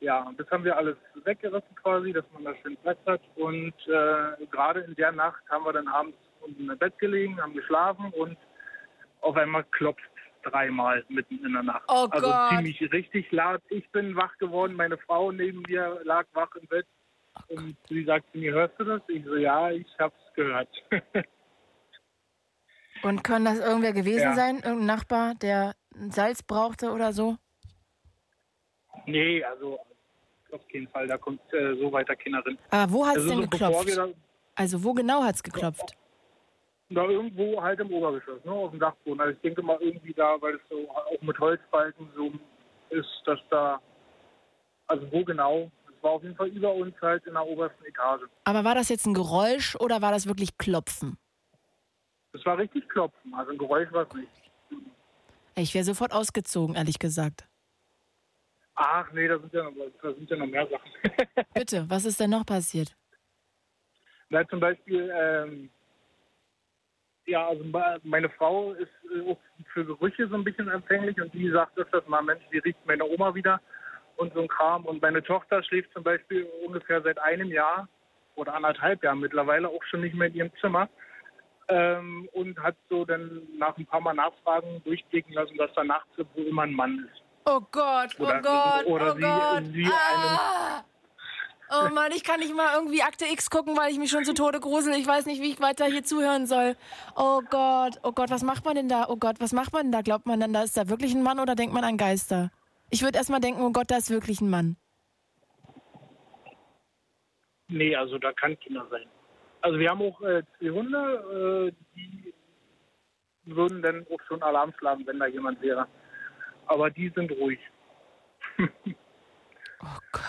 [0.00, 3.20] ja, das haben wir alles weggerissen quasi, dass man da schön Platz hat.
[3.36, 7.52] Und äh, gerade in der Nacht haben wir dann abends unten im Bett gelegen, haben
[7.52, 8.38] geschlafen und
[9.20, 10.02] auf einmal klopft
[10.42, 11.84] dreimal mitten in der Nacht.
[11.88, 12.48] Oh also Gott.
[12.50, 13.60] ziemlich richtig laut.
[13.68, 16.86] Ich bin wach geworden, meine Frau neben mir lag wach im Bett.
[17.48, 19.02] Und sie sagt zu mir, hörst du das?
[19.08, 20.68] Ich so, ja, ich hab's gehört.
[23.02, 24.34] Und können das irgendwer gewesen Ja.
[24.34, 24.56] sein?
[24.56, 27.36] Irgendein Nachbar, der Salz brauchte oder so?
[29.06, 29.78] Nee, also
[30.52, 32.56] auf keinen Fall, da kommt äh, so weiter keiner rein.
[32.70, 33.96] Aber wo hat's Also denn so geklopft?
[33.96, 34.08] da,
[34.54, 35.96] Also wo genau hat's geklopft?
[36.90, 39.20] Da irgendwo halt im Obergeschoss, ne, auf dem Dachboden.
[39.20, 42.30] Also ich denke mal irgendwie da, weil es so auch mit Holzbalken so
[42.90, 43.80] ist, dass da,
[44.86, 48.22] also wo genau, es war auf jeden Fall über uns halt in der obersten Etage.
[48.44, 51.16] Aber war das jetzt ein Geräusch oder war das wirklich Klopfen?
[52.32, 54.28] Es war richtig klopfen, also ein Geräusch war es nicht.
[55.56, 57.48] Ich wäre sofort ausgezogen, ehrlich gesagt.
[58.76, 59.72] Ach nee, da sind ja noch,
[60.02, 60.90] da sind ja noch mehr Sachen.
[61.54, 62.94] Bitte, was ist denn noch passiert?
[64.30, 65.70] Na, zum Beispiel, ähm,
[67.26, 69.38] ja, also me- meine Frau ist äh, auch
[69.72, 73.04] für Gerüche so ein bisschen empfänglich und die sagt öfters mal, Mensch, wie riecht meine
[73.04, 73.60] Oma wieder
[74.16, 74.84] und so ein Kram.
[74.86, 77.88] Und meine Tochter schläft zum Beispiel ungefähr seit einem Jahr
[78.34, 80.88] oder anderthalb Jahren mittlerweile auch schon nicht mehr in ihrem Zimmer.
[81.68, 86.10] Ähm, und hat so dann nach ein paar Mal Nachfragen durchblicken lassen, dass da nachts
[86.18, 87.23] wohl immer ein Mann ist.
[87.46, 89.64] Oh Gott, oh Oder- Gott, oder oh sie- Gott.
[89.72, 90.84] sie ah!
[91.70, 94.32] Oh Mann, ich kann nicht mal irgendwie Akte X gucken, weil ich mich schon zu
[94.34, 94.94] Tode grusel.
[94.94, 96.76] Ich weiß nicht, wie ich weiter hier zuhören soll.
[97.16, 99.06] Oh Gott, oh Gott, was macht man denn da?
[99.08, 100.02] Oh Gott, was macht man denn da?
[100.02, 102.50] Glaubt man dann, da ist da wirklich ein Mann oder denkt man an Geister?
[102.90, 104.76] Ich würde erst mal denken, oh Gott, da ist wirklich ein Mann.
[107.68, 109.06] Nee, also da kann Kinder sein.
[109.62, 112.34] Also wir haben auch äh, zwei Hunde, äh, die
[113.46, 115.88] würden dann auch schon Alarm schlagen, wenn da jemand wäre.
[116.66, 117.60] Aber die sind ruhig.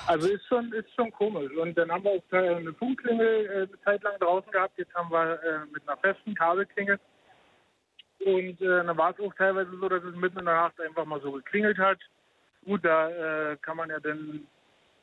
[0.07, 1.52] Also ist schon, ist schon komisch.
[1.56, 4.78] Und dann haben wir auch eine Funkklingel äh, eine Zeit lang draußen gehabt.
[4.78, 6.99] Jetzt haben wir äh, mit einer festen Kabelklingel.
[8.26, 11.06] Und äh, dann war es auch teilweise so, dass es mitten in der Nacht einfach
[11.06, 11.99] mal so geklingelt hat.
[12.66, 14.45] Gut, da äh, kann man ja dann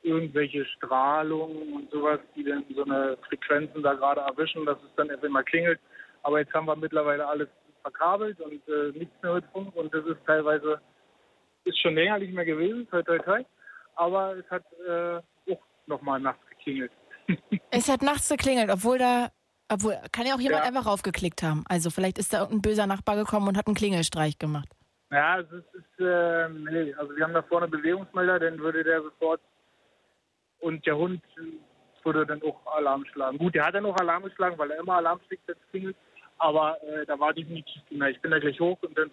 [0.02, 5.10] irgendwelche Strahlungen und sowas, die dann so eine Frequenzen da gerade erwischen, dass es dann
[5.10, 5.80] erst immer klingelt.
[6.22, 7.48] Aber jetzt haben wir mittlerweile alles
[7.82, 10.80] verkabelt und äh, nichts mehr mit Funk und das ist teilweise,
[11.64, 13.44] ist schon länger nicht mehr gewesen, toi toi toi.
[13.96, 16.92] Aber es hat äh, auch nochmal nachts geklingelt.
[17.70, 19.30] Es hat nachts geklingelt, obwohl da,
[19.70, 20.68] obwohl, kann ja auch jemand Ja.
[20.68, 21.64] einfach raufgeklickt haben.
[21.68, 24.68] Also vielleicht ist da irgendein böser Nachbar gekommen und hat einen Klingelstreich gemacht.
[25.10, 29.02] Ja, es ist, ist äh, nee, also wir haben da vorne Bewegungsmelder, dann würde der
[29.02, 29.40] sofort
[30.60, 31.22] und der Hund
[32.04, 33.38] würde dann auch Alarm schlagen.
[33.38, 35.96] Gut, der hat dann auch Alarm geschlagen, weil er immer Alarm schlägt, wenn es klingelt.
[36.38, 38.12] Aber äh, da war definitiv niemand.
[38.16, 39.10] Ich bin da gleich hoch und dann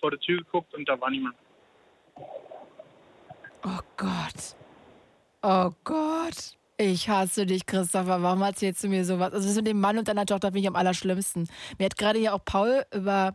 [0.00, 1.36] vor der Tür geguckt und da war niemand.
[3.64, 4.56] Oh Gott.
[5.42, 6.56] Oh Gott.
[6.76, 8.22] Ich hasse dich, Christopher.
[8.22, 9.32] Warum erzählst du mir sowas?
[9.32, 11.48] Also das mit dem Mann und deiner Tochter finde ich am allerschlimmsten.
[11.78, 13.34] Mir hat gerade hier auch Paul über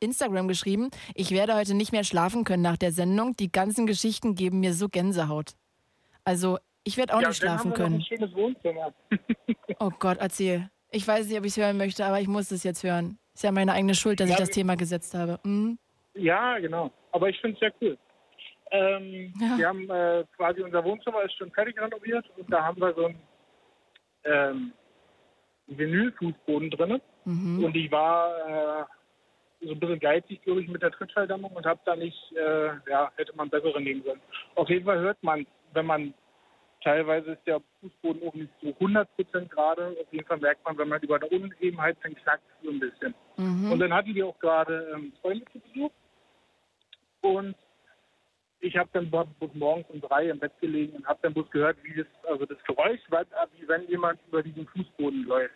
[0.00, 3.34] Instagram geschrieben, ich werde heute nicht mehr schlafen können nach der Sendung.
[3.36, 5.54] Die ganzen Geschichten geben mir so Gänsehaut.
[6.24, 8.04] Also, ich werde auch ja, nicht schlafen können.
[9.78, 10.70] Oh Gott, erzähl.
[10.90, 13.18] Ich weiß nicht, ob ich es hören möchte, aber ich muss es jetzt hören.
[13.34, 15.38] Ist ja meine eigene Schuld, dass Ja, ich das Thema gesetzt habe.
[15.42, 15.78] Mhm.
[16.14, 16.90] Ja, genau.
[17.12, 17.98] Aber ich finde es sehr cool.
[18.70, 22.94] Ähm, Wir haben äh, quasi unser Wohnzimmer ist schon fertig renoviert und da haben wir
[22.94, 23.22] so einen
[24.24, 24.72] ähm,
[25.68, 27.00] Vinylfußboden drin.
[27.24, 27.64] Mhm.
[27.64, 28.84] Und ich war äh,
[29.66, 33.10] so ein bisschen geizig, glaube ich, mit der Trittschalldämmung und habe da nicht, äh, ja,
[33.16, 34.20] hätte man bessere nehmen sollen.
[34.54, 36.14] Auf jeden Fall hört man, wenn man
[36.82, 39.96] teilweise ist der Fußboden auch nicht so 100% gerade.
[40.00, 43.14] Auf jeden Fall merkt man, wenn man über der Unebenheit dann knackt so ein bisschen.
[43.36, 43.72] Mhm.
[43.72, 45.90] Und dann hatten wir auch gerade ähm, Freunde zu Besuch.
[47.22, 47.56] Und
[48.66, 49.08] ich habe dann
[49.54, 52.58] morgens um drei im Bett gelegen und habe dann bloß gehört, wie das, also das
[52.64, 53.24] Geräusch war,
[53.56, 55.54] wie wenn jemand über diesen Fußboden läuft.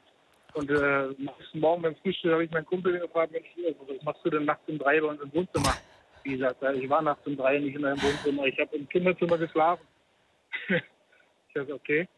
[0.55, 4.25] Und äh, nächsten Morgen beim Frühstück habe ich meinen Kumpel gefragt, Mensch, also, was machst
[4.25, 5.75] du denn nachts um drei bei uns im Wohnzimmer?
[6.23, 9.39] Wie gesagt, ich war nachts um drei nicht in meinem Wohnzimmer, ich habe im Kinderzimmer
[9.39, 9.87] geschlafen.
[10.69, 12.09] ich dachte, okay,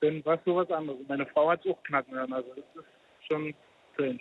[0.00, 1.00] dann war es sowas anderes.
[1.08, 3.54] Meine Frau hat es auch knacken hören, also das ist schon
[3.94, 4.20] strange.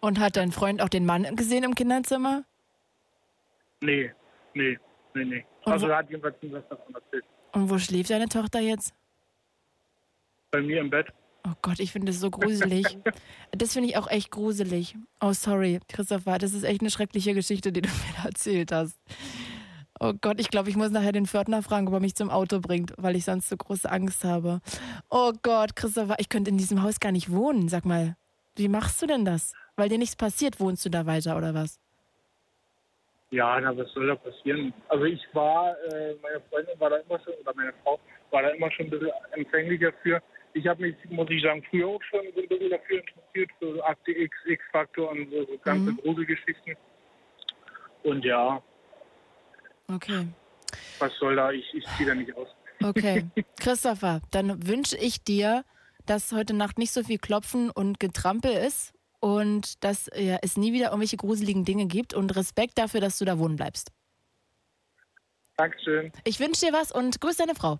[0.00, 2.44] Und hat dein Freund auch den Mann gesehen im Kinderzimmer?
[3.80, 4.12] Nee,
[4.54, 4.78] nee,
[5.16, 5.44] nee, nee.
[5.64, 7.24] Und also wo- er hat jedenfalls nie was davon erzählt.
[7.52, 8.94] Und wo schläft deine Tochter jetzt?
[10.50, 11.08] Bei mir im Bett.
[11.46, 12.98] Oh Gott, ich finde das so gruselig.
[13.52, 14.96] das finde ich auch echt gruselig.
[15.20, 18.98] Oh, sorry, Christopher, das ist echt eine schreckliche Geschichte, die du mir da erzählt hast.
[20.00, 22.60] Oh Gott, ich glaube, ich muss nachher den Pförtner fragen, ob er mich zum Auto
[22.60, 24.60] bringt, weil ich sonst so große Angst habe.
[25.08, 27.68] Oh Gott, Christopher, ich könnte in diesem Haus gar nicht wohnen.
[27.68, 28.16] Sag mal,
[28.56, 29.52] wie machst du denn das?
[29.76, 31.78] Weil dir nichts passiert, wohnst du da weiter oder was?
[33.30, 34.72] Ja, na, was soll da passieren?
[34.88, 37.98] Also ich war, äh, meine Freundin war da immer schon, oder meine Frau
[38.30, 40.22] war da immer schon ein bisschen empfänglicher für.
[40.54, 43.84] Ich habe mich, muss ich sagen, früher auch schon so ein bisschen dafür interessiert, für
[43.84, 45.96] Akte X, X-Faktor und so, so ganze Mhm.
[45.98, 46.76] Gruselgeschichten.
[48.04, 48.62] Und ja,
[49.88, 50.28] Okay.
[50.98, 52.48] was soll da, ich, ich ziehe da nicht aus.
[52.82, 53.24] Okay.
[53.60, 55.64] Christopher, dann wünsche ich dir,
[56.06, 60.72] dass heute Nacht nicht so viel Klopfen und Getrampel ist und dass ja, es nie
[60.72, 63.90] wieder irgendwelche gruseligen Dinge gibt und Respekt dafür, dass du da wohnen bleibst.
[65.56, 66.12] Dankeschön.
[66.24, 67.78] Ich wünsche dir was und grüß deine Frau.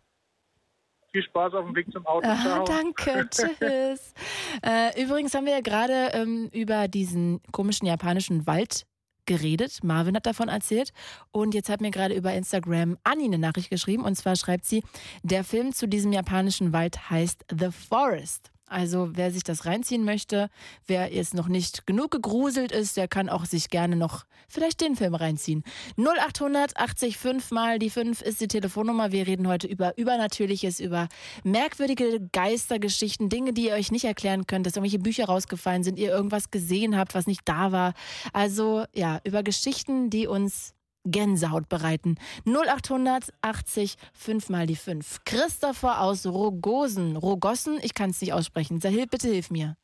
[1.12, 2.26] Viel Spaß auf dem Weg zum Auto.
[2.28, 4.14] Ah, danke, tschüss.
[4.62, 8.86] äh, übrigens haben wir ja gerade ähm, über diesen komischen japanischen Wald
[9.26, 9.82] geredet.
[9.82, 10.92] Marvin hat davon erzählt.
[11.32, 14.04] Und jetzt hat mir gerade über Instagram Anni eine Nachricht geschrieben.
[14.04, 14.82] Und zwar schreibt sie,
[15.22, 18.50] der Film zu diesem japanischen Wald heißt The Forest.
[18.68, 20.50] Also wer sich das reinziehen möchte,
[20.86, 24.96] wer jetzt noch nicht genug gegruselt ist, der kann auch sich gerne noch vielleicht den
[24.96, 25.62] Film reinziehen.
[25.96, 29.12] 0800 80 5 mal die 5 ist die Telefonnummer.
[29.12, 31.08] Wir reden heute über Übernatürliches, über
[31.44, 36.10] merkwürdige Geistergeschichten, Dinge, die ihr euch nicht erklären könnt, dass irgendwelche Bücher rausgefallen sind, ihr
[36.10, 37.94] irgendwas gesehen habt, was nicht da war.
[38.32, 40.75] Also ja, über Geschichten, die uns
[41.06, 42.16] Gänsehaut bereiten.
[42.46, 45.24] 0800 80 5 mal die 5.
[45.24, 47.16] Christopher aus Rogosen.
[47.16, 48.80] Rogossen, ich kann es nicht aussprechen.
[48.80, 49.76] Sahil, bitte hilf mir.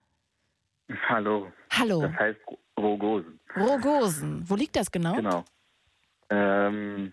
[1.09, 1.51] Hallo.
[1.71, 2.03] Hallo.
[2.03, 2.41] Das heißt
[2.79, 3.41] Rogosen.
[3.57, 4.43] Rogosen.
[4.49, 5.15] Wo liegt das genau?
[5.15, 5.45] Genau.
[6.31, 7.13] Ähm,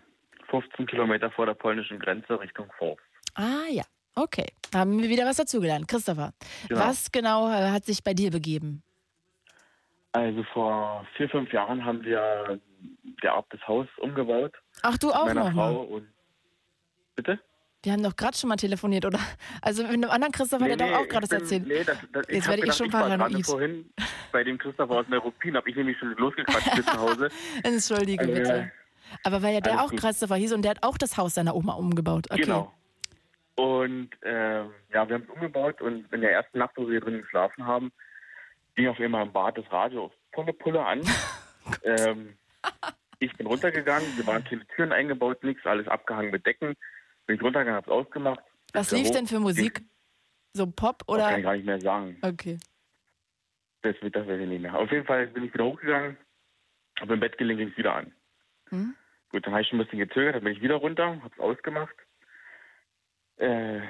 [0.49, 3.01] 15 Kilometer vor der polnischen Grenze Richtung Forst.
[3.35, 3.83] Ah ja,
[4.15, 4.47] okay.
[4.73, 5.87] Haben wir wieder was dazugelernt.
[5.87, 6.33] Christopher,
[6.67, 6.81] Genau.
[6.81, 8.81] was genau äh, hat sich bei dir begeben?
[10.11, 12.59] Also vor vier, fünf Jahren haben wir
[13.21, 14.53] geerbtes Haus umgebaut.
[14.81, 15.87] Ach, du auch meiner noch Frau mal.
[15.87, 16.07] und
[17.83, 19.19] Wir haben doch gerade schon mal telefoniert, oder?
[19.61, 21.67] Also mit einem anderen Christopher, der doch auch gerade das ich erzählt.
[21.67, 23.45] Nee, das, das, Jetzt werde ich schon war gerade paranoid.
[23.45, 23.93] vorhin
[24.31, 27.29] bei dem Christopher aus Neuruppin, habe ich nämlich schon losgequatscht hier zu Hause.
[27.63, 28.71] Entschuldige Äh, bitte.
[29.23, 29.99] Aber weil ja der auch gut.
[29.99, 32.27] Christopher hieß und der hat auch das Haus seiner Oma umgebaut.
[32.29, 32.41] Okay.
[32.41, 32.73] Genau.
[33.55, 37.21] Und ähm, ja, wir haben es umgebaut und in der ersten Nacht, wo wir drin
[37.21, 37.91] geschlafen haben,
[38.75, 41.01] ging auf einmal im Bad das Radio volle Pulle an.
[41.83, 42.37] ähm,
[43.19, 46.75] ich bin runtergegangen, wir waren keine Türen eingebaut, nichts, alles abgehangen mit Decken.
[47.25, 48.43] Bin ich runtergegangen, hab's ausgemacht.
[48.73, 49.81] Was lief hoch, denn für Musik?
[50.53, 51.29] So Pop Das oder?
[51.29, 52.17] kann ich gar nicht mehr sagen.
[52.21, 52.57] Okay.
[53.81, 54.77] Das wird das weiß ich nicht mehr.
[54.77, 56.17] Auf jeden Fall bin ich wieder hochgegangen,
[56.99, 58.13] habe im Bett gelegen, ging es wieder an.
[58.69, 58.95] Hm?
[59.29, 61.39] Gut, dann habe ich schon ein bisschen gezögert, dann bin ich wieder runter, habe es
[61.39, 61.95] ausgemacht.
[63.37, 63.81] Äh,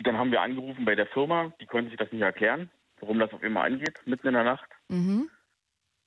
[0.00, 2.70] dann haben wir angerufen bei der Firma, die konnten sich das nicht erklären,
[3.00, 4.68] warum das auf einmal angeht, mitten in der Nacht.
[4.88, 5.30] Mhm.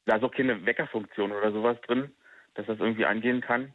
[0.06, 2.12] Da ist auch keine Weckerfunktion oder sowas drin.
[2.58, 3.74] Dass das irgendwie angehen kann.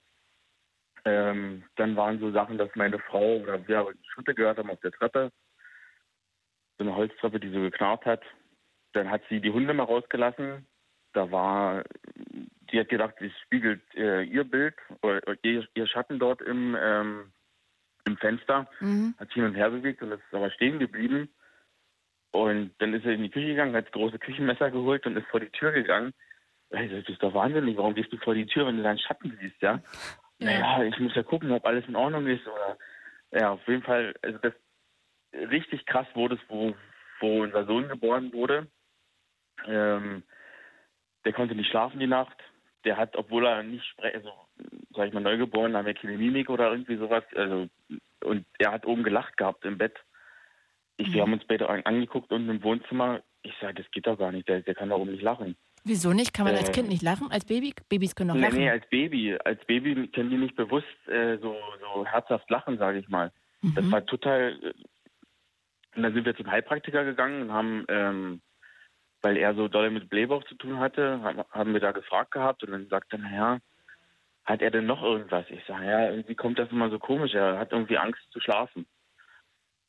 [1.05, 4.91] Ähm, dann waren so Sachen, dass meine Frau oder wir Schritte gehört haben auf der
[4.91, 5.31] Treppe.
[6.79, 8.23] So eine Holztreppe, die so geknarrt hat.
[8.93, 10.67] Dann hat sie die Hunde mal rausgelassen.
[11.13, 11.85] Da war,
[12.71, 17.33] die hat gedacht, es spiegelt äh, ihr Bild oder ihr, ihr Schatten dort im, ähm,
[18.05, 18.69] im Fenster.
[18.81, 19.15] Mhm.
[19.19, 21.29] Hat sich hin und her bewegt und ist aber stehen geblieben.
[22.33, 25.29] Und dann ist er in die Küche gegangen, hat das große Küchenmesser geholt und ist
[25.29, 26.13] vor die Tür gegangen.
[26.73, 27.77] Ey, das ist doch wahnsinnig.
[27.77, 29.81] Warum gehst du vor die Tür, wenn du deinen Schatten siehst, ja?
[30.39, 32.47] Naja, ich muss ja gucken, ob alles in Ordnung ist.
[32.47, 32.79] Oder
[33.31, 34.55] ja, auf jeden Fall, also das
[35.33, 36.75] richtig krass wurde es, wo,
[37.21, 38.67] wo unser Sohn geboren wurde.
[39.67, 40.23] Ähm,
[41.25, 42.37] der konnte nicht schlafen die Nacht.
[42.85, 44.33] Der hat, obwohl er nicht sprechen, also
[44.95, 47.23] sag ich mal, neugeboren, haben wir keine Mimik oder irgendwie sowas.
[47.35, 47.69] Also
[48.25, 49.99] und er hat oben gelacht gehabt im Bett.
[50.97, 53.23] Ich, Wir haben uns später an, angeguckt unten im Wohnzimmer.
[53.43, 54.49] Ich sage, das geht doch gar nicht.
[54.49, 55.57] Der, der kann da oben nicht lachen.
[55.85, 56.33] Wieso nicht?
[56.33, 57.31] Kann man als Äh, Kind nicht lachen?
[57.31, 57.75] Als Baby?
[57.89, 58.59] Babys können doch Nee, lachen.
[58.59, 59.37] nee, als Baby.
[59.45, 63.33] Als Baby können die nicht bewusst äh, so, so herzhaft lachen, sage ich mal.
[63.75, 64.59] Das war total.
[64.63, 64.73] Äh,
[65.97, 68.41] und dann sind wir zum Heilpraktiker gegangen und haben, ähm,
[69.23, 72.71] weil er so doll mit Blähbauch zu tun hatte, haben- wir da gefragt gehabt und
[72.73, 73.59] dann sagt er, naja,
[74.45, 75.45] hat er denn noch irgendwas?
[75.51, 77.35] Ich sage, ja, irgendwie kommt das immer so komisch.
[77.35, 78.87] Er hat irgendwie Angst zu schlafen.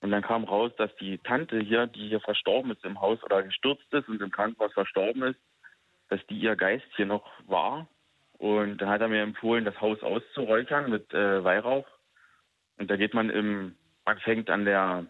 [0.02, 3.42] Und dann kam raus, dass die Tante hier, die hier verstorben ist im Haus oder
[3.42, 5.40] gestürzt ist und im Krankenhaus verstorben ist,
[6.14, 7.88] dass die ihr Geist hier noch war.
[8.38, 11.88] Und dann hat er mir empfohlen, das Haus auszuräuchern mit äh, Weihrauch.
[12.78, 13.76] Und da geht man im,
[14.06, 15.08] man fängt an der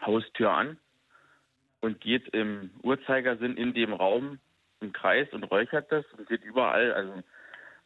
[0.00, 0.78] Haustür an
[1.80, 4.38] und geht im Uhrzeigersinn in dem Raum
[4.80, 6.92] im Kreis und räuchert das und geht überall.
[6.94, 7.22] Also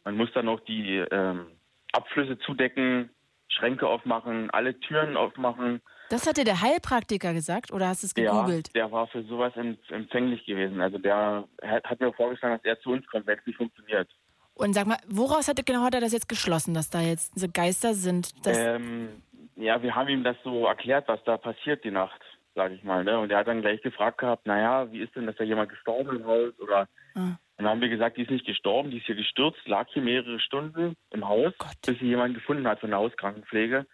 [0.05, 1.47] man muss dann noch die ähm,
[1.91, 3.09] Abflüsse zudecken,
[3.49, 5.81] Schränke aufmachen, alle Türen aufmachen.
[6.09, 8.67] Das hat dir der Heilpraktiker gesagt oder hast du es gegoogelt?
[8.69, 10.81] Ja, der war für sowas em- empfänglich gewesen.
[10.81, 14.09] Also der hat, mir vorgeschlagen, dass er zu uns kommt, wenn es nicht funktioniert.
[14.55, 17.35] Und sag mal, woraus hat er genau hat er das jetzt geschlossen, dass da jetzt
[17.35, 18.31] diese Geister sind?
[18.45, 19.21] Ähm,
[19.55, 22.19] ja, wir haben ihm das so erklärt, was da passiert die Nacht,
[22.55, 23.03] sage ich mal.
[23.03, 23.19] Ne?
[23.19, 26.15] Und er hat dann gleich gefragt gehabt, naja, wie ist denn, dass da jemand gestorben
[26.17, 26.53] im Haus?
[26.59, 27.21] Oder Ah.
[27.21, 30.01] und dann haben wir gesagt, die ist nicht gestorben, die ist hier gestürzt, lag hier
[30.03, 31.53] mehrere Stunden im Haus,
[31.85, 33.85] bis sie jemanden gefunden hat von der Hauskrankenpflege.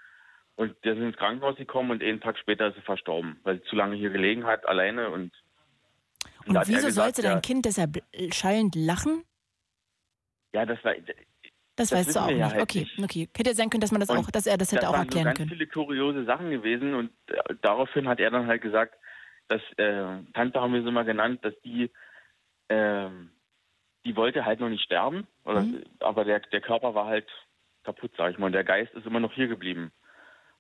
[0.58, 3.66] Und der ist ins Krankenhaus gekommen und einen Tag später ist sie verstorben, weil sie
[3.66, 5.10] zu lange hier gelegen hat, alleine.
[5.10, 5.32] Und,
[6.48, 8.02] und er wieso gesagt, sollte dein ja, Kind deshalb
[8.32, 9.24] schallend lachen?
[10.54, 10.94] Ja, das war.
[10.96, 11.16] Das,
[11.90, 12.38] Das weißt du auch nicht.
[12.40, 13.28] ja halt okay, okay.
[13.36, 15.24] Hätte sein können, dass man das Und auch, dass er das hätte auch waren erklären
[15.26, 15.50] so ganz können.
[15.50, 18.96] viele kuriose Sachen gewesen und äh, daraufhin hat er dann halt gesagt,
[19.50, 21.92] dass äh, Tante haben wir sie mal genannt, dass die
[22.70, 23.32] ähm,
[24.06, 25.84] die wollte halt noch nicht sterben, oder, Mhm.
[26.00, 27.28] aber der, der Körper war halt
[27.84, 28.46] kaputt, sag ich mal.
[28.48, 29.92] Und der Geist ist immer noch hier geblieben.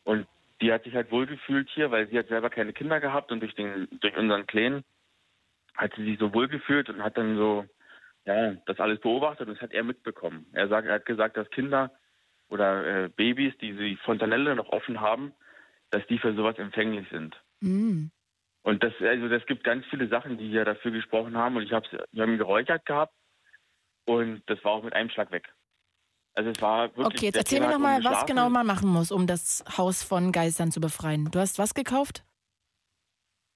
[0.06, 0.26] Und
[0.62, 3.54] die hat sich halt wohlgefühlt hier, weil sie hat selber keine Kinder gehabt und durch
[3.56, 4.84] den durch unseren Kleinen
[5.76, 7.66] hat sie sich so wohlgefühlt und hat dann so
[8.26, 10.46] ja das alles beobachtet und das hat er mitbekommen.
[10.54, 11.92] Er sagt, er hat gesagt, dass Kinder
[12.48, 15.34] oder äh, Babys, die die Fontanelle noch offen haben,
[15.90, 17.36] dass die für sowas empfänglich sind.
[17.62, 18.06] Mm.
[18.64, 21.56] Und das, also das gibt ganz viele Sachen, die hier dafür gesprochen haben.
[21.58, 23.14] Und ich habe wir haben ihn geräuchert gehabt
[24.06, 25.52] und das war auch mit einem Schlag weg.
[26.36, 27.06] Also es war wirklich.
[27.06, 29.64] Okay, jetzt erzähl mir hat noch mal, oben was genau man machen muss, um das
[29.78, 31.30] Haus von Geistern zu befreien.
[31.32, 32.24] Du hast was gekauft?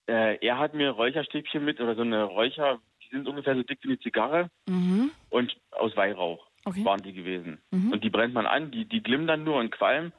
[0.08, 3.80] Äh, er hat mir Räucherstäbchen mit oder so eine Räucher, die sind ungefähr so dick
[3.84, 5.12] wie eine Zigarre Mhm.
[5.30, 6.84] und aus Weihrauch Okay.
[6.84, 7.62] waren die gewesen.
[7.72, 7.92] Mhm.
[7.92, 10.14] Und die brennt man an, die, die glimmen dann nur und qualmen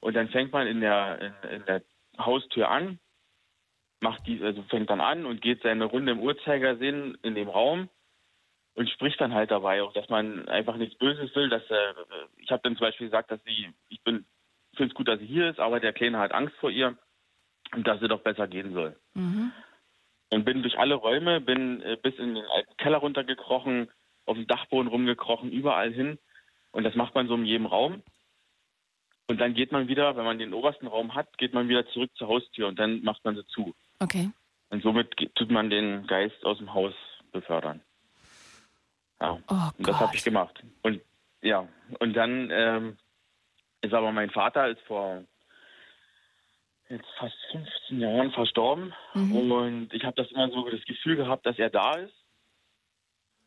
[0.00, 1.82] und dann fängt man in der, in, in der
[2.18, 2.98] Haustür an,
[4.00, 7.88] macht die, also fängt dann an und geht seine Runde im Uhrzeigersinn in dem Raum
[8.76, 11.94] und spricht dann halt dabei auch, dass man einfach nichts Böses will, dass er,
[12.36, 14.26] ich habe dann zum Beispiel gesagt, dass sie, ich bin,
[14.76, 16.96] finde es gut, dass sie hier ist, aber der Kleine hat Angst vor ihr
[17.72, 18.94] und dass sie doch besser gehen soll.
[19.14, 19.50] Mhm.
[20.30, 23.90] Und bin durch alle Räume, bin äh, bis in den alten Keller runtergekrochen,
[24.26, 26.18] auf dem Dachboden rumgekrochen, überall hin.
[26.72, 28.02] Und das macht man so in jedem Raum.
[29.26, 32.10] Und dann geht man wieder, wenn man den obersten Raum hat, geht man wieder zurück
[32.16, 33.74] zur Haustür und dann macht man sie zu.
[34.00, 34.30] Okay.
[34.68, 36.92] Und somit tut man den Geist aus dem Haus
[37.32, 37.80] befördern.
[39.20, 39.38] Ja.
[39.48, 40.62] Oh und das habe ich gemacht.
[40.82, 41.00] Und
[41.42, 41.66] ja,
[42.00, 42.96] und dann ähm,
[43.80, 45.24] ist aber mein Vater ist vor
[46.88, 48.92] jetzt fast 15 Jahren verstorben.
[49.14, 49.52] Mhm.
[49.52, 52.14] Und ich habe das immer so das Gefühl gehabt, dass er da ist.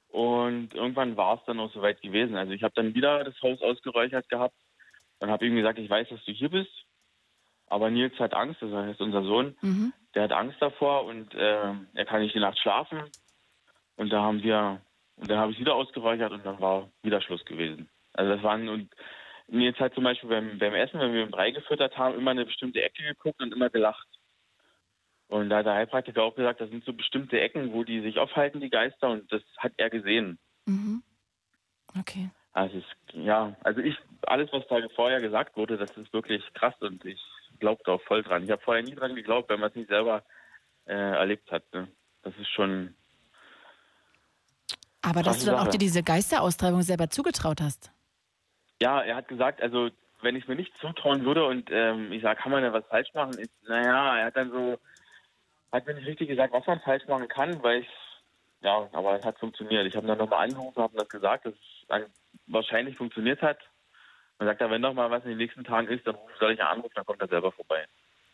[0.10, 2.36] Und irgendwann war es dann auch soweit gewesen.
[2.36, 4.56] Also ich habe dann wieder das Haus ausgeräuchert gehabt
[5.20, 6.72] und habe ihm gesagt, ich weiß, dass du hier bist.
[7.68, 9.94] Aber Nils hat Angst, das heißt unser Sohn, Mhm.
[10.16, 13.04] der hat Angst davor und äh, er kann nicht die Nacht schlafen.
[13.96, 14.82] Und da haben wir,
[15.20, 17.90] und dann habe ich wieder ausgeräuchert und dann war wieder Schluss gewesen.
[18.14, 18.90] Also das waren und
[19.48, 22.46] Nils hat zum Beispiel beim, beim Essen, wenn wir im Brei gefüttert haben, immer eine
[22.46, 24.08] bestimmte Ecke geguckt und immer gelacht.
[25.28, 28.18] Und da hat der Heilpraktiker auch gesagt, das sind so bestimmte Ecken, wo die sich
[28.18, 30.40] aufhalten, die Geister, und das hat er gesehen.
[30.66, 31.04] Mhm.
[32.00, 32.30] Okay.
[32.52, 36.76] Also ist, ja, also ich, alles, was da vorher gesagt wurde, das ist wirklich krass
[36.82, 37.22] und ich
[37.60, 38.44] glaube da auch voll dran.
[38.44, 40.24] Ich habe vorher nie dran geglaubt, wenn man es nicht selber
[40.86, 41.64] äh, erlebt hat.
[41.74, 41.88] Ne?
[42.24, 42.96] Das ist schon.
[45.02, 47.92] Aber dass du dann auch dir diese Geisteraustreibung selber zugetraut hast.
[48.82, 49.90] Ja, er hat gesagt, also
[50.22, 53.14] wenn ich mir nicht zutrauen würde und ähm, ich sage, kann man da was falsch
[53.14, 53.38] machen?
[53.38, 54.78] Ist, naja, er hat dann so,
[55.72, 57.88] hat mir nicht richtig gesagt, was man falsch machen kann, weil ich,
[58.62, 59.86] ja, aber es hat funktioniert.
[59.88, 62.10] Ich habe dann nochmal angerufen, habe das gesagt, dass es
[62.48, 63.60] wahrscheinlich funktioniert hat.
[64.38, 66.60] Und sagt er, wenn doch mal was in den nächsten Tagen ist, dann soll ich
[66.60, 67.86] ja anrufen, dann kommt er selber vorbei.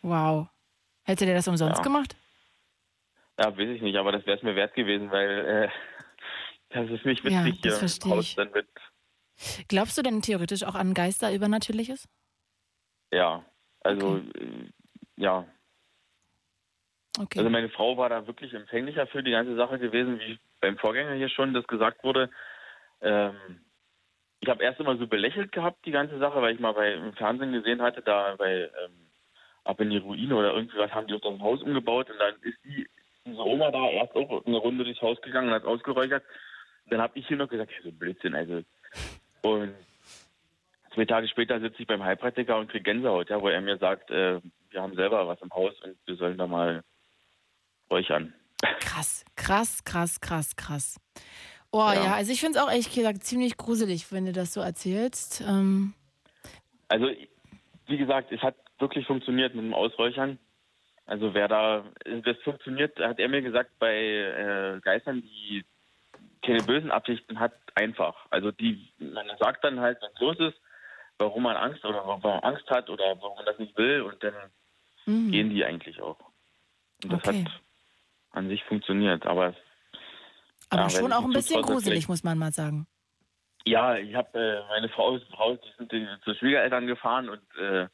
[0.01, 0.47] Wow.
[1.03, 1.83] Hätte der das umsonst Ja.
[1.83, 2.15] gemacht?
[3.39, 5.69] Ja, weiß ich nicht, aber das wäre es mir wert gewesen, weil äh,
[6.75, 8.67] das ist nicht Ja, witzig das hier im Haus dann mit.
[9.67, 12.07] Glaubst du denn theoretisch auch an Geister Übernatürliches?
[13.11, 13.45] Ja,
[13.81, 14.69] also äh,
[15.17, 15.45] ja.
[17.17, 17.39] Okay.
[17.39, 21.13] Also meine Frau war da wirklich empfänglicher für die ganze Sache gewesen, wie beim Vorgänger
[21.13, 22.29] hier schon das gesagt wurde.
[23.01, 23.61] Ähm,
[24.41, 27.13] ich habe erst immer so belächelt gehabt, die ganze Sache, weil ich mal bei im
[27.13, 29.07] Fernsehen gesehen hatte, da bei ähm,
[29.63, 32.35] ab in die Ruine oder irgendwie was haben die auf das Haus umgebaut und dann
[32.41, 32.87] ist die
[33.25, 36.23] diese Oma da erst auch eine Runde durchs Haus gegangen und hat ausgeräuchert.
[36.89, 38.61] Dann habe ich hier noch gesagt, ja, so Blödsinn, also
[39.41, 39.73] und
[40.93, 44.09] zwei Tage später sitze ich beim Heilpraktiker und kriege Gänsehaut, ja, wo er mir sagt,
[44.11, 44.39] äh,
[44.69, 46.83] wir haben selber was im Haus und wir sollen da mal
[47.89, 48.33] räuchern.
[48.79, 50.99] Krass, krass, krass, krass, krass.
[51.71, 52.13] Oh ja, Ja.
[52.15, 55.41] also ich finde es auch ehrlich gesagt ziemlich gruselig, wenn du das so erzählst.
[55.41, 55.93] Ähm,
[56.87, 57.09] Also,
[57.87, 60.39] wie gesagt, es hat wirklich funktioniert mit dem Ausräuchern.
[61.05, 61.85] Also wer da,
[62.23, 65.63] das funktioniert, hat er mir gesagt, bei äh, Geistern, die
[66.55, 68.15] keine bösen Absichten hat, einfach.
[68.29, 70.59] Also die, man sagt dann halt, was los ist,
[71.17, 74.23] warum man Angst oder warum man Angst hat oder warum man das nicht will und
[74.23, 74.33] dann
[75.07, 75.31] Mhm.
[75.31, 76.17] gehen die eigentlich auch.
[77.03, 77.43] Und das Okay.
[77.45, 77.51] hat
[78.31, 79.53] an sich funktioniert, aber
[80.71, 82.87] aber ja, schon auch ein bisschen gruselig, muss man mal sagen.
[83.65, 85.91] Ja, ich habe äh, meine Frau Frau, die sind
[86.23, 87.87] zu Schwiegereltern gefahren und äh,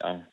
[0.00, 0.26] ja,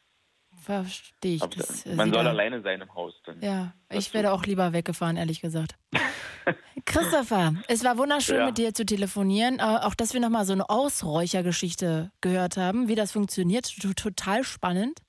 [0.61, 1.41] Verstehe ich.
[1.41, 3.13] Das, äh, man soll da- alleine sein im Haus.
[3.25, 3.41] Dann.
[3.41, 5.75] Ja, ich wäre auch lieber weggefahren, ehrlich gesagt.
[6.85, 8.45] Christopher, es war wunderschön, Ja.
[8.47, 9.61] mit dir zu telefonieren.
[9.61, 13.69] Auch, dass wir nochmal so eine Ausräuchergeschichte gehört haben, wie das funktioniert.
[13.95, 14.99] Total spannend.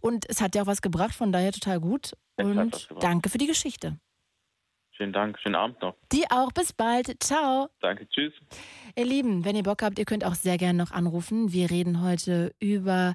[0.00, 2.12] Und es hat ja auch was gebracht, von daher total gut.
[2.36, 3.98] Und danke für die Geschichte.
[4.92, 5.94] Schönen Dank, schönen Abend noch.
[6.12, 6.52] Die auch.
[6.52, 7.22] Bis bald.
[7.22, 7.68] Ciao.
[7.80, 8.32] Danke, tschüss.
[8.96, 11.52] Ihr Lieben, wenn ihr Bock habt, ihr könnt auch sehr gerne noch anrufen.
[11.52, 13.14] Wir reden heute über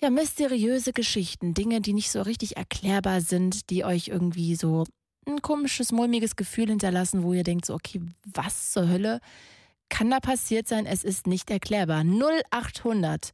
[0.00, 4.84] ja, mysteriöse Geschichten, Dinge, die nicht so richtig erklärbar sind, die euch irgendwie so
[5.26, 9.20] ein komisches, mulmiges Gefühl hinterlassen, wo ihr denkt so, okay, was zur Hölle
[9.88, 10.86] kann da passiert sein?
[10.86, 12.04] Es ist nicht erklärbar.
[12.04, 13.32] 0800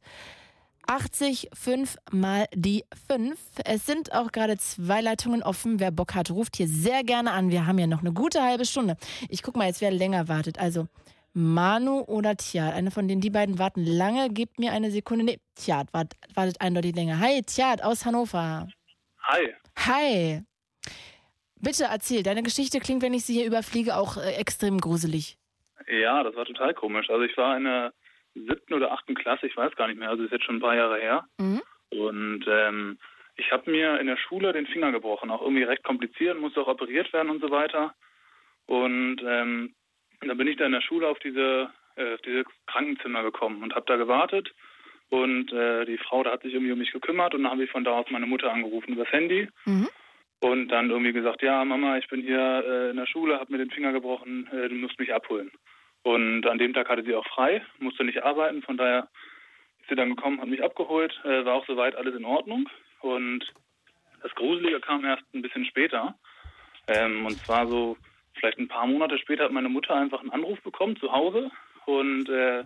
[0.87, 3.37] 80 5 mal die 5.
[3.65, 5.79] Es sind auch gerade zwei Leitungen offen.
[5.79, 7.49] Wer Bock hat, ruft hier sehr gerne an.
[7.49, 8.97] Wir haben ja noch eine gute halbe Stunde.
[9.29, 10.59] Ich guck mal jetzt, wer länger wartet.
[10.59, 10.87] Also
[11.33, 12.73] Manu oder Tjad.
[12.73, 14.29] Eine von denen, die beiden warten lange.
[14.29, 15.25] Gebt mir eine Sekunde.
[15.25, 17.19] Nee, Tjad wart, wartet eindeutig länger.
[17.19, 18.67] Hi, Tjad aus Hannover.
[19.23, 19.53] Hi.
[19.77, 20.41] Hi.
[21.55, 25.37] Bitte erzähl, deine Geschichte klingt, wenn ich sie hier überfliege, auch äh, extrem gruselig.
[25.87, 27.09] Ja, das war total komisch.
[27.09, 27.93] Also ich war in der
[28.33, 30.75] siebten oder achten Klasse, ich weiß gar nicht mehr, also ist jetzt schon ein paar
[30.75, 31.25] Jahre her.
[31.37, 31.61] Mhm.
[31.89, 32.97] Und ähm,
[33.35, 36.67] ich habe mir in der Schule den Finger gebrochen, auch irgendwie recht kompliziert, musste auch
[36.67, 37.93] operiert werden und so weiter.
[38.65, 39.75] Und ähm,
[40.27, 43.75] dann bin ich da in der Schule auf diese, äh, auf dieses Krankenzimmer gekommen und
[43.75, 44.53] habe da gewartet.
[45.09, 47.71] Und äh, die Frau, da hat sich irgendwie um mich gekümmert und dann habe ich
[47.71, 49.49] von da aus meine Mutter angerufen übers Handy.
[50.39, 53.59] Und dann irgendwie gesagt, ja, Mama, ich bin hier äh, in der Schule, habe mir
[53.59, 55.51] den Finger gebrochen, äh, du musst mich abholen.
[56.03, 59.07] Und an dem Tag hatte sie auch frei, musste nicht arbeiten, von daher
[59.81, 62.69] ist sie dann gekommen, hat mich abgeholt, äh, war auch soweit alles in Ordnung.
[63.01, 63.45] Und
[64.23, 66.15] das Gruselige kam erst ein bisschen später.
[66.87, 67.97] Ähm, und zwar so
[68.33, 71.51] vielleicht ein paar Monate später hat meine Mutter einfach einen Anruf bekommen zu Hause
[71.85, 72.63] und äh,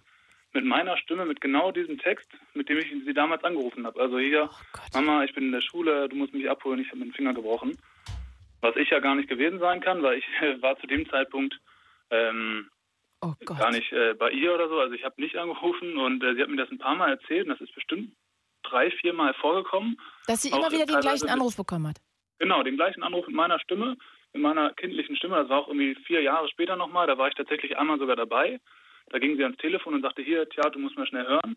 [0.54, 4.00] mit meiner Stimme, mit genau diesem Text, mit dem ich sie damals angerufen habe.
[4.00, 4.50] Also hier,
[4.94, 7.34] Mama, ich bin in der Schule, du musst mich abholen, ich habe mir den Finger
[7.34, 7.78] gebrochen.
[8.62, 11.60] Was ich ja gar nicht gewesen sein kann, weil ich äh, war zu dem Zeitpunkt
[12.10, 12.70] ähm,
[13.46, 14.80] gar nicht äh, bei ihr oder so.
[14.80, 17.48] Also ich habe nicht angerufen und äh, sie hat mir das ein paar Mal erzählt
[17.48, 18.16] und das ist bestimmt
[18.64, 20.00] drei, vier Mal vorgekommen.
[20.28, 21.98] Dass sie immer wieder den gleichen Anruf bekommen hat.
[22.40, 23.98] Genau, den gleichen Anruf mit meiner Stimme,
[24.36, 25.38] mit meiner kindlichen Stimme.
[25.38, 27.08] Das war auch irgendwie vier Jahre später nochmal.
[27.08, 28.60] Da war ich tatsächlich einmal sogar dabei.
[29.10, 31.56] Da ging sie ans Telefon und sagte, hier, tja, du musst mal schnell hören.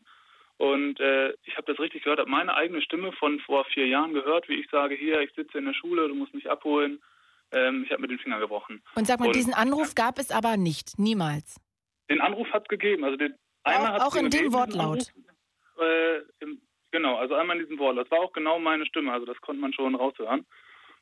[0.58, 4.12] Und äh, ich habe das richtig gehört, habe meine eigene Stimme von vor vier Jahren
[4.12, 7.00] gehört, wie ich sage, hier, ich sitze in der Schule, du musst mich abholen.
[7.52, 8.82] Ähm, ich habe mir den Finger gebrochen.
[8.94, 11.56] Und sag mal, Und diesen Anruf gab es aber nicht, niemals.
[12.10, 13.04] Den Anruf hat es gegeben.
[13.04, 13.34] Also den,
[13.64, 15.12] einmal hat's auch in dem Wortlaut.
[15.76, 16.60] Anruf, äh, im,
[16.90, 18.06] genau, also einmal in diesem Wortlaut.
[18.06, 20.44] Das war auch genau meine Stimme, also das konnte man schon raushören.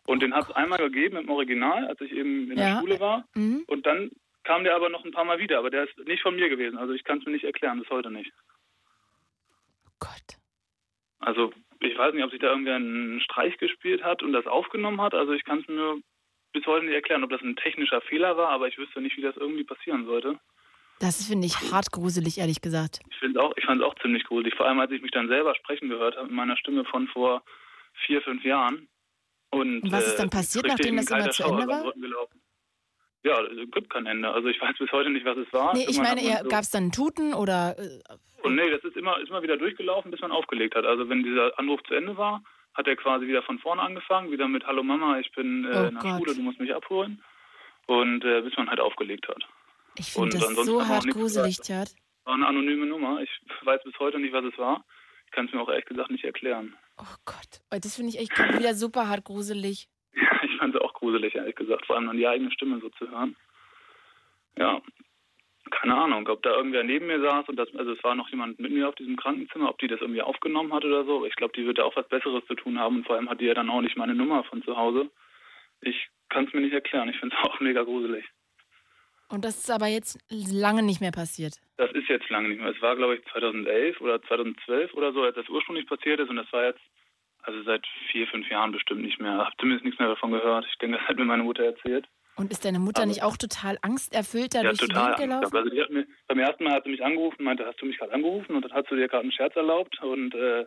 [0.06, 2.74] Und den hat es einmal gegeben im Original, als ich eben in Ja.
[2.74, 3.24] der Schule war.
[3.34, 3.64] Mhm.
[3.66, 4.10] Und dann
[4.44, 6.78] kam der aber noch ein paar Mal wieder, aber der ist nicht von mir gewesen.
[6.78, 8.32] Also ich kann es mir nicht erklären, bis heute nicht.
[9.98, 10.38] Gott.
[11.18, 15.00] Also ich weiß nicht, ob sich da irgendwer einen Streich gespielt hat und das aufgenommen
[15.00, 15.14] hat.
[15.14, 15.98] Also ich kann es mir
[16.52, 19.22] bis heute nicht erklären, ob das ein technischer Fehler war, aber ich wüsste nicht, wie
[19.22, 20.38] das irgendwie passieren sollte.
[21.00, 23.00] Das finde ich hart gruselig, ehrlich gesagt.
[23.10, 25.28] Ich finde auch, ich fand es auch ziemlich gruselig, vor allem als ich mich dann
[25.28, 27.42] selber sprechen gehört habe mit meiner Stimme von vor
[28.06, 28.88] vier, fünf Jahren.
[29.50, 31.92] Und, Und was ist dann äh, passiert, richtig nachdem das immer zu Ende war?
[33.24, 34.30] Ja, es gibt kein Ende.
[34.30, 35.74] Also ich weiß bis heute nicht, was es war.
[35.74, 37.76] Nee, ich Irgendwann meine, so- gab es dann Tuten oder.
[37.78, 38.00] äh,
[38.42, 40.84] Und nee, das ist immer, ist immer wieder durchgelaufen, bis man aufgelegt hat.
[40.84, 42.42] Also wenn dieser Anruf zu Ende war,
[42.74, 45.70] hat er quasi wieder von vorne angefangen, wieder mit Hallo Mama, ich bin äh, Oh
[45.88, 46.18] in der Gott.
[46.18, 47.22] Schule, du musst mich abholen.
[47.86, 49.42] Und äh, bis man halt aufgelegt hat.
[49.98, 51.58] Ich finde Und das so hart gruselig.
[51.58, 51.88] Tjad.
[52.24, 53.20] War eine anonyme Nummer.
[53.22, 53.30] Ich
[53.62, 54.84] weiß bis heute nicht, was es war.
[55.26, 56.74] Ich kann es mir auch ehrlich gesagt nicht erklären.
[56.98, 57.04] Oh,
[57.70, 59.88] Das finde ich echt wieder super hart gruselig.
[60.42, 61.84] Ich fand es auch gruselig, ehrlich gesagt.
[61.86, 63.36] Vor allem dann die eigene Stimme so zu hören.
[64.56, 64.80] Ja,
[65.70, 68.58] keine Ahnung, ob da irgendwer neben mir saß und das, also es war noch jemand
[68.58, 71.26] mit mir auf diesem Krankenzimmer, ob die das irgendwie aufgenommen hat oder so.
[71.26, 73.40] Ich glaube, die wird da auch was Besseres zu tun haben und vor allem hat
[73.40, 75.10] die ja dann auch nicht meine Nummer von zu Hause.
[75.80, 77.08] Ich kann es mir nicht erklären.
[77.08, 78.24] Ich finde es auch mega gruselig.
[79.28, 81.54] Und das ist aber jetzt lange nicht mehr passiert.
[81.78, 82.70] Das ist jetzt lange nicht mehr.
[82.70, 86.30] Es war, glaube ich, 2011 oder 2012 oder so, als das ursprünglich passiert ist.
[86.30, 86.80] Und das war jetzt,
[87.42, 89.32] also seit vier, fünf Jahren bestimmt nicht mehr.
[89.32, 90.66] Habe zumindest nichts mehr davon gehört.
[90.70, 92.06] Ich denke, das hat mir meine Mutter erzählt.
[92.36, 95.18] Und ist deine Mutter nicht auch total angsterfüllt da Ja, durch die gehabt.
[95.18, 95.56] gelaufen?
[95.56, 97.98] Also die hat mir, beim ersten Mal hat sie mich angerufen, meinte, hast du mich
[97.98, 98.54] gerade angerufen?
[98.56, 100.66] Und dann hast du dir gerade einen Scherz erlaubt und äh,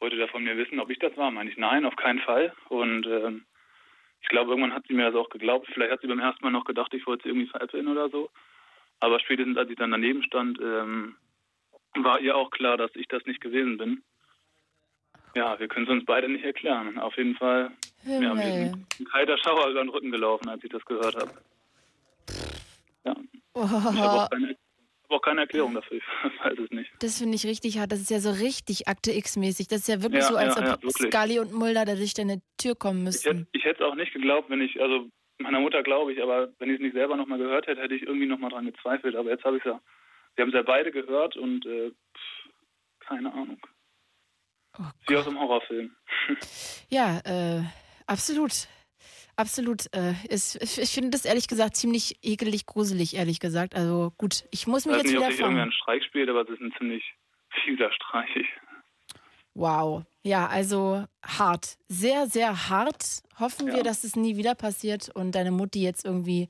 [0.00, 1.30] wollte da von mir wissen, ob ich das war.
[1.30, 2.52] Meinte ich, nein, auf keinen Fall.
[2.68, 3.44] Und ähm,
[4.20, 5.68] ich glaube, irgendwann hat sie mir das auch geglaubt.
[5.72, 8.30] Vielleicht hat sie beim ersten Mal noch gedacht, ich wollte sie irgendwie veräppeln oder so.
[9.00, 11.16] Aber spätestens, als ich dann daneben stand, ähm,
[11.94, 14.02] war ihr auch klar, dass ich das nicht gewesen bin.
[15.36, 16.98] Ja, wir können es uns beide nicht erklären.
[16.98, 17.70] Auf jeden Fall,
[18.04, 18.72] ja, mir ist Himmel.
[18.98, 21.30] ein, kalter Schauer über den Rücken gelaufen, als ich das gehört habe.
[23.04, 23.16] Ja.
[23.54, 24.56] Ich habe auch, keine-
[25.08, 25.98] hab auch keine Erklärung dafür.
[25.98, 26.04] Ich
[26.44, 26.90] weiß es nicht.
[27.00, 27.92] das finde ich richtig hart.
[27.92, 29.68] Das ist ja so richtig Akte X-mäßig.
[29.68, 30.90] Das ist ja wirklich Ja, so, als ja, ob ja.
[30.90, 33.46] Scully und Mulder da durch deine Tür kommen müssten.
[33.52, 35.08] ich hätte es auch nicht geglaubt, wenn ich, also
[35.38, 38.02] meiner Mutter glaube ich, aber wenn ich es nicht selber nochmal gehört hätte, hätte ich
[38.02, 39.14] irgendwie nochmal dran gezweifelt.
[39.16, 39.80] Aber jetzt habe ich es ja,
[40.36, 41.92] wir haben es ja beide gehört und äh,
[43.00, 43.60] keine Ahnung.
[45.08, 45.94] Wie aus einem Horrorfilm.
[46.90, 47.62] Ja, äh,
[48.06, 48.68] absolut.
[49.38, 49.86] Absolut.
[49.94, 53.74] Äh, ist, ich ich finde das ehrlich gesagt ziemlich ekelig, gruselig, ehrlich gesagt.
[53.76, 55.80] Also gut, ich muss Ich mich weiß jetzt nicht, ob wieder sich irgendwer einen fangen.
[55.80, 57.04] Streich spielt, aber es ist ein ziemlich
[57.64, 58.46] fieser Streich.
[59.54, 60.02] Wow.
[60.24, 61.76] Ja, also hart.
[61.88, 63.22] Sehr, sehr hart.
[63.38, 66.48] Hoffen wir, dass es nie wieder passiert und deine Mutti jetzt irgendwie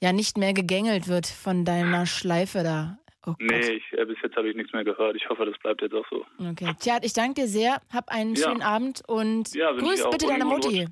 [0.00, 2.98] ja nicht mehr gegängelt wird von deiner Schleife da.
[3.26, 5.16] Oh Nee, ich, äh, bis jetzt habe ich nichts mehr gehört.
[5.16, 6.24] Ich hoffe, das bleibt jetzt auch so.
[6.38, 6.72] Okay.
[6.80, 7.82] Tja, ich danke dir sehr.
[7.92, 8.48] Hab einen Ja.
[8.48, 10.86] schönen Abend und Ja, ich grüß bitte deine Mutti.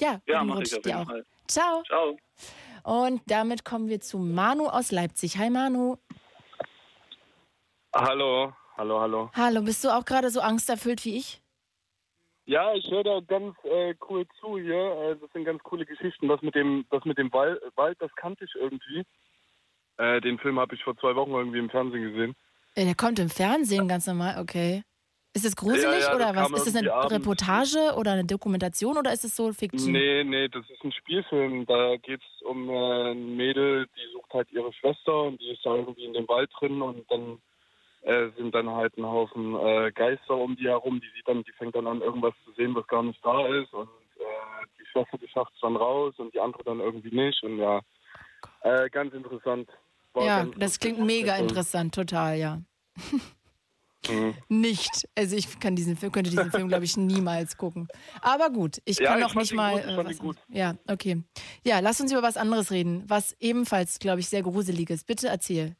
[0.00, 1.06] Ja, Ja, mache ich auf dir jeden auch.
[1.06, 1.24] Fall.
[1.48, 1.82] Ciao.
[1.84, 2.16] Ciao.
[2.84, 5.38] Und damit kommen wir zu Manu aus Leipzig.
[5.38, 5.96] Hi Manu.
[7.94, 9.30] Hallo, hallo, hallo.
[9.34, 11.42] Hallo, bist du auch gerade so angsterfüllt wie ich?
[12.44, 14.74] Ja, ich höre da ganz äh, cool zu hier.
[14.74, 16.26] Äh, das sind ganz coole Geschichten.
[16.28, 19.04] Das mit dem, das mit dem Wal Wald, das kannte ich irgendwie.
[19.98, 22.34] Äh, den Film habe ich vor zwei Wochen irgendwie im Fernsehen gesehen.
[22.74, 24.82] Äh, Der kommt im Fernsehen ganz normal, okay.
[25.34, 26.50] Ist es gruselig Ja, ja, oder was?
[26.50, 27.14] Ist es eine abends.
[27.14, 29.92] Reportage oder eine Dokumentation oder ist es so Fiction?
[29.92, 31.64] Nee, nee, das ist ein Spielfilm.
[31.64, 35.64] Da geht es um äh, ein Mädel, die sucht halt ihre Schwester und die ist
[35.64, 37.38] da irgendwie in dem Wald drin und dann
[38.02, 41.00] äh, sind dann halt ein Haufen äh, Geister um die herum.
[41.00, 43.72] Die sieht dann, die fängt dann an, irgendwas zu sehen, was gar nicht da ist
[43.72, 43.88] und
[44.18, 47.56] äh, die Schwester, die schafft es dann raus und die andere dann irgendwie nicht und
[47.56, 47.80] ja,
[48.60, 49.70] äh, ganz interessant.
[50.12, 52.60] War ja, ganz das klingt mega interessant, total, ja.
[54.08, 54.34] Mhm.
[54.48, 55.08] Nicht.
[55.16, 57.88] Also ich kann diesen Film, könnte diesen Film, glaube ich, niemals gucken.
[58.20, 59.72] Aber gut, ich Ja, kann ich noch nicht mal.
[59.80, 60.36] gut, ich äh, was gut.
[60.48, 61.22] Ja, okay.
[61.64, 65.06] Ja, lass uns über was anderes reden, was ebenfalls, glaube ich, sehr gruselig ist.
[65.06, 65.76] Bitte erzähl.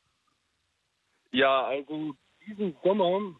[1.32, 2.14] Ja, also
[2.46, 3.34] diesen Sommer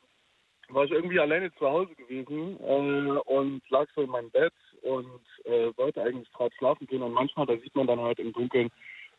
[0.69, 5.21] war ich irgendwie alleine zu Hause gewesen äh, und lag so in meinem Bett und
[5.45, 8.71] äh, wollte eigentlich gerade schlafen gehen und manchmal, da sieht man dann halt im Dunkeln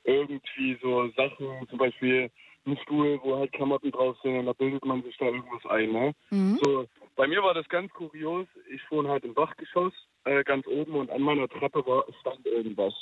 [0.03, 2.29] irgendwie so Sachen, zum Beispiel
[2.65, 5.91] ein Stuhl, wo halt Klamotten drauf sind und da bildet man sich da irgendwas ein.
[5.91, 6.13] Ne?
[6.31, 6.59] Mhm.
[6.63, 8.47] So, bei mir war das ganz kurios.
[8.69, 9.93] Ich wohne halt im Dachgeschoss,
[10.25, 12.93] äh, ganz oben und an meiner Treppe war, stand irgendwas.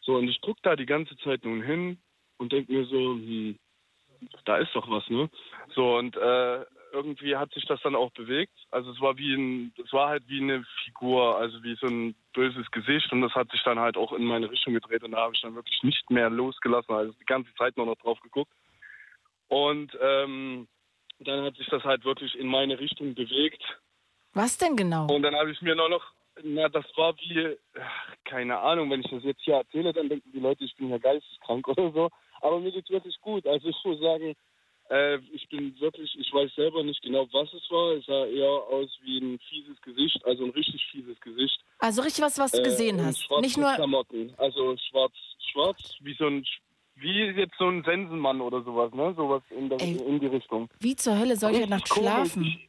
[0.00, 1.98] So, und ich guck da die ganze Zeit nun hin
[2.38, 3.58] und denk mir so, hm,
[4.44, 5.28] da ist doch was, ne?
[5.74, 8.54] So, und äh, irgendwie hat sich das dann auch bewegt.
[8.70, 12.14] Also es war wie ein, es war halt wie eine Figur, also wie so ein
[12.32, 15.18] böses Gesicht und das hat sich dann halt auch in meine Richtung gedreht und da
[15.18, 18.52] habe ich dann wirklich nicht mehr losgelassen, also die ganze Zeit nur noch drauf geguckt.
[19.50, 20.68] Und ähm,
[21.18, 23.62] dann hat sich das halt wirklich in meine Richtung bewegt.
[24.32, 25.06] Was denn genau?
[25.08, 26.04] Und dann habe ich mir nur noch,
[26.42, 30.30] na, das war wie, ach, keine Ahnung, wenn ich das jetzt hier erzähle, dann denken
[30.32, 32.10] die Leute, ich bin ja geisteskrank oder so.
[32.40, 33.44] Aber mir geht's wirklich gut.
[33.46, 34.34] Also ich muss sagen,
[34.88, 37.96] äh, ich bin wirklich, ich weiß selber nicht genau, was es war.
[37.96, 41.60] Es sah eher aus wie ein fieses Gesicht, also ein richtig fieses Gesicht.
[41.80, 43.28] Also richtig was, was du gesehen und hast.
[43.40, 43.74] Nicht nur.
[43.74, 45.14] Klamotten, also schwarz,
[45.52, 46.46] schwarz, wie so ein,
[47.00, 49.14] wie jetzt so ein Sensenmann oder sowas, ne?
[49.16, 49.96] Sowas in, der, Ey.
[49.96, 50.68] in die Richtung.
[50.80, 52.08] Wie zur Hölle soll ich heute Nacht komisch.
[52.08, 52.60] schlafen?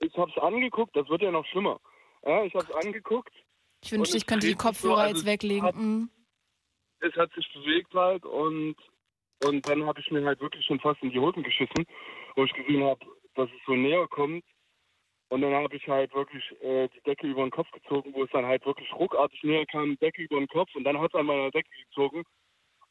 [0.00, 1.80] Ich hab's angeguckt, das wird ja noch schlimmer.
[2.26, 3.32] Ja, ich hab's angeguckt.
[3.84, 5.62] Ich wünschte, ich könnte die sich so, Kopfhörer also jetzt weglegen.
[5.62, 6.04] Hat, Mm.
[7.00, 8.76] es hat sich bewegt halt und,
[9.44, 11.84] und dann habe ich mir halt wirklich schon fast in die Hosen geschissen,
[12.36, 13.00] wo ich gesehen habe,
[13.34, 14.44] dass es so näher kommt.
[15.30, 18.30] Und dann habe ich halt wirklich äh, die Decke über den Kopf gezogen, wo es
[18.32, 21.26] dann halt wirklich ruckartig näher kam, Decke über den Kopf und dann hat es an
[21.26, 22.22] meiner Decke gezogen.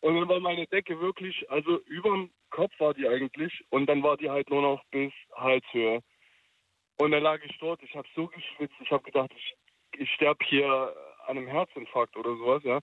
[0.02, 4.04] Und dann war meine Decke wirklich, also über dem Kopf war die eigentlich und dann
[4.04, 6.02] war die halt nur noch bis Halshöhe.
[6.98, 9.56] Und dann lag ich dort, ich habe so geschwitzt, ich habe gedacht, ich,
[10.00, 10.94] ich sterbe hier
[11.28, 12.80] an einem Herzinfarkt oder sowas, ja.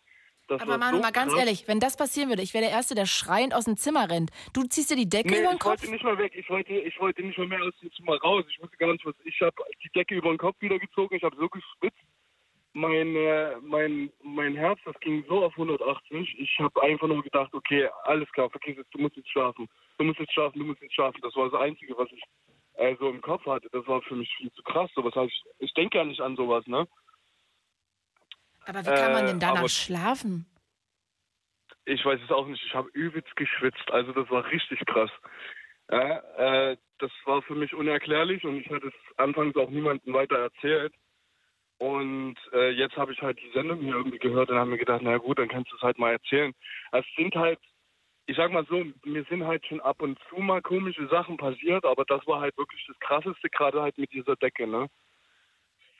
[0.46, 1.40] Das Aber Manu, so mal ganz krass.
[1.40, 4.30] ehrlich, wenn das passieren würde, ich wäre der Erste, der schreiend aus dem Zimmer rennt.
[4.54, 5.70] Du ziehst dir die Decke Nee, über den ich Kopf?
[5.82, 6.32] wollte nicht mal weg.
[6.34, 8.44] Ich wollte, ich wollte nicht mal mehr aus dem Zimmer raus.
[8.48, 9.14] Ich wusste gar nicht, was.
[9.24, 9.54] Ich habe
[9.84, 11.14] die Decke über den Kopf wieder gezogen.
[11.16, 11.98] Ich habe so geschwitzt.
[12.78, 16.38] Mein, äh, mein, mein Herz, das ging so auf 180.
[16.38, 19.68] Ich habe einfach nur gedacht, okay, alles klar, vergiss es, du musst jetzt schlafen.
[19.98, 21.18] Du musst jetzt schlafen, du musst jetzt schlafen.
[21.22, 22.22] Das war das Einzige, was ich
[22.74, 23.68] äh, so im Kopf hatte.
[23.72, 24.88] Das war für mich viel zu krass.
[24.94, 26.86] Sowas heißt, ich, ich denke ja nicht an sowas, ne?
[28.64, 30.46] Aber wie kann man Äh, denn danach aber- schlafen?
[31.84, 32.62] Ich weiß es auch nicht.
[32.64, 33.90] Ich habe übelst geschwitzt.
[33.90, 35.10] Also das war richtig krass.
[35.88, 40.94] Äh, das war für mich unerklärlich und ich hatte es anfangs auch niemandem weiter erzählt.
[41.78, 45.00] Und äh, jetzt habe ich halt die Sendung hier irgendwie gehört und habe mir gedacht,
[45.02, 46.52] na gut, dann kannst du es halt mal erzählen.
[46.92, 47.60] Es sind halt,
[48.26, 51.84] ich sag mal so, mir sind halt schon ab und zu mal komische Sachen passiert,
[51.84, 54.88] aber das war halt wirklich das Krasseste, gerade halt mit dieser Decke, ne?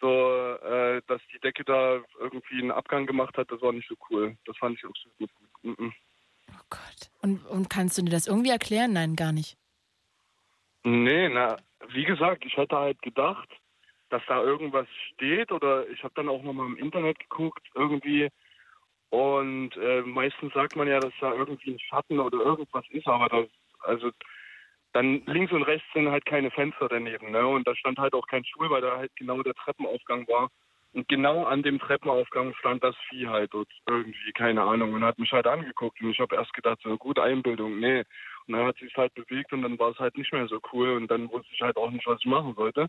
[0.00, 3.96] So, äh, dass die Decke da irgendwie einen Abgang gemacht hat, das war nicht so
[4.10, 4.36] cool.
[4.46, 5.78] Das fand ich absolut nicht gut.
[5.78, 5.92] Mhm.
[7.20, 8.92] Und, und kannst du dir das irgendwie erklären?
[8.92, 9.56] Nein, gar nicht.
[10.84, 11.56] Nee, na,
[11.88, 13.48] wie gesagt, ich hätte halt gedacht,
[14.10, 18.28] dass da irgendwas steht oder ich habe dann auch nochmal im Internet geguckt irgendwie
[19.10, 23.28] und äh, meistens sagt man ja, dass da irgendwie ein Schatten oder irgendwas ist, aber
[23.28, 23.48] das,
[23.80, 24.10] also
[24.92, 27.46] dann links und rechts sind halt keine Fenster daneben, ne?
[27.46, 30.50] Und da stand halt auch kein Stuhl, weil da halt genau der Treppenaufgang war.
[30.94, 35.18] Und genau an dem Treppenaufgang stand das Vieh halt dort irgendwie, keine Ahnung, und hat
[35.18, 36.00] mich halt angeguckt.
[36.00, 38.04] Und ich habe erst gedacht, so gut, Einbildung, nee.
[38.46, 40.90] Und dann hat sich halt bewegt und dann war es halt nicht mehr so cool
[40.96, 42.88] und dann wusste ich halt auch nicht, was ich machen sollte.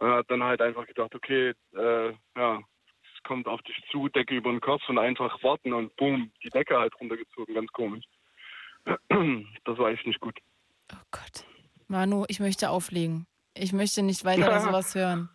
[0.00, 4.34] Und hat dann halt einfach gedacht, okay, äh, ja, es kommt auf dich zu, Decke
[4.34, 8.04] über den Kopf und einfach warten und boom, die Decke halt runtergezogen, ganz komisch.
[9.64, 10.38] Das war echt nicht gut.
[11.86, 13.26] Manu, ich möchte auflegen.
[13.54, 15.28] Ich möchte nicht weiter sowas hören.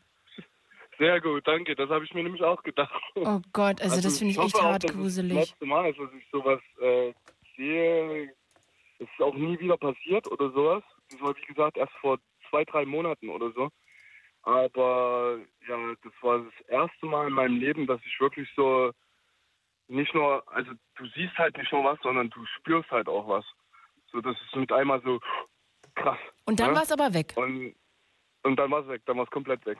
[0.97, 1.75] Sehr gut, danke.
[1.75, 2.91] Das habe ich mir nämlich auch gedacht.
[3.15, 5.37] Oh Gott, also, das finde ich echt hoffe auch, hart es gruselig.
[5.37, 7.13] Das letzte Mal ist, dass ich sowas äh,
[7.55, 8.33] sehe.
[8.97, 10.83] Es ist auch nie wieder passiert oder sowas.
[11.11, 12.17] Das war, wie gesagt, erst vor
[12.49, 13.69] zwei, drei Monaten oder so.
[14.45, 18.91] Aber ja, das war das erste Mal in meinem Leben, dass ich wirklich so
[19.87, 23.45] nicht nur, also du siehst halt nicht nur was, sondern du spürst halt auch was.
[24.11, 25.19] So, das ist mit einmal so
[25.95, 26.19] krass.
[26.45, 26.75] Und dann ne?
[26.75, 27.33] war es aber weg.
[27.35, 27.75] Und,
[28.43, 29.79] und dann war es weg, dann war es komplett weg.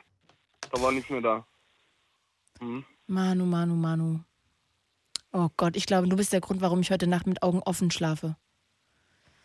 [0.72, 1.46] Da war nichts mehr da.
[2.60, 2.84] Mhm.
[3.06, 4.20] Manu, Manu, Manu.
[5.32, 7.92] Oh Gott, ich glaube, du bist der Grund, warum ich heute Nacht mit Augen offen
[7.92, 8.36] schlafe.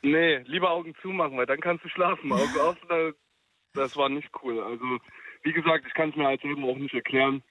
[0.02, 2.32] Nee, lieber Augen zumachen, weil dann kannst du schlafen.
[2.32, 3.14] Augen offen,
[3.74, 4.60] das- war nicht cool.
[4.62, 5.00] Also,
[5.44, 7.44] wie gesagt, ich kann es mir halt selber auch nicht erklären.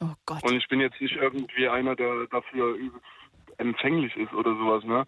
[0.00, 0.42] Oh Gott.
[0.44, 2.78] Und ich bin jetzt nicht irgendwie einer, der dafür
[3.58, 5.06] empfänglich ist oder sowas, ne?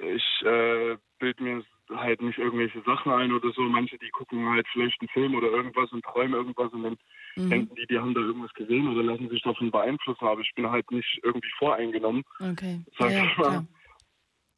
[0.00, 3.62] Ich äh, bild mir halt nicht irgendwelche Sachen ein oder so.
[3.62, 6.98] Manche, die gucken halt vielleicht einen Film oder irgendwas und träumen irgendwas und dann
[7.36, 7.50] Mhm.
[7.50, 10.24] denken die, die haben da irgendwas gesehen oder lassen sich davon beeinflussen.
[10.26, 12.24] Aber ich bin halt nicht irgendwie voreingenommen.
[12.40, 12.82] Okay.
[12.98, 13.64] Sag ja, ich mal.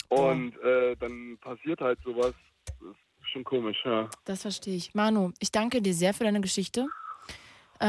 [0.09, 0.31] klar.
[0.31, 2.35] Und äh, dann passiert halt sowas.
[3.33, 4.09] Schon komisch, ja.
[4.25, 4.95] Das verstehe ich.
[4.95, 6.87] Manu, ich danke dir sehr für deine Geschichte.
[7.83, 7.87] Äh,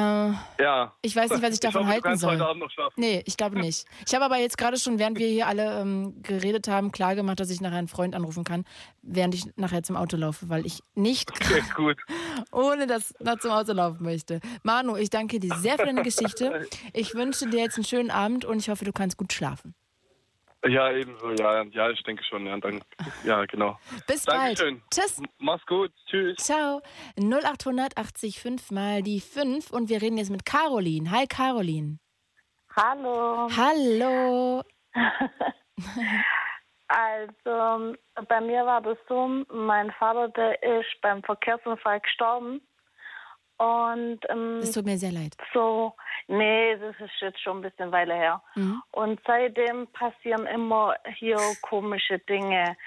[0.60, 0.94] Ja.
[1.02, 2.32] Ich weiß nicht, was ich davon hoffe, du halten soll.
[2.36, 2.94] heute Abend noch schlafen.
[2.96, 3.86] Nee, ich glaube nicht.
[4.08, 7.40] Ich habe aber jetzt gerade schon, während wir hier alle ähm, geredet haben, klar gemacht,
[7.42, 8.64] dass ich nachher einen Freund anrufen kann,
[9.02, 11.98] während ich nachher zum Auto laufe, weil ich nicht Okay, gut.
[12.54, 14.40] ohne das noch zum Auto laufen möchte.
[14.64, 16.68] Manu, ich danke dir sehr für deine Geschichte.
[16.94, 19.74] Ich wünsche dir jetzt einen schönen Abend und ich hoffe, du kannst gut schlafen.
[20.68, 21.64] Ja, ebenso, ja.
[21.64, 22.58] Ja, ich denke schon, ja.
[22.58, 22.84] Dann,
[23.24, 23.80] ja, genau.
[24.08, 24.80] Bis Dankeschön.
[24.80, 24.92] bald.
[24.92, 25.22] Tschüss.
[25.40, 25.92] Mach's gut.
[26.08, 26.38] Tschüss.
[26.38, 26.82] Ciao.
[27.18, 31.10] 0800 80 5 mal die 5 und wir reden jetzt mit Caroline.
[31.12, 31.98] Hi, Caroline.
[32.76, 33.50] Hallo.
[33.56, 34.64] Hallo.
[36.94, 37.96] Also,
[38.28, 42.60] bei mir war das so, mein Vater, der ist beim Verkehrsunfall gestorben.
[43.62, 45.36] Und ähm, Es tut mir sehr leid.
[45.54, 45.94] so,
[46.32, 48.42] Nee, das ist jetzt schon ein bisschen Weile her.
[48.56, 48.82] Mhm.
[48.92, 52.78] Und seitdem passieren immer hier komische Dinge.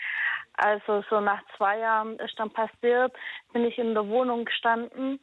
[0.54, 3.12] Also so nach zwei Jahren ist dann passiert,
[3.52, 5.20] bin ich in der Wohnung gestanden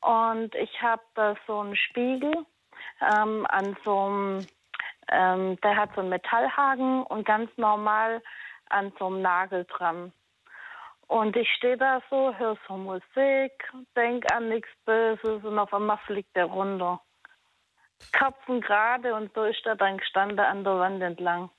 [0.00, 2.32] und ich habe da so einen Spiegel
[3.02, 4.46] ähm, an so einem,
[5.10, 8.22] ähm, der hat so einen Metallhaken und ganz normal
[8.70, 10.12] an so einem Nagel dran.
[11.10, 13.52] Und ich stehe da so, höre so Musik,
[13.96, 17.00] denk an nichts Böses und auf einmal fliegt der runter.
[18.12, 21.50] Kapfen gerade und so ist er dann gestanden an der Wand entlang.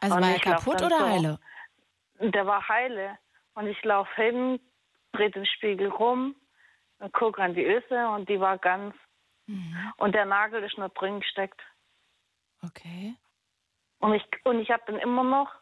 [0.00, 1.06] Also Und war er kaputt dann oder so.
[1.06, 1.38] heile?
[2.20, 3.18] Der war heile.
[3.52, 4.58] Und ich laufe hin,
[5.12, 6.34] drehe den Spiegel rum,
[7.12, 8.94] gucke an die Öse und die war ganz.
[9.98, 11.60] Und der Nagel ist noch drin gesteckt.
[12.64, 13.16] Okay.
[13.98, 15.52] Und ich, und ich habe den immer noch,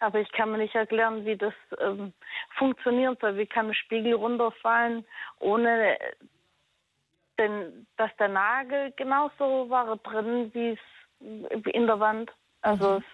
[0.00, 2.12] aber ich kann mir nicht erklären, wie das ähm,
[2.56, 3.36] funktionieren soll.
[3.36, 5.04] Wie kann ein Spiegel runterfallen,
[5.38, 5.98] ohne
[7.38, 10.78] den, dass der Nagel genauso war drin wie es
[11.72, 12.32] in der Wand.
[12.62, 13.04] Also es,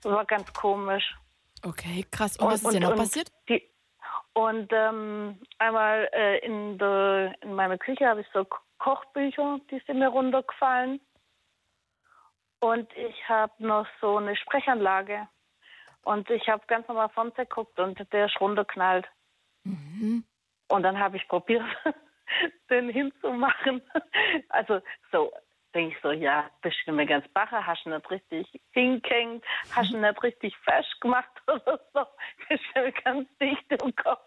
[0.00, 1.16] es war ganz komisch.
[1.64, 2.36] Okay, krass.
[2.36, 3.32] Und, was ist dir noch passiert?
[3.48, 3.68] Die,
[4.34, 9.82] und ähm, einmal äh, in, der, in meiner Küche habe ich so Ko- Kochbücher, die
[9.86, 11.00] sind mir runtergefallen.
[12.60, 15.28] Und ich habe noch so eine Sprechanlage.
[16.08, 19.06] Und ich habe ganz normal Fernseher geguckt und der ist runterknallt.
[19.64, 20.24] Mhm.
[20.68, 21.62] Und dann habe ich probiert,
[22.70, 23.82] den hinzumachen.
[24.48, 24.80] Also
[25.12, 25.30] so
[25.74, 29.44] denke ich so, ja, bist du mir ganz bacher, hast du nicht richtig hingehängt,
[29.76, 32.06] hast du nicht richtig fest gemacht oder so.
[32.48, 34.24] Bist du mir ganz dicht im Kopf.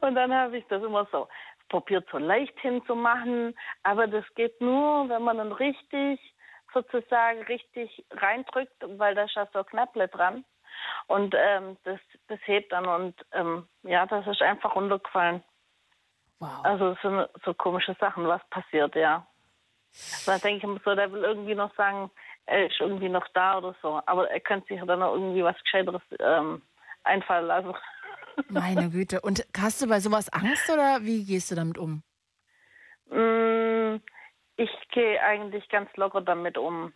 [0.00, 1.28] Und dann habe ich das immer so
[1.68, 3.54] probiert, so leicht hinzumachen.
[3.82, 6.31] Aber das geht nur, wenn man dann richtig,
[6.72, 10.44] sozusagen richtig reindrückt, weil da ist ja so Knäpple dran.
[11.06, 15.42] Und ähm, das, das hebt dann und ähm, ja, das ist einfach runtergefallen.
[16.64, 19.26] Also es sind so komische Sachen, was passiert, ja.
[20.26, 22.10] Da denke ich mir so, der will irgendwie noch sagen,
[22.46, 24.00] er ist irgendwie noch da oder so.
[24.06, 26.62] Aber er könnte sich dann noch irgendwie was Gescheiteres ähm,
[27.04, 27.74] einfallen lassen.
[28.48, 29.20] Meine Güte.
[29.20, 32.02] Und hast du bei sowas Angst oder wie gehst du damit um?
[33.10, 33.51] Mm,
[34.62, 36.92] Ich gehe eigentlich ganz locker damit um,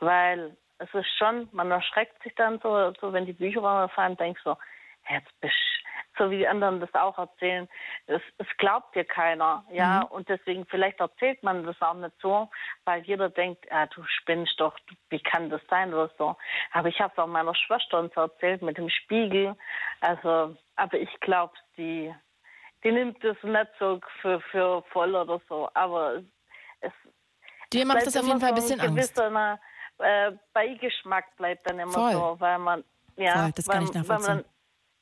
[0.00, 4.40] weil es ist schon, man erschreckt sich dann so, so wenn die Bücher runterfallen, denkt
[4.44, 4.54] so,
[5.08, 5.54] jetzt bist
[6.18, 7.68] so wie die anderen das auch erzählen,
[8.06, 10.06] es, es glaubt dir keiner, ja, Mhm.
[10.06, 12.50] und deswegen vielleicht erzählt man das auch nicht so,
[12.84, 14.76] weil jeder denkt, ja, du spinnst doch,
[15.08, 16.36] wie kann das sein oder so.
[16.72, 19.56] Aber ich habe es auch meiner Schwester und so erzählt mit dem Spiegel,
[20.00, 22.12] also, aber ich glaube, die,
[22.82, 26.22] die nimmt das nicht so für, für voll oder so, aber
[26.80, 26.92] es
[27.72, 29.14] Dir macht das auf jeden Fall ein bisschen Angst.
[29.14, 29.58] gewisser,
[29.98, 32.12] äh, Beigeschmack bleibt dann immer Voll.
[32.12, 32.84] so, weil man
[33.16, 34.26] ja, Voll, das kann weil, ich nachvollziehen.
[34.26, 34.44] Weil man,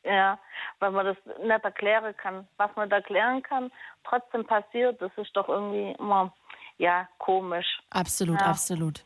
[0.04, 0.38] ja,
[0.78, 2.48] weil man das nicht erklären kann.
[2.56, 3.70] Was man da erklären kann,
[4.04, 6.34] trotzdem passiert, das ist doch irgendwie immer
[6.78, 7.66] ja komisch.
[7.90, 8.46] Absolut, ja.
[8.46, 9.04] absolut.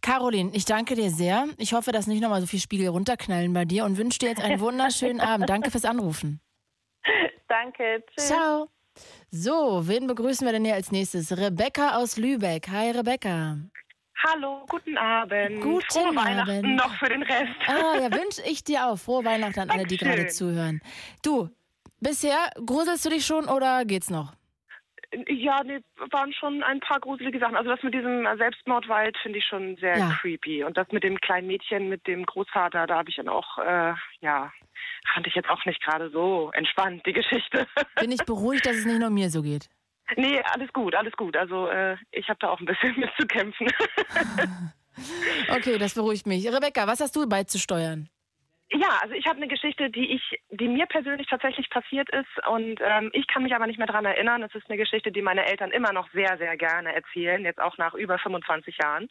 [0.00, 1.46] Caroline, ich danke dir sehr.
[1.56, 4.42] Ich hoffe, dass nicht nochmal so viel Spiegel runterknallen bei dir und wünsche dir jetzt
[4.42, 5.48] einen wunderschönen Abend.
[5.48, 6.40] Danke fürs Anrufen.
[7.48, 8.28] Danke, tschüss.
[8.28, 8.68] Ciao.
[9.30, 11.36] So, wen begrüßen wir denn hier als nächstes?
[11.36, 12.68] Rebecca aus Lübeck.
[12.68, 13.56] Hi, Rebecca.
[14.28, 15.60] Hallo, guten Abend.
[15.62, 16.76] Guten Frohe Weihnachten Abend.
[16.76, 17.50] noch für den Rest.
[17.66, 18.96] Ah, ja, wünsche ich dir auch.
[18.96, 20.80] Frohe Weihnachten an alle, die gerade zuhören.
[21.24, 21.48] Du,
[22.00, 24.32] bisher gruselst du dich schon oder geht's noch?
[25.28, 27.56] Ja, nee, waren schon ein paar gruselige Sachen.
[27.56, 30.18] Also das mit diesem Selbstmordwald finde ich schon sehr Ja.
[30.20, 30.64] creepy.
[30.64, 33.92] Und das mit dem kleinen Mädchen, mit dem Großvater, da habe ich dann auch, äh,
[34.20, 34.50] ja,
[35.12, 37.66] fand ich jetzt auch nicht gerade so entspannt, die Geschichte.
[38.00, 39.68] Bin ich beruhigt, dass es nicht nur mir so geht?
[40.16, 41.36] nee, alles gut, alles gut.
[41.36, 43.66] Also äh, ich habe da auch ein bisschen mit zu kämpfen.
[45.48, 46.46] Okay, das beruhigt mich.
[46.46, 48.10] Rebecca, was hast du beizusteuern?
[48.74, 52.80] Ja, also ich habe eine Geschichte, die ich, die mir persönlich tatsächlich passiert ist und
[52.80, 54.42] ähm, ich kann mich aber nicht mehr dran erinnern.
[54.42, 57.76] Es ist eine Geschichte, die meine Eltern immer noch sehr, sehr gerne erzählen, jetzt auch
[57.76, 59.08] nach über 25 Jahren.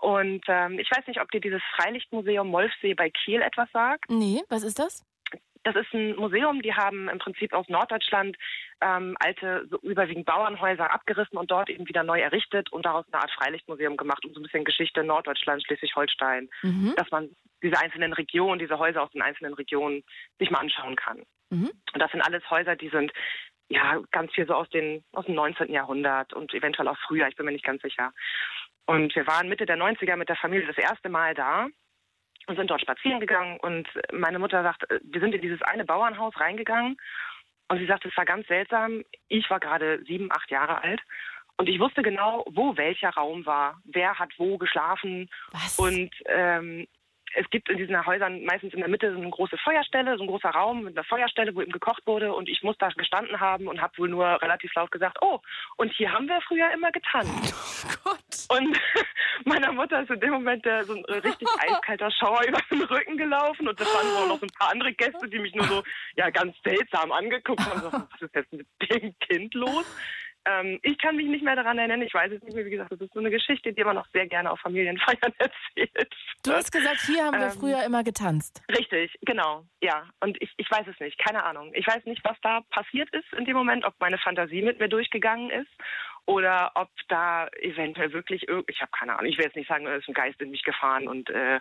[0.00, 4.10] Und ähm, ich weiß nicht, ob dir dieses Freilichtmuseum Molfsee bei Kiel etwas sagt.
[4.10, 5.04] Nee, was ist das?
[5.64, 8.36] Das ist ein Museum, die haben im Prinzip aus Norddeutschland
[8.80, 13.22] ähm, alte, so überwiegend Bauernhäuser abgerissen und dort eben wieder neu errichtet und daraus eine
[13.22, 16.94] Art Freilichtmuseum gemacht, um so ein bisschen Geschichte Norddeutschland, Schleswig-Holstein, Mhm.
[16.96, 17.30] dass man
[17.62, 20.04] diese einzelnen Regionen, diese Häuser aus den einzelnen Regionen
[20.38, 21.22] sich mal anschauen kann.
[21.50, 21.70] Mhm.
[21.92, 23.12] Und das sind alles Häuser, die sind
[23.68, 25.72] ja ganz viel so aus, den, aus dem 19.
[25.72, 28.12] Jahrhundert und eventuell auch früher, ich bin mir nicht ganz sicher.
[28.86, 31.68] Und wir waren Mitte der 90er mit der Familie das erste Mal da
[32.46, 33.58] und sind dort spazieren gegangen.
[33.60, 36.96] Und meine Mutter sagt, äh, wir sind in dieses eine Bauernhaus reingegangen
[37.68, 39.04] und sie sagt, es war ganz seltsam.
[39.28, 41.00] Ich war gerade sieben, acht Jahre alt.
[41.56, 45.30] Und ich wusste genau, wo welcher Raum war, wer hat wo geschlafen.
[45.76, 46.88] Und ähm,
[47.36, 50.28] es gibt in diesen Häusern meistens in der Mitte so eine große Feuerstelle, so ein
[50.28, 53.66] großer Raum mit einer Feuerstelle, wo eben gekocht wurde und ich muss da gestanden haben
[53.66, 55.40] und habe wohl nur relativ laut gesagt, oh,
[55.76, 57.54] und hier haben wir früher immer getanzt.
[57.86, 58.58] Oh Gott.
[58.58, 58.78] Und
[59.44, 63.16] meiner Mutter ist in dem Moment der, so ein richtig eiskalter Schauer über den Rücken
[63.16, 65.82] gelaufen und das waren wohl noch so ein paar andere Gäste, die mich nur so
[66.16, 67.80] ja ganz seltsam angeguckt haben.
[67.80, 69.84] So, was ist jetzt mit dem Kind los?
[70.46, 72.02] Ähm, ich kann mich nicht mehr daran erinnern.
[72.02, 72.66] Ich weiß es nicht mehr.
[72.66, 76.14] Wie gesagt, das ist so eine Geschichte, die man noch sehr gerne auf Familienfeiern erzählt.
[76.44, 78.62] Du hast gesagt, hier haben wir Ähm, früher immer getanzt.
[78.70, 79.64] Richtig, genau.
[79.80, 81.18] Ja, und ich, ich weiß es nicht.
[81.18, 81.70] Keine Ahnung.
[81.74, 84.88] Ich weiß nicht, was da passiert ist in dem Moment, ob meine Fantasie mit mir
[84.88, 85.70] durchgegangen ist
[86.26, 89.30] oder ob da eventuell wirklich irg- ich habe keine Ahnung.
[89.30, 91.60] Ich will jetzt nicht sagen, es ist ein Geist in mich gefahren und äh,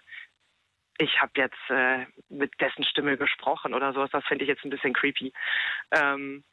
[0.99, 4.11] ich habe jetzt äh, mit dessen Stimme gesprochen oder sowas.
[4.11, 5.33] Das finde ich jetzt ein bisschen creepy.
[5.91, 6.43] Ähm,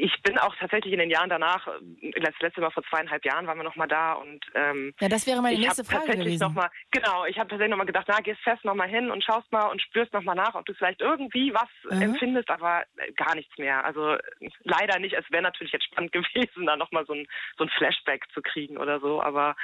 [0.00, 3.46] ich bin auch tatsächlich in den Jahren danach, äh, das letzte Mal vor zweieinhalb Jahren
[3.46, 6.42] waren wir noch mal da und ähm, Ja, das wäre meine nächste Frage tatsächlich gewesen.
[6.42, 9.10] Noch mal, genau, ich habe tatsächlich noch mal gedacht, na, gehst fest noch mal hin
[9.10, 12.02] und schaust mal und spürst noch mal nach, ob du vielleicht irgendwie was Mhm.
[12.02, 13.84] empfindest, aber äh, gar nichts mehr.
[13.84, 14.20] Also äh,
[14.62, 15.14] leider nicht.
[15.14, 17.26] Es wäre natürlich jetzt spannend gewesen, da noch mal so ein,
[17.58, 19.56] so ein Flashback zu kriegen oder so, aber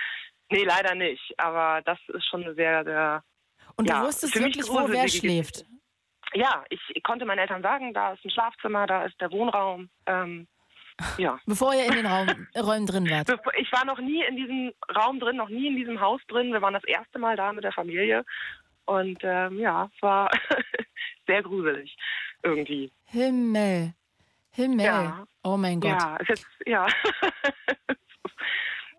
[0.50, 1.34] nee, leider nicht.
[1.38, 3.24] Aber das ist schon eine sehr, sehr
[3.76, 5.64] Und ja, du wusstest für mich wirklich, wo wer schläft.
[6.34, 9.88] Ja, ich konnte meinen Eltern sagen, da ist ein Schlafzimmer, da ist der Wohnraum.
[10.06, 10.46] Ähm,
[11.18, 11.38] ja.
[11.46, 13.28] Bevor ihr in den Raum, Räumen drin wart.
[13.58, 16.52] Ich war noch nie in diesem Raum drin, noch nie in diesem Haus drin.
[16.52, 18.24] Wir waren das erste Mal da mit der Familie.
[18.86, 20.30] Und ähm, ja, es war
[21.26, 21.96] sehr gruselig
[22.42, 22.90] irgendwie.
[23.04, 23.94] Himmel.
[24.52, 24.84] Himmel.
[24.84, 25.24] Ja.
[25.42, 25.92] Oh mein Gott.
[25.92, 26.86] Ja, ist jetzt, ja.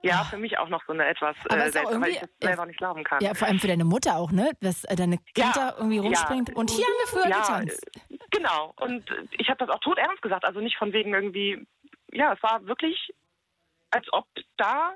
[0.03, 2.29] ja, für mich auch noch so eine etwas Aber äh, auch seltsam, weil ich das
[2.39, 3.21] selber nicht glauben kann.
[3.21, 4.51] Ja, vor allem für deine Mutter auch, ne?
[4.61, 6.49] Dass äh, deine Kind da irgendwie rumspringt.
[6.49, 6.55] Ja.
[6.55, 7.87] Und hier haben wir früher Ja, getanzt.
[8.09, 8.73] äh, Genau.
[8.77, 10.45] Und äh, ich habe das auch tot ernst gesagt.
[10.45, 11.65] Also nicht von wegen irgendwie,
[12.11, 13.13] ja, es war wirklich,
[13.91, 14.25] als ob
[14.57, 14.95] da,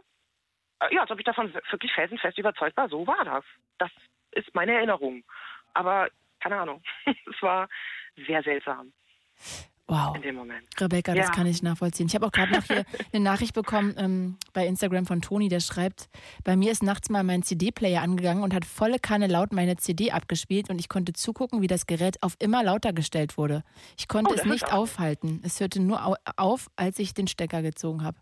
[0.79, 2.89] äh, ja, als ob ich davon wirklich felsenfest überzeugt war.
[2.89, 3.43] So war das.
[3.77, 3.91] Das
[4.31, 5.23] ist meine Erinnerung.
[5.73, 6.09] Aber
[6.39, 6.83] keine Ahnung.
[7.05, 7.67] es war
[8.27, 8.91] sehr seltsam
[9.87, 10.15] Wow.
[10.15, 10.65] in dem Moment.
[10.81, 11.31] Rebecca, das Ja.
[11.33, 12.07] kann ich nachvollziehen.
[12.07, 15.59] Ich habe auch gerade noch hier eine Nachricht bekommen ähm, bei Instagram von Toni, der
[15.59, 16.09] schreibt,
[16.43, 20.11] bei mir ist nachts mal mein CD-Player angegangen und hat volle Kanne laut meine CD
[20.11, 23.63] abgespielt und ich konnte zugucken, wie das Gerät auf immer lauter gestellt wurde.
[23.97, 25.41] Ich konnte Oh, es das ist nicht auch- aufhalten.
[25.43, 28.17] Es hörte nur au auf, als ich den Stecker gezogen habe.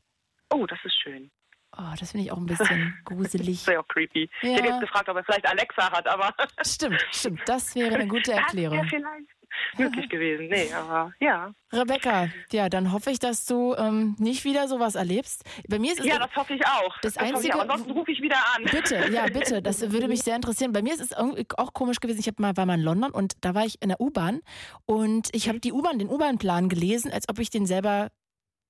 [0.53, 1.31] Oh, das ist schön.
[1.75, 3.61] Oh, das finde ich auch ein bisschen gruselig.
[3.61, 4.23] Sehr creepy.
[4.23, 4.55] Ich Ja.
[4.57, 6.31] hätte jetzt gefragt, ob er vielleicht Alexa hat, aber.
[6.63, 7.39] Stimmt, stimmt.
[7.47, 8.77] Das wäre eine gute Erklärung.
[8.79, 9.29] Das wäre vielleicht
[9.77, 10.47] möglich gewesen.
[10.47, 11.53] Nee, aber ja.
[11.71, 15.43] Rebecca, ja, dann hoffe ich, dass du ähm, nicht wieder sowas erlebst.
[15.67, 16.97] Bei mir ist es Ja, das hoffe ich auch.
[17.01, 17.59] Das ich Einzige-.
[17.59, 18.63] Ansonsten rufe ich wieder an.
[18.65, 19.61] Bitte, ja, bitte.
[19.61, 20.71] Das würde mich sehr interessieren.
[20.71, 22.19] Bei mir ist es irgendwie auch komisch gewesen.
[22.19, 24.41] Ich hab mal, war mal in London und da war ich in der U-Bahn
[24.85, 28.09] und ich habe die U-Bahn, den U-Bahn-Plan gelesen, als ob ich den selber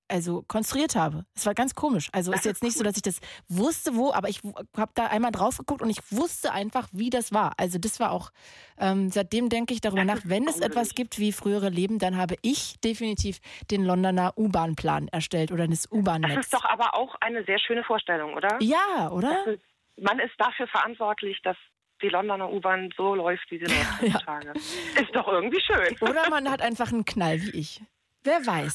[0.07, 1.25] also konstruiert habe.
[1.35, 2.09] Es war ganz komisch.
[2.11, 4.41] Also ist jetzt nicht so, dass ich das wusste, wo, aber ich
[4.77, 7.53] habe da einmal drauf geguckt und ich wusste einfach, wie das war.
[7.57, 8.31] Also das war auch,
[8.77, 12.35] ähm, seitdem denke ich darüber nach, wenn es etwas gibt wie frühere Leben, dann habe
[12.41, 13.39] ich definitiv
[13.71, 16.39] den Londoner U-Bahn-Plan erstellt oder das Das U-Bahn-Netz.
[16.45, 18.57] ist doch aber auch eine sehr schöne Vorstellung, oder?
[18.61, 19.29] Ja, oder?
[19.45, 19.63] Das ist,
[19.97, 21.57] man ist dafür verantwortlich, dass
[22.01, 24.53] die Londoner U-Bahn so läuft, wie sie läuft heutzutage.
[24.99, 25.95] Ist doch irgendwie schön.
[26.01, 27.81] Oder man hat einfach einen Knall wie ich.
[28.23, 28.73] Wer weiß.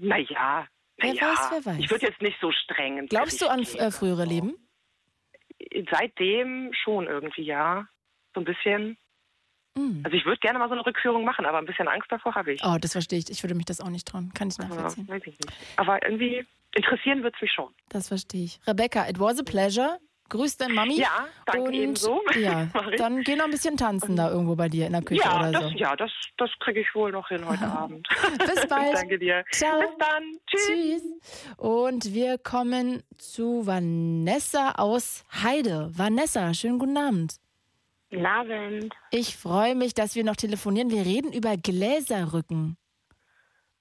[0.00, 0.66] Naja.
[1.00, 1.22] Wer naja.
[1.28, 1.78] weiß, wer weiß.
[1.80, 3.06] Ich würde jetzt nicht so streng.
[3.06, 4.54] Glaubst du an äh, frühere Leben?
[5.58, 5.86] gehen.
[5.90, 7.86] Seitdem schon irgendwie, ja.
[8.34, 8.96] So ein bisschen.
[9.76, 10.00] Mhm.
[10.04, 12.52] Also ich würde gerne mal so eine Rückführung machen, aber ein bisschen Angst davor habe
[12.54, 12.62] ich.
[12.64, 13.30] Oh, das verstehe ich.
[13.30, 14.32] Ich würde mich das auch nicht trauen.
[14.34, 15.08] Kann ich Ja, nachvollziehen.
[15.08, 15.52] weiß ich nicht.
[15.76, 16.44] Aber irgendwie
[16.74, 17.72] interessieren wird es mich schon.
[17.88, 18.60] Das verstehe ich.
[18.66, 19.98] Rebecca, it was a pleasure.
[20.30, 21.00] Grüß deine Mami.
[21.00, 22.20] Ja, danke Und, ebenso.
[22.38, 22.66] Ja,
[22.98, 25.52] dann geh noch ein bisschen tanzen da irgendwo bei dir in der Küche ja, oder
[25.52, 25.68] das, so.
[25.70, 28.06] ja, das, das kriege ich wohl noch hin heute Abend.
[28.38, 28.94] Bis bald.
[28.94, 29.44] danke dir.
[29.52, 29.80] Ciao.
[29.80, 30.22] Bis dann.
[30.46, 31.56] Tschüss.
[31.56, 35.90] Und wir kommen zu Vanessa aus Heide.
[35.96, 37.36] Vanessa, schönen guten Abend.
[38.10, 38.94] Guten Abend.
[39.10, 40.90] Ich freue mich, dass wir noch telefonieren.
[40.90, 42.76] Wir reden über Gläserrücken.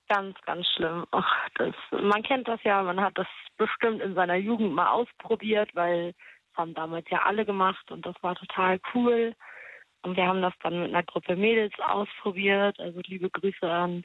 [0.10, 1.06] Ganz, ganz schlimm.
[1.12, 5.70] Ach, das, man kennt das ja, man hat das bestimmt in seiner Jugend mal ausprobiert,
[5.74, 6.14] weil
[6.58, 9.34] haben damals ja alle gemacht und das war total cool.
[10.04, 12.80] Und wir haben das dann mit einer Gruppe Mädels ausprobiert.
[12.80, 14.04] Also liebe Grüße an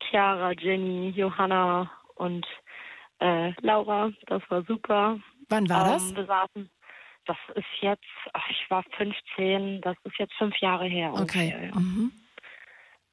[0.00, 2.46] Chiara, Jenny, Johanna und
[3.20, 4.10] äh, Laura.
[4.26, 5.18] Das war super.
[5.48, 6.10] Wann war das?
[6.10, 6.70] Ähm, wir saßen,
[7.26, 11.12] das ist jetzt, ach, ich war 15, das ist jetzt fünf Jahre her.
[11.12, 11.52] Okay.
[11.52, 11.74] ungefähr, ja.
[11.74, 12.12] Mhm.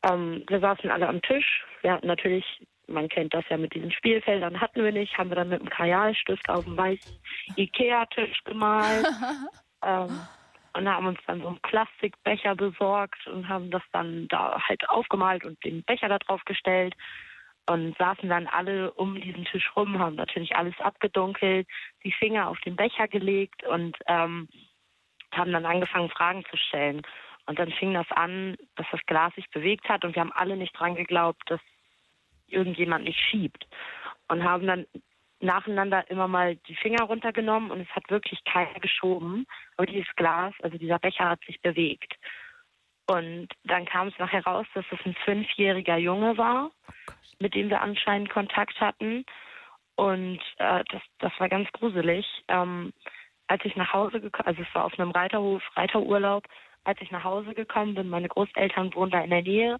[0.03, 1.65] Ähm, wir saßen alle am Tisch.
[1.81, 2.45] Wir hatten natürlich,
[2.87, 5.69] man kennt das ja mit diesen Spielfeldern, hatten wir nicht, haben wir dann mit einem
[5.69, 7.19] Kajalstift auf dem weißen
[7.57, 9.05] Ikea-Tisch gemalt.
[9.83, 10.19] ähm,
[10.75, 15.45] und haben uns dann so einen Plastikbecher besorgt und haben das dann da halt aufgemalt
[15.45, 16.93] und den Becher da drauf gestellt
[17.67, 21.67] und saßen dann alle um diesen Tisch rum, haben natürlich alles abgedunkelt,
[22.03, 24.49] die Finger auf den Becher gelegt und ähm,
[25.31, 27.01] haben dann angefangen, Fragen zu stellen.
[27.47, 30.57] Und dann fing das an, dass das Glas sich bewegt hat und wir haben alle
[30.57, 31.61] nicht dran geglaubt, dass
[32.47, 33.65] irgendjemand nicht schiebt.
[34.27, 34.85] Und haben dann
[35.39, 39.45] nacheinander immer mal die Finger runtergenommen und es hat wirklich keiner geschoben.
[39.77, 42.15] Aber dieses Glas, also dieser Becher hat sich bewegt.
[43.07, 46.71] Und dann kam es nachher raus, dass es ein fünfjähriger Junge war,
[47.39, 49.25] mit dem wir anscheinend Kontakt hatten.
[49.95, 52.25] Und äh, das, das war ganz gruselig.
[52.47, 52.93] Ähm,
[53.47, 56.45] als ich nach Hause gekommen, also es war auf einem Reiterhof, Reiterurlaub,
[56.83, 59.77] als ich nach Hause gekommen bin, meine Großeltern wohnen da in der Nähe,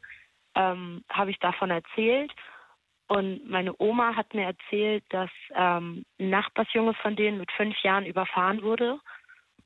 [0.56, 2.32] ähm, habe ich davon erzählt.
[3.08, 8.06] Und meine Oma hat mir erzählt, dass ähm, ein Nachbarsjunge von denen mit fünf Jahren
[8.06, 9.00] überfahren wurde.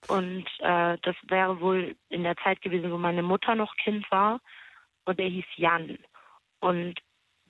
[0.07, 4.39] Und äh, das wäre wohl in der Zeit gewesen, wo meine Mutter noch Kind war.
[5.05, 5.97] Und der hieß Jan.
[6.59, 6.99] Und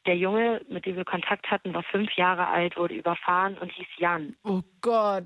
[0.06, 3.88] der Junge, mit dem wir Kontakt hatten, war fünf Jahre alt, wurde überfahren und hieß
[3.98, 4.36] Jan.
[4.44, 5.26] Oh Gott.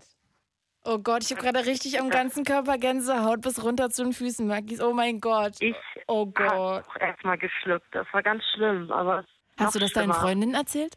[0.86, 4.46] Oh Gott, ich habe gerade richtig am ganzen Körper Gänsehaut bis runter zu den Füßen,
[4.46, 4.82] Magis.
[4.82, 5.54] Oh mein Gott.
[5.62, 5.76] Ich
[6.08, 6.52] oh Gott.
[6.52, 7.88] auch erstmal geschluckt.
[7.92, 9.24] Das war ganz schlimm, aber
[9.58, 10.20] Hast du das deinen schlimmer.
[10.22, 10.96] Freundinnen erzählt?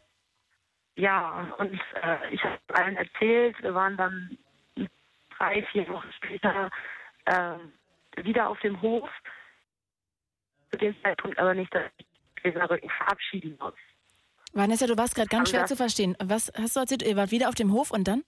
[0.95, 3.55] Ja, und äh, ich habe allen erzählt.
[3.61, 4.37] Wir waren dann
[5.37, 6.69] drei, vier Wochen später
[7.25, 7.57] äh,
[8.23, 9.09] wieder auf dem Hof.
[10.71, 12.05] Zu dem Zeitpunkt aber nicht, dass ich
[12.41, 13.73] Gläserrücken verabschieden muss.
[14.53, 16.15] Vanessa, du warst gerade ganz schwer zu verstehen.
[16.21, 17.03] Was hast du erzählt?
[17.03, 18.23] Ihr wart wieder auf dem Hof und dann?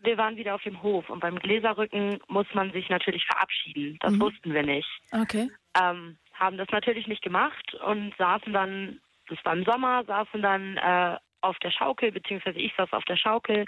[0.00, 3.98] Wir waren wieder auf dem Hof und beim Gläserrücken muss man sich natürlich verabschieden.
[4.00, 4.20] Das Mhm.
[4.20, 4.88] wussten wir nicht.
[5.12, 5.50] Okay.
[5.78, 10.76] ähm, haben das natürlich nicht gemacht und saßen dann, das war im Sommer, saßen dann
[10.76, 13.66] äh, auf der Schaukel, beziehungsweise ich saß auf der Schaukel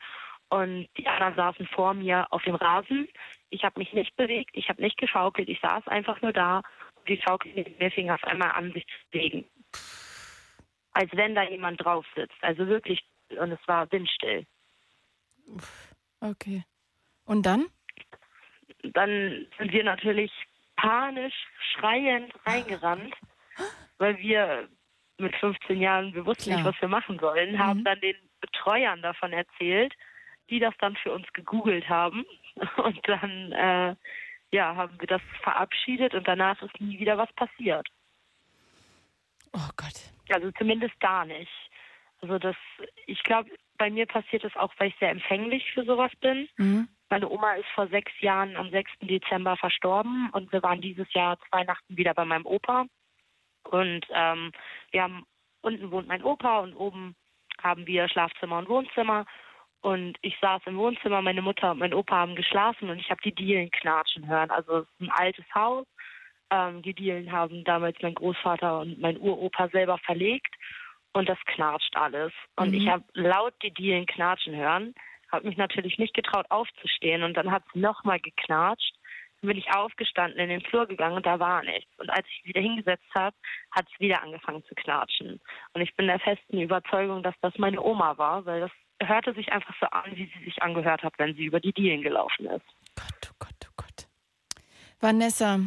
[0.48, 3.08] und die anderen saßen vor mir auf dem Rasen.
[3.50, 6.62] Ich habe mich nicht bewegt, ich habe nicht geschaukelt, ich saß einfach nur da
[6.96, 9.44] und die Schaukel neben mir fing auf einmal an, sich zu bewegen.
[10.92, 12.42] Als wenn da jemand drauf sitzt.
[12.42, 13.00] Also wirklich,
[13.30, 14.44] und es war windstill.
[16.20, 16.64] Okay.
[17.24, 17.66] Und dann?
[18.82, 20.32] dann sind wir natürlich
[20.76, 21.34] panisch,
[21.72, 23.14] schreiend reingerannt,
[23.98, 24.68] weil wir
[25.20, 26.72] mit 15 Jahren, wir wussten nicht, Klar.
[26.72, 29.94] was wir machen sollen, haben dann den Betreuern davon erzählt,
[30.48, 32.24] die das dann für uns gegoogelt haben.
[32.76, 33.94] Und dann, äh,
[34.52, 37.86] ja, haben wir das verabschiedet und danach ist nie wieder was passiert.
[39.52, 40.12] Oh Gott.
[40.28, 41.52] Also zumindest da nicht.
[42.20, 42.56] Also das,
[43.06, 43.48] ich glaube,
[43.78, 46.48] bei mir passiert es auch, weil ich sehr empfänglich für sowas bin.
[46.56, 46.88] Mhm.
[47.08, 48.90] Meine Oma ist vor sechs Jahren am 6.
[49.00, 52.86] Dezember verstorben und wir waren dieses Jahr Weihnachten wieder bei meinem Opa.
[53.64, 54.52] Und ähm,
[54.90, 55.26] wir haben,
[55.62, 57.14] unten wohnt mein Opa und oben
[57.62, 59.26] haben wir Schlafzimmer und Wohnzimmer.
[59.82, 63.22] Und ich saß im Wohnzimmer, meine Mutter und mein Opa haben geschlafen und ich habe
[63.22, 64.50] die Dielen knatschen hören.
[64.50, 65.86] Also es ist ein altes Haus.
[66.50, 70.54] Ähm, die Dielen haben damals mein Großvater und mein Uropa selber verlegt
[71.12, 72.32] und das knatscht alles.
[72.56, 72.74] Und Mhm.
[72.74, 74.94] ich habe laut die Dielen knatschen hören,
[75.32, 78.94] habe mich natürlich nicht getraut aufzustehen und dann hat es nochmal geknatscht.
[79.42, 81.90] Bin ich aufgestanden, in den Flur gegangen und da war nichts.
[81.98, 83.36] Und als ich mich wieder hingesetzt habe,
[83.70, 85.40] hat es wieder angefangen zu knatschen.
[85.72, 88.70] Und ich bin der festen Überzeugung, dass das meine Oma war, weil das
[89.02, 92.02] hörte sich einfach so an, wie sie sich angehört hat, wenn sie über die Dielen
[92.02, 92.66] gelaufen ist.
[95.00, 95.58] Vanessa,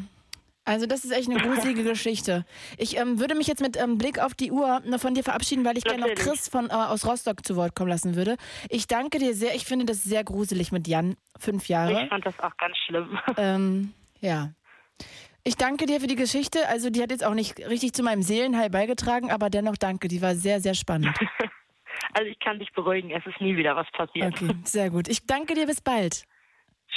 [0.66, 2.46] also das ist echt eine gruselige Geschichte.
[2.78, 5.66] Ich ähm, würde mich jetzt mit ähm, Blick auf die Uhr nur von dir verabschieden,
[5.66, 6.16] weil ich gerne noch.
[6.16, 8.38] Chris von, äh, aus Rostock zu Wort kommen lassen würde.
[8.70, 9.56] Ich danke dir sehr.
[9.56, 12.04] Ich finde das sehr gruselig mit Jan, fünf Jahre.
[12.04, 13.20] Ich fand das auch ganz schlimm.
[13.38, 14.52] Ähm, ja.
[15.44, 16.68] Ich danke dir für die Geschichte.
[16.70, 20.08] Also die hat jetzt auch nicht richtig zu meinem Seelenheil beigetragen, aber dennoch danke.
[20.08, 21.18] Die war sehr, sehr spannend.
[22.14, 24.34] Also ich kann dich beruhigen, es ist nie wieder was passiert.
[24.34, 25.08] Okay, sehr gut.
[25.08, 25.66] Ich danke dir.
[25.66, 26.26] Bis bald.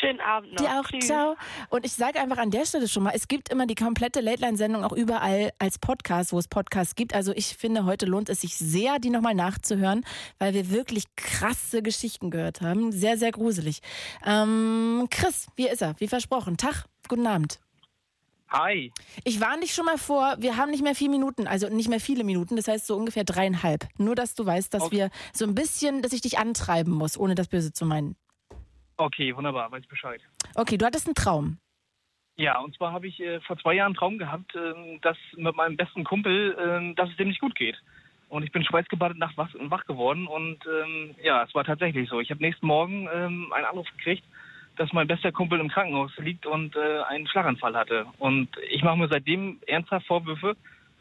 [0.01, 0.65] Schönen Abend noch.
[0.65, 1.07] Dir auch, Tschüss.
[1.07, 1.37] ciao.
[1.71, 4.85] Und ich sage einfach an der Stelle schon mal, es gibt immer die komplette Late-Line-Sendung
[4.85, 7.15] auch überall als Podcast, wo es Podcasts gibt.
[7.15, 10.05] Also ich finde, heute lohnt es sich sehr, die nochmal nachzuhören,
[10.39, 12.93] weil wir wirklich krasse Geschichten gehört haben.
[12.93, 13.81] Sehr, sehr gruselig.
[14.25, 15.95] Ähm, Chris, wie ist er?
[15.99, 16.59] Wie versprochen.
[16.59, 17.61] Tag, guten Abend.
[18.49, 18.93] Hi.
[19.25, 22.01] Ich warne dich schon mal vor, wir haben nicht mehr vier Minuten, also nicht mehr
[22.01, 23.89] viele Minuten, das heißt so ungefähr dreieinhalb.
[23.99, 27.35] Nur, dass du weißt, dass wir so ein bisschen, dass ich dich antreiben muss, ohne
[27.35, 28.15] das Böse zu meinen.
[28.97, 30.21] Okay, wunderbar, weiß ich Bescheid.
[30.55, 31.59] Okay, du hattest einen Traum.
[32.37, 35.57] Ja, und zwar habe ich äh, vor zwei Jahren einen Traum gehabt, ähm, dass mit
[35.57, 37.77] meinem besten Kumpel, ähm, dass es dem nicht gut geht.
[38.29, 42.21] Und ich bin schweißgebadet nachts wach, wach geworden und ähm, ja, es war tatsächlich so.
[42.21, 44.25] Ich habe nächsten Morgen ähm, einen Anruf gekriegt,
[44.77, 48.07] dass mein bester Kumpel im Krankenhaus liegt und äh, einen Schlaganfall hatte.
[48.19, 50.57] Und ich mache mir seitdem ernsthaft Vorwürfe,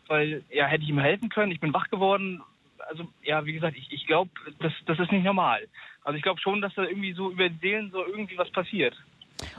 [0.07, 2.41] weil ja, hätte ich ihm helfen können, ich bin wach geworden.
[2.89, 5.67] Also ja, wie gesagt, ich, ich glaube, das, das ist nicht normal.
[6.03, 8.95] Also ich glaube schon, dass da irgendwie so über die Seelen so irgendwie was passiert.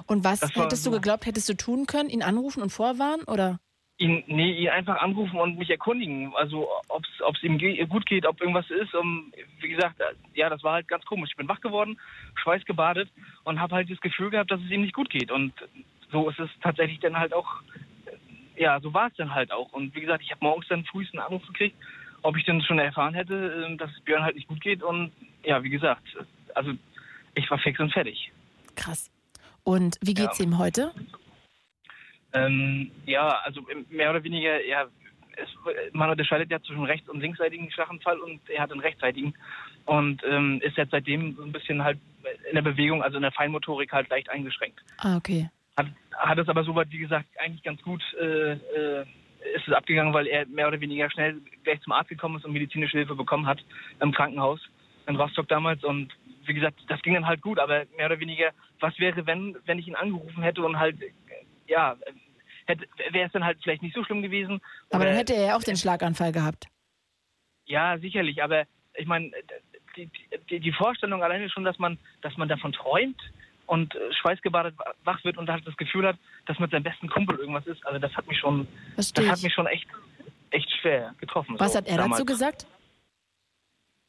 [0.06, 0.96] Und was Das war hättest du so.
[0.96, 2.08] geglaubt, hättest du tun können?
[2.08, 3.24] Ihn anrufen und vorwarnen?
[3.24, 3.58] Oder?
[3.98, 6.32] ihn, nee, ihn einfach anrufen und mich erkundigen.
[6.36, 7.02] Also, ob
[7.34, 8.94] es ihm ge gut geht, ob irgendwas ist.
[8.94, 11.30] Um, wie gesagt, äh, ja, das war halt ganz komisch.
[11.30, 11.98] Ich bin wach geworden,
[12.42, 13.08] schweißgebadet
[13.44, 15.30] und habe halt das Gefühl gehabt, dass es ihm nicht gut geht.
[15.30, 15.52] Und
[16.12, 17.62] so ist es tatsächlich dann halt auch,
[18.56, 19.72] äh, ja, so war es dann halt auch.
[19.72, 21.76] Und wie gesagt, ich habe morgens dann frühest einen Anruf gekriegt,
[22.26, 24.82] ob ich denn schon erfahren hätte, äh, dass es Björn halt nicht gut geht.
[24.82, 25.12] Und
[25.44, 26.04] ja, wie gesagt,
[26.54, 26.72] also
[27.34, 28.32] ich war fix und fertig.
[28.74, 29.10] Krass.
[29.64, 30.44] Und wie geht's Ja.
[30.44, 30.92] ihm heute?
[32.32, 34.86] Ähm, ja, also mehr oder weniger, ja,
[35.36, 35.48] es,
[35.92, 39.34] man unterscheidet ja zwischen rechts- und linksseitigen Schlaganfall und er hat einen rechtsseitigen
[39.84, 41.98] und ähm, ist jetzt seitdem so ein bisschen halt
[42.48, 44.80] in der Bewegung, also in der Feinmotorik halt leicht eingeschränkt.
[44.98, 45.48] Ah, okay.
[45.76, 45.86] Hat,
[46.16, 49.06] hat es aber soweit, wie gesagt, eigentlich ganz gut äh, äh,
[49.54, 52.52] ist es abgegangen, weil er mehr oder weniger schnell gleich zum Arzt gekommen ist und
[52.52, 53.64] medizinische Hilfe bekommen hat
[54.00, 54.60] im Krankenhaus
[55.06, 56.12] in Rostock damals und
[56.46, 58.50] wie gesagt, das ging dann halt gut, aber mehr oder weniger,
[58.80, 60.96] was wäre, wenn, wenn ich ihn angerufen hätte und halt,
[61.66, 61.96] ja,
[62.66, 64.60] wäre es dann halt vielleicht nicht so schlimm gewesen.
[64.90, 66.66] Aber Oder- dann hätte er ja auch den Schlaganfall gehabt.
[67.66, 68.64] ja, sicherlich, aber
[68.94, 69.32] ich meine,
[69.96, 70.10] die,
[70.50, 73.20] die, die Vorstellung alleine schon, dass man, dass man davon träumt
[73.66, 74.74] und äh, schweißgebadet
[75.04, 76.16] wach wird und halt das Gefühl hat,
[76.46, 79.38] dass mit seinem besten Kumpel irgendwas ist, also das hat mich schon, Versteh das hat
[79.38, 79.44] ich.
[79.44, 79.86] mich schon echt,
[80.50, 81.56] echt schwer getroffen.
[81.58, 82.12] Was so, hat er damals.
[82.12, 82.66] dazu gesagt?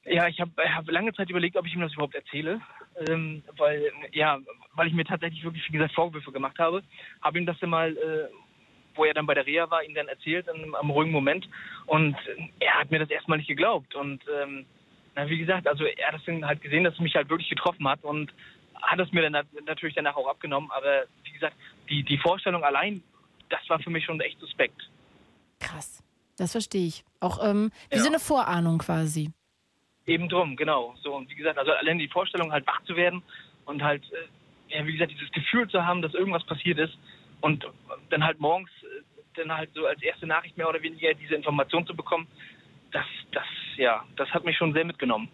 [0.06, 2.62] Ja, ich habe hab lange Zeit überlegt, ob ich ihm das überhaupt erzähle,
[3.10, 4.40] ähm, weil ja,
[4.76, 6.82] weil ich mir tatsächlich wirklich, wie gesagt, Vorwürfe gemacht habe.
[7.22, 8.30] Habe ihm das dann mal, äh,
[8.96, 11.50] wo er dann bei der Reha war, ihm dann erzählt, in, am ruhigen Moment.
[11.88, 13.96] Und äh, er hat mir das erstmal nicht geglaubt.
[13.96, 14.66] Und ähm,
[15.16, 17.50] na, wie gesagt, also er hat das dann halt gesehen, dass es mich halt wirklich
[17.50, 18.32] getroffen hat und
[18.82, 20.70] hat es mir dann nat- natürlich danach auch abgenommen.
[20.72, 21.56] Aber wie gesagt,
[21.90, 23.04] die, die Vorstellung allein,
[23.50, 24.90] das war für mich schon echt suspekt.
[25.60, 26.04] Krass.
[26.38, 27.04] Das verstehe ich.
[27.20, 29.32] Auch ähm, wie so eine Vorahnung quasi.
[30.06, 30.96] Eben drum, genau.
[31.02, 33.24] So, und wie gesagt, also allein die Vorstellung, halt wach zu werden
[33.66, 36.98] und halt, äh, ja, wie gesagt, dieses Gefühl zu haben, dass irgendwas passiert ist
[37.42, 37.66] und
[38.10, 39.02] dann halt morgens äh,
[39.36, 42.28] dann halt so als erste Nachricht mehr oder weniger diese Information zu bekommen,
[42.92, 43.46] das, das,
[43.76, 45.30] ja, das hat mich schon sehr mitgenommen.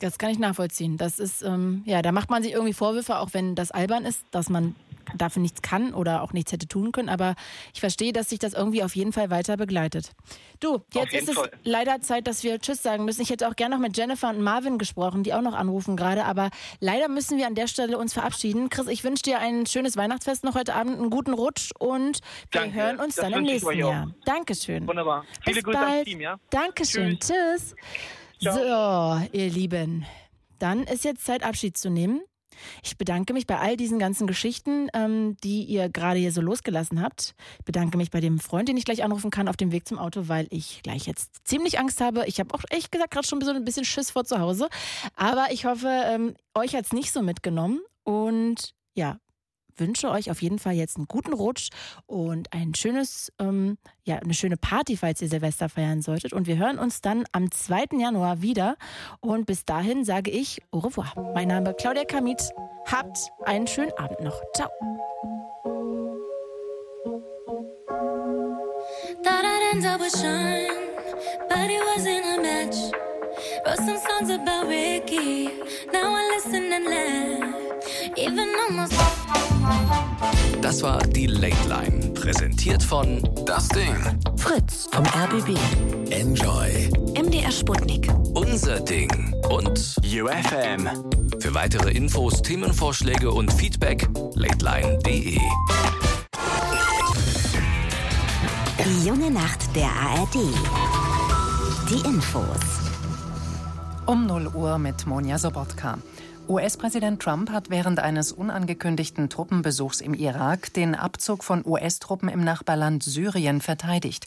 [0.00, 0.96] Das kann ich nachvollziehen.
[0.96, 4.24] Das ist, ähm, ja, da macht man sich irgendwie Vorwürfe, auch wenn das albern ist,
[4.30, 4.74] dass man
[5.14, 7.08] dafür nichts kann oder auch nichts hätte tun können.
[7.08, 7.34] Aber
[7.74, 10.10] ich verstehe, dass sich das irgendwie auf jeden Fall weiter begleitet.
[10.60, 11.50] Du, jetzt ist es Fall.
[11.62, 13.20] leider Zeit, dass wir Tschüss sagen müssen.
[13.20, 16.24] Ich hätte auch gerne noch mit Jennifer und Marvin gesprochen, die auch noch anrufen gerade.
[16.24, 16.50] Aber
[16.80, 18.70] leider müssen wir an der Stelle uns verabschieden.
[18.70, 22.62] Chris, ich wünsche dir ein schönes Weihnachtsfest noch heute Abend, einen guten Rutsch und wir
[22.62, 22.74] Danke.
[22.74, 23.72] hören uns Das dann im nächsten.
[23.72, 24.10] Jahr.
[24.24, 24.86] Dankeschön.
[24.86, 25.24] Wunderbar.
[25.42, 26.04] Viele Bis Grüße bald.
[26.06, 26.38] Team, ja?
[26.50, 27.18] Dankeschön.
[27.18, 27.74] Tschüss.
[28.52, 30.04] So, ihr Lieben,
[30.58, 32.20] dann ist jetzt Zeit, Abschied zu nehmen.
[32.82, 37.02] Ich bedanke mich bei all diesen ganzen Geschichten, ähm, die ihr gerade hier so losgelassen
[37.02, 37.34] habt.
[37.58, 39.98] Ich bedanke mich bei dem Freund, den ich gleich anrufen kann auf dem Weg zum
[39.98, 42.26] Auto, weil ich gleich jetzt ziemlich Angst habe.
[42.26, 44.68] Ich habe auch echt gesagt gerade schon so ein bisschen Schiss vor zu Hause.
[45.16, 47.80] Aber ich hoffe, ähm, euch hat es nicht so mitgenommen.
[48.04, 49.18] Und ja,
[49.76, 51.70] wünsche euch auf jeden Fall jetzt einen guten Rutsch
[52.06, 56.32] und ein schönes, ähm, ja, eine schöne Party, falls ihr Silvester feiern solltet.
[56.32, 57.98] Und wir hören uns dann am 2.
[57.98, 58.76] Januar wieder.
[59.20, 61.12] Und bis dahin sage ich au revoir.
[61.34, 62.50] Mein Name ist Claudia Kamit.
[62.90, 64.40] Habt einen schönen Abend noch.
[64.54, 64.70] Ciao.
[69.22, 70.68] Thought I'd end up with Sean,
[71.48, 73.13] but it wasn't a match.
[73.66, 75.48] Wrote some songs about Ricky,
[75.92, 78.18] now I listen and laugh.
[78.18, 78.92] Even almost.
[80.60, 83.96] Das war die Late Line, präsentiert von Das Ding.
[84.36, 85.56] Fritz vom RBB.
[86.10, 86.90] Enjoy.
[87.16, 88.08] MDR Sputnik.
[88.34, 90.88] Unser Ding und UFM.
[91.40, 95.38] Für weitere Infos, Themenvorschläge und Feedback lateline.de.
[98.84, 100.34] Die junge Nacht der ARD.
[101.88, 102.83] Die Infos.
[104.06, 105.96] Um 0 Uhr mit Monja Sobotka.
[106.46, 113.02] US-Präsident Trump hat während eines unangekündigten Truppenbesuchs im Irak den Abzug von US-Truppen im Nachbarland
[113.02, 114.26] Syrien verteidigt.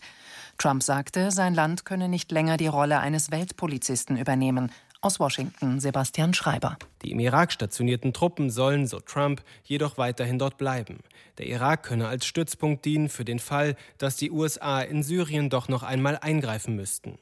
[0.58, 4.72] Trump sagte, sein Land könne nicht länger die Rolle eines Weltpolizisten übernehmen.
[5.02, 6.78] Aus Washington Sebastian Schreiber.
[7.04, 11.02] Die im Irak stationierten Truppen sollen, so Trump, jedoch weiterhin dort bleiben.
[11.38, 15.68] Der Irak könne als Stützpunkt dienen für den Fall, dass die USA in Syrien doch
[15.68, 17.20] noch einmal eingreifen müssten.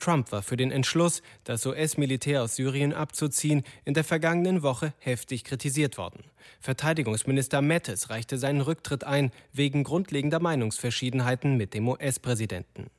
[0.00, 5.44] Trump war für den Entschluss, das US-Militär aus Syrien abzuziehen, in der vergangenen Woche heftig
[5.44, 6.24] kritisiert worden.
[6.60, 12.90] Verteidigungsminister Mattis reichte seinen Rücktritt ein, wegen grundlegender Meinungsverschiedenheiten mit dem US-Präsidenten.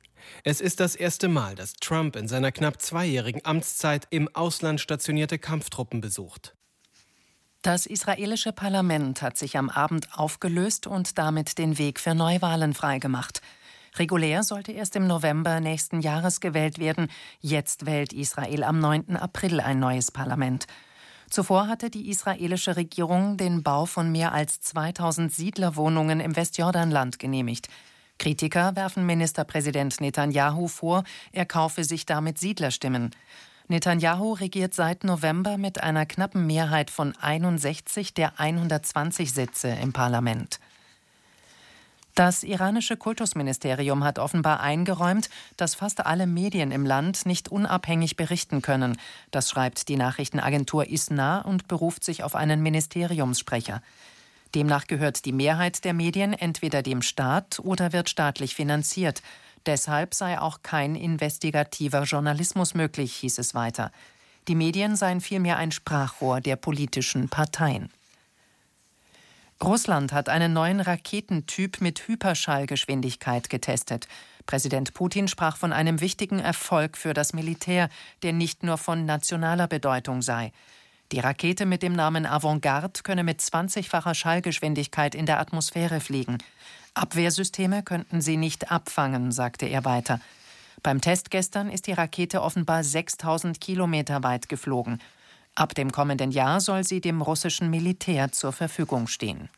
[0.44, 5.38] Es ist das erste Mal, dass Trump in seiner knapp zweijährigen Amtszeit im Ausland stationierte
[5.38, 6.54] Kampftruppen besucht.
[7.62, 13.40] Das israelische Parlament hat sich am Abend aufgelöst und damit den Weg für Neuwahlen freigemacht.
[13.96, 17.08] Regulär sollte erst im November nächsten Jahres gewählt werden.
[17.40, 19.16] Jetzt wählt Israel am 9.
[19.16, 20.66] April ein neues Parlament.
[21.28, 27.68] Zuvor hatte die israelische Regierung den Bau von mehr als 2000 Siedlerwohnungen im Westjordanland genehmigt.
[28.18, 33.10] Kritiker werfen Ministerpräsident Netanyahu vor, er kaufe sich damit Siedlerstimmen.
[33.68, 40.60] Netanyahu regiert seit November mit einer knappen Mehrheit von 61 der 120 Sitze im Parlament.
[42.14, 48.60] Das iranische Kultusministerium hat offenbar eingeräumt, dass fast alle Medien im Land nicht unabhängig berichten
[48.60, 48.98] können.
[49.30, 53.82] Das schreibt die Nachrichtenagentur ISNA und beruft sich auf einen Ministeriumssprecher.
[54.54, 59.22] Demnach gehört die Mehrheit der Medien entweder dem Staat oder wird staatlich finanziert.
[59.64, 63.90] Deshalb sei auch kein investigativer Journalismus möglich, hieß es weiter.
[64.48, 67.90] Die Medien seien vielmehr ein Sprachrohr der politischen Parteien.
[69.62, 74.08] Russland hat einen neuen Raketentyp mit Hyperschallgeschwindigkeit getestet.
[74.44, 77.88] Präsident Putin sprach von einem wichtigen Erfolg für das Militär,
[78.24, 80.52] der nicht nur von nationaler Bedeutung sei.
[81.12, 86.38] Die Rakete mit dem Namen Avantgarde könne mit 20-facher Schallgeschwindigkeit in der Atmosphäre fliegen.
[86.94, 90.20] Abwehrsysteme könnten sie nicht abfangen, sagte er weiter.
[90.82, 95.00] Beim Test gestern ist die Rakete offenbar 6000 Kilometer weit geflogen.
[95.54, 99.50] Ab dem kommenden Jahr soll sie dem russischen Militär zur Verfügung stehen.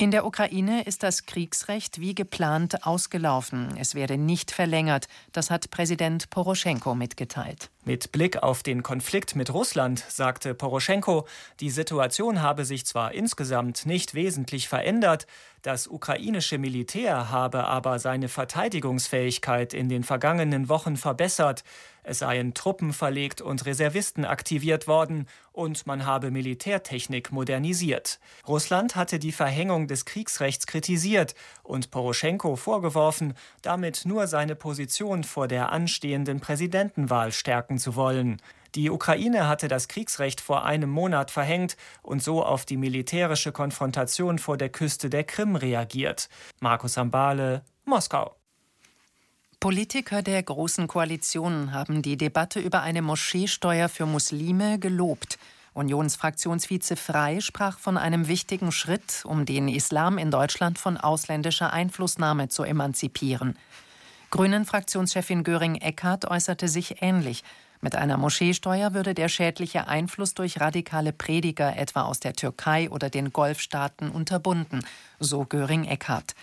[0.00, 3.76] In der Ukraine ist das Kriegsrecht wie geplant ausgelaufen.
[3.76, 5.08] Es werde nicht verlängert.
[5.32, 7.68] Das hat Präsident Poroschenko mitgeteilt.
[7.84, 11.26] Mit Blick auf den Konflikt mit Russland sagte Poroschenko,
[11.58, 15.26] die Situation habe sich zwar insgesamt nicht wesentlich verändert,
[15.62, 21.64] das ukrainische Militär habe aber seine Verteidigungsfähigkeit in den vergangenen Wochen verbessert.
[22.08, 28.18] Es seien Truppen verlegt und Reservisten aktiviert worden und man habe Militärtechnik modernisiert.
[28.46, 35.48] Russland hatte die Verhängung des Kriegsrechts kritisiert und Poroschenko vorgeworfen, damit nur seine Position vor
[35.48, 38.40] der anstehenden Präsidentenwahl stärken zu wollen.
[38.74, 44.38] Die Ukraine hatte das Kriegsrecht vor einem Monat verhängt und so auf die militärische Konfrontation
[44.38, 46.30] vor der Küste der Krim reagiert.
[46.60, 48.34] Markus Ambale, Moskau.
[49.60, 55.36] Politiker der Großen Koalition haben die Debatte über eine Moscheesteuer für Muslime gelobt.
[55.74, 62.48] Unionsfraktionsvize Frei sprach von einem wichtigen Schritt, um den Islam in Deutschland von ausländischer Einflussnahme
[62.48, 63.58] zu emanzipieren.
[64.30, 67.42] Grünen-Fraktionschefin Göring-Eckardt äußerte sich ähnlich.
[67.80, 73.10] Mit einer Moscheesteuer würde der schädliche Einfluss durch radikale Prediger etwa aus der Türkei oder
[73.10, 74.84] den Golfstaaten unterbunden,
[75.18, 76.36] so Göring-Eckardt.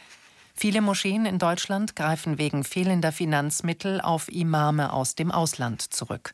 [0.58, 6.34] Viele Moscheen in Deutschland greifen wegen fehlender Finanzmittel auf Imame aus dem Ausland zurück.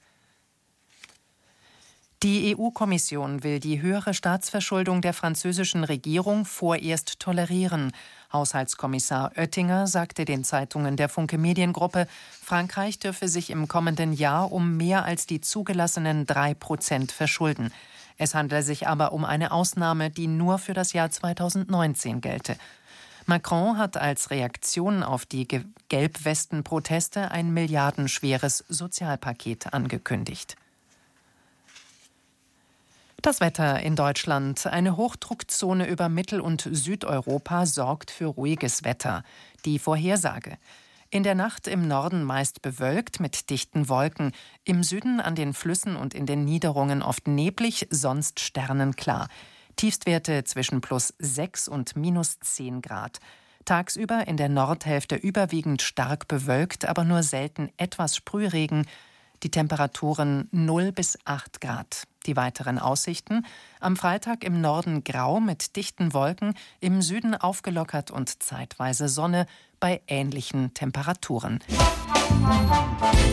[2.22, 7.94] Die EU-Kommission will die höhere Staatsverschuldung der französischen Regierung vorerst tolerieren.
[8.32, 12.08] Haushaltskommissar Oettinger sagte den Zeitungen der Funke Mediengruppe,
[12.44, 17.74] Frankreich dürfe sich im kommenden Jahr um mehr als die zugelassenen drei Prozent verschulden.
[18.20, 22.56] Es handele sich aber um eine Ausnahme, die nur für das Jahr 2019 gelte.
[23.32, 25.48] Macron hat als Reaktion auf die
[25.88, 30.58] Gelbwesten-Proteste ein milliardenschweres Sozialpaket angekündigt.
[33.22, 34.68] Das Wetter in Deutschland.
[34.68, 39.24] Eine Hochdruckzone über Mittel- und Südeuropa sorgt für ruhiges Wetter.
[39.64, 40.58] Die Vorhersage.
[41.10, 44.34] In der Nacht im Norden meist bewölkt mit dichten Wolken,
[44.66, 49.30] im Süden an den Flüssen und in den Niederungen oft neblig, sonst sternenklar.
[49.82, 53.20] Tiefstwerte zwischen plus 6 und minus 10 Grad.
[53.66, 58.86] Tagsüber in der Nordhälfte überwiegend stark bewölkt, aber nur selten etwas Sprühregen.
[59.42, 62.04] Die Temperaturen 0 bis 8 Grad.
[62.28, 63.44] Die weiteren Aussichten:
[63.80, 69.48] am Freitag im Norden grau mit dichten Wolken, im Süden aufgelockert und zeitweise Sonne
[69.82, 71.60] bei ähnlichen Temperaturen.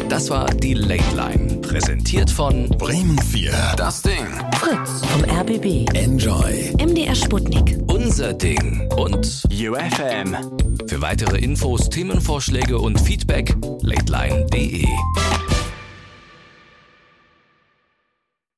[0.09, 3.53] Das war die Late Line, präsentiert von Bremen 4.
[3.77, 4.27] Das Ding.
[4.57, 5.87] Fritz vom RBB.
[5.95, 6.75] Enjoy.
[6.79, 7.79] MDR Sputnik.
[7.87, 10.35] Unser Ding und UFM.
[10.89, 14.87] für weitere Infos, Themenvorschläge und Feedback lateline.de.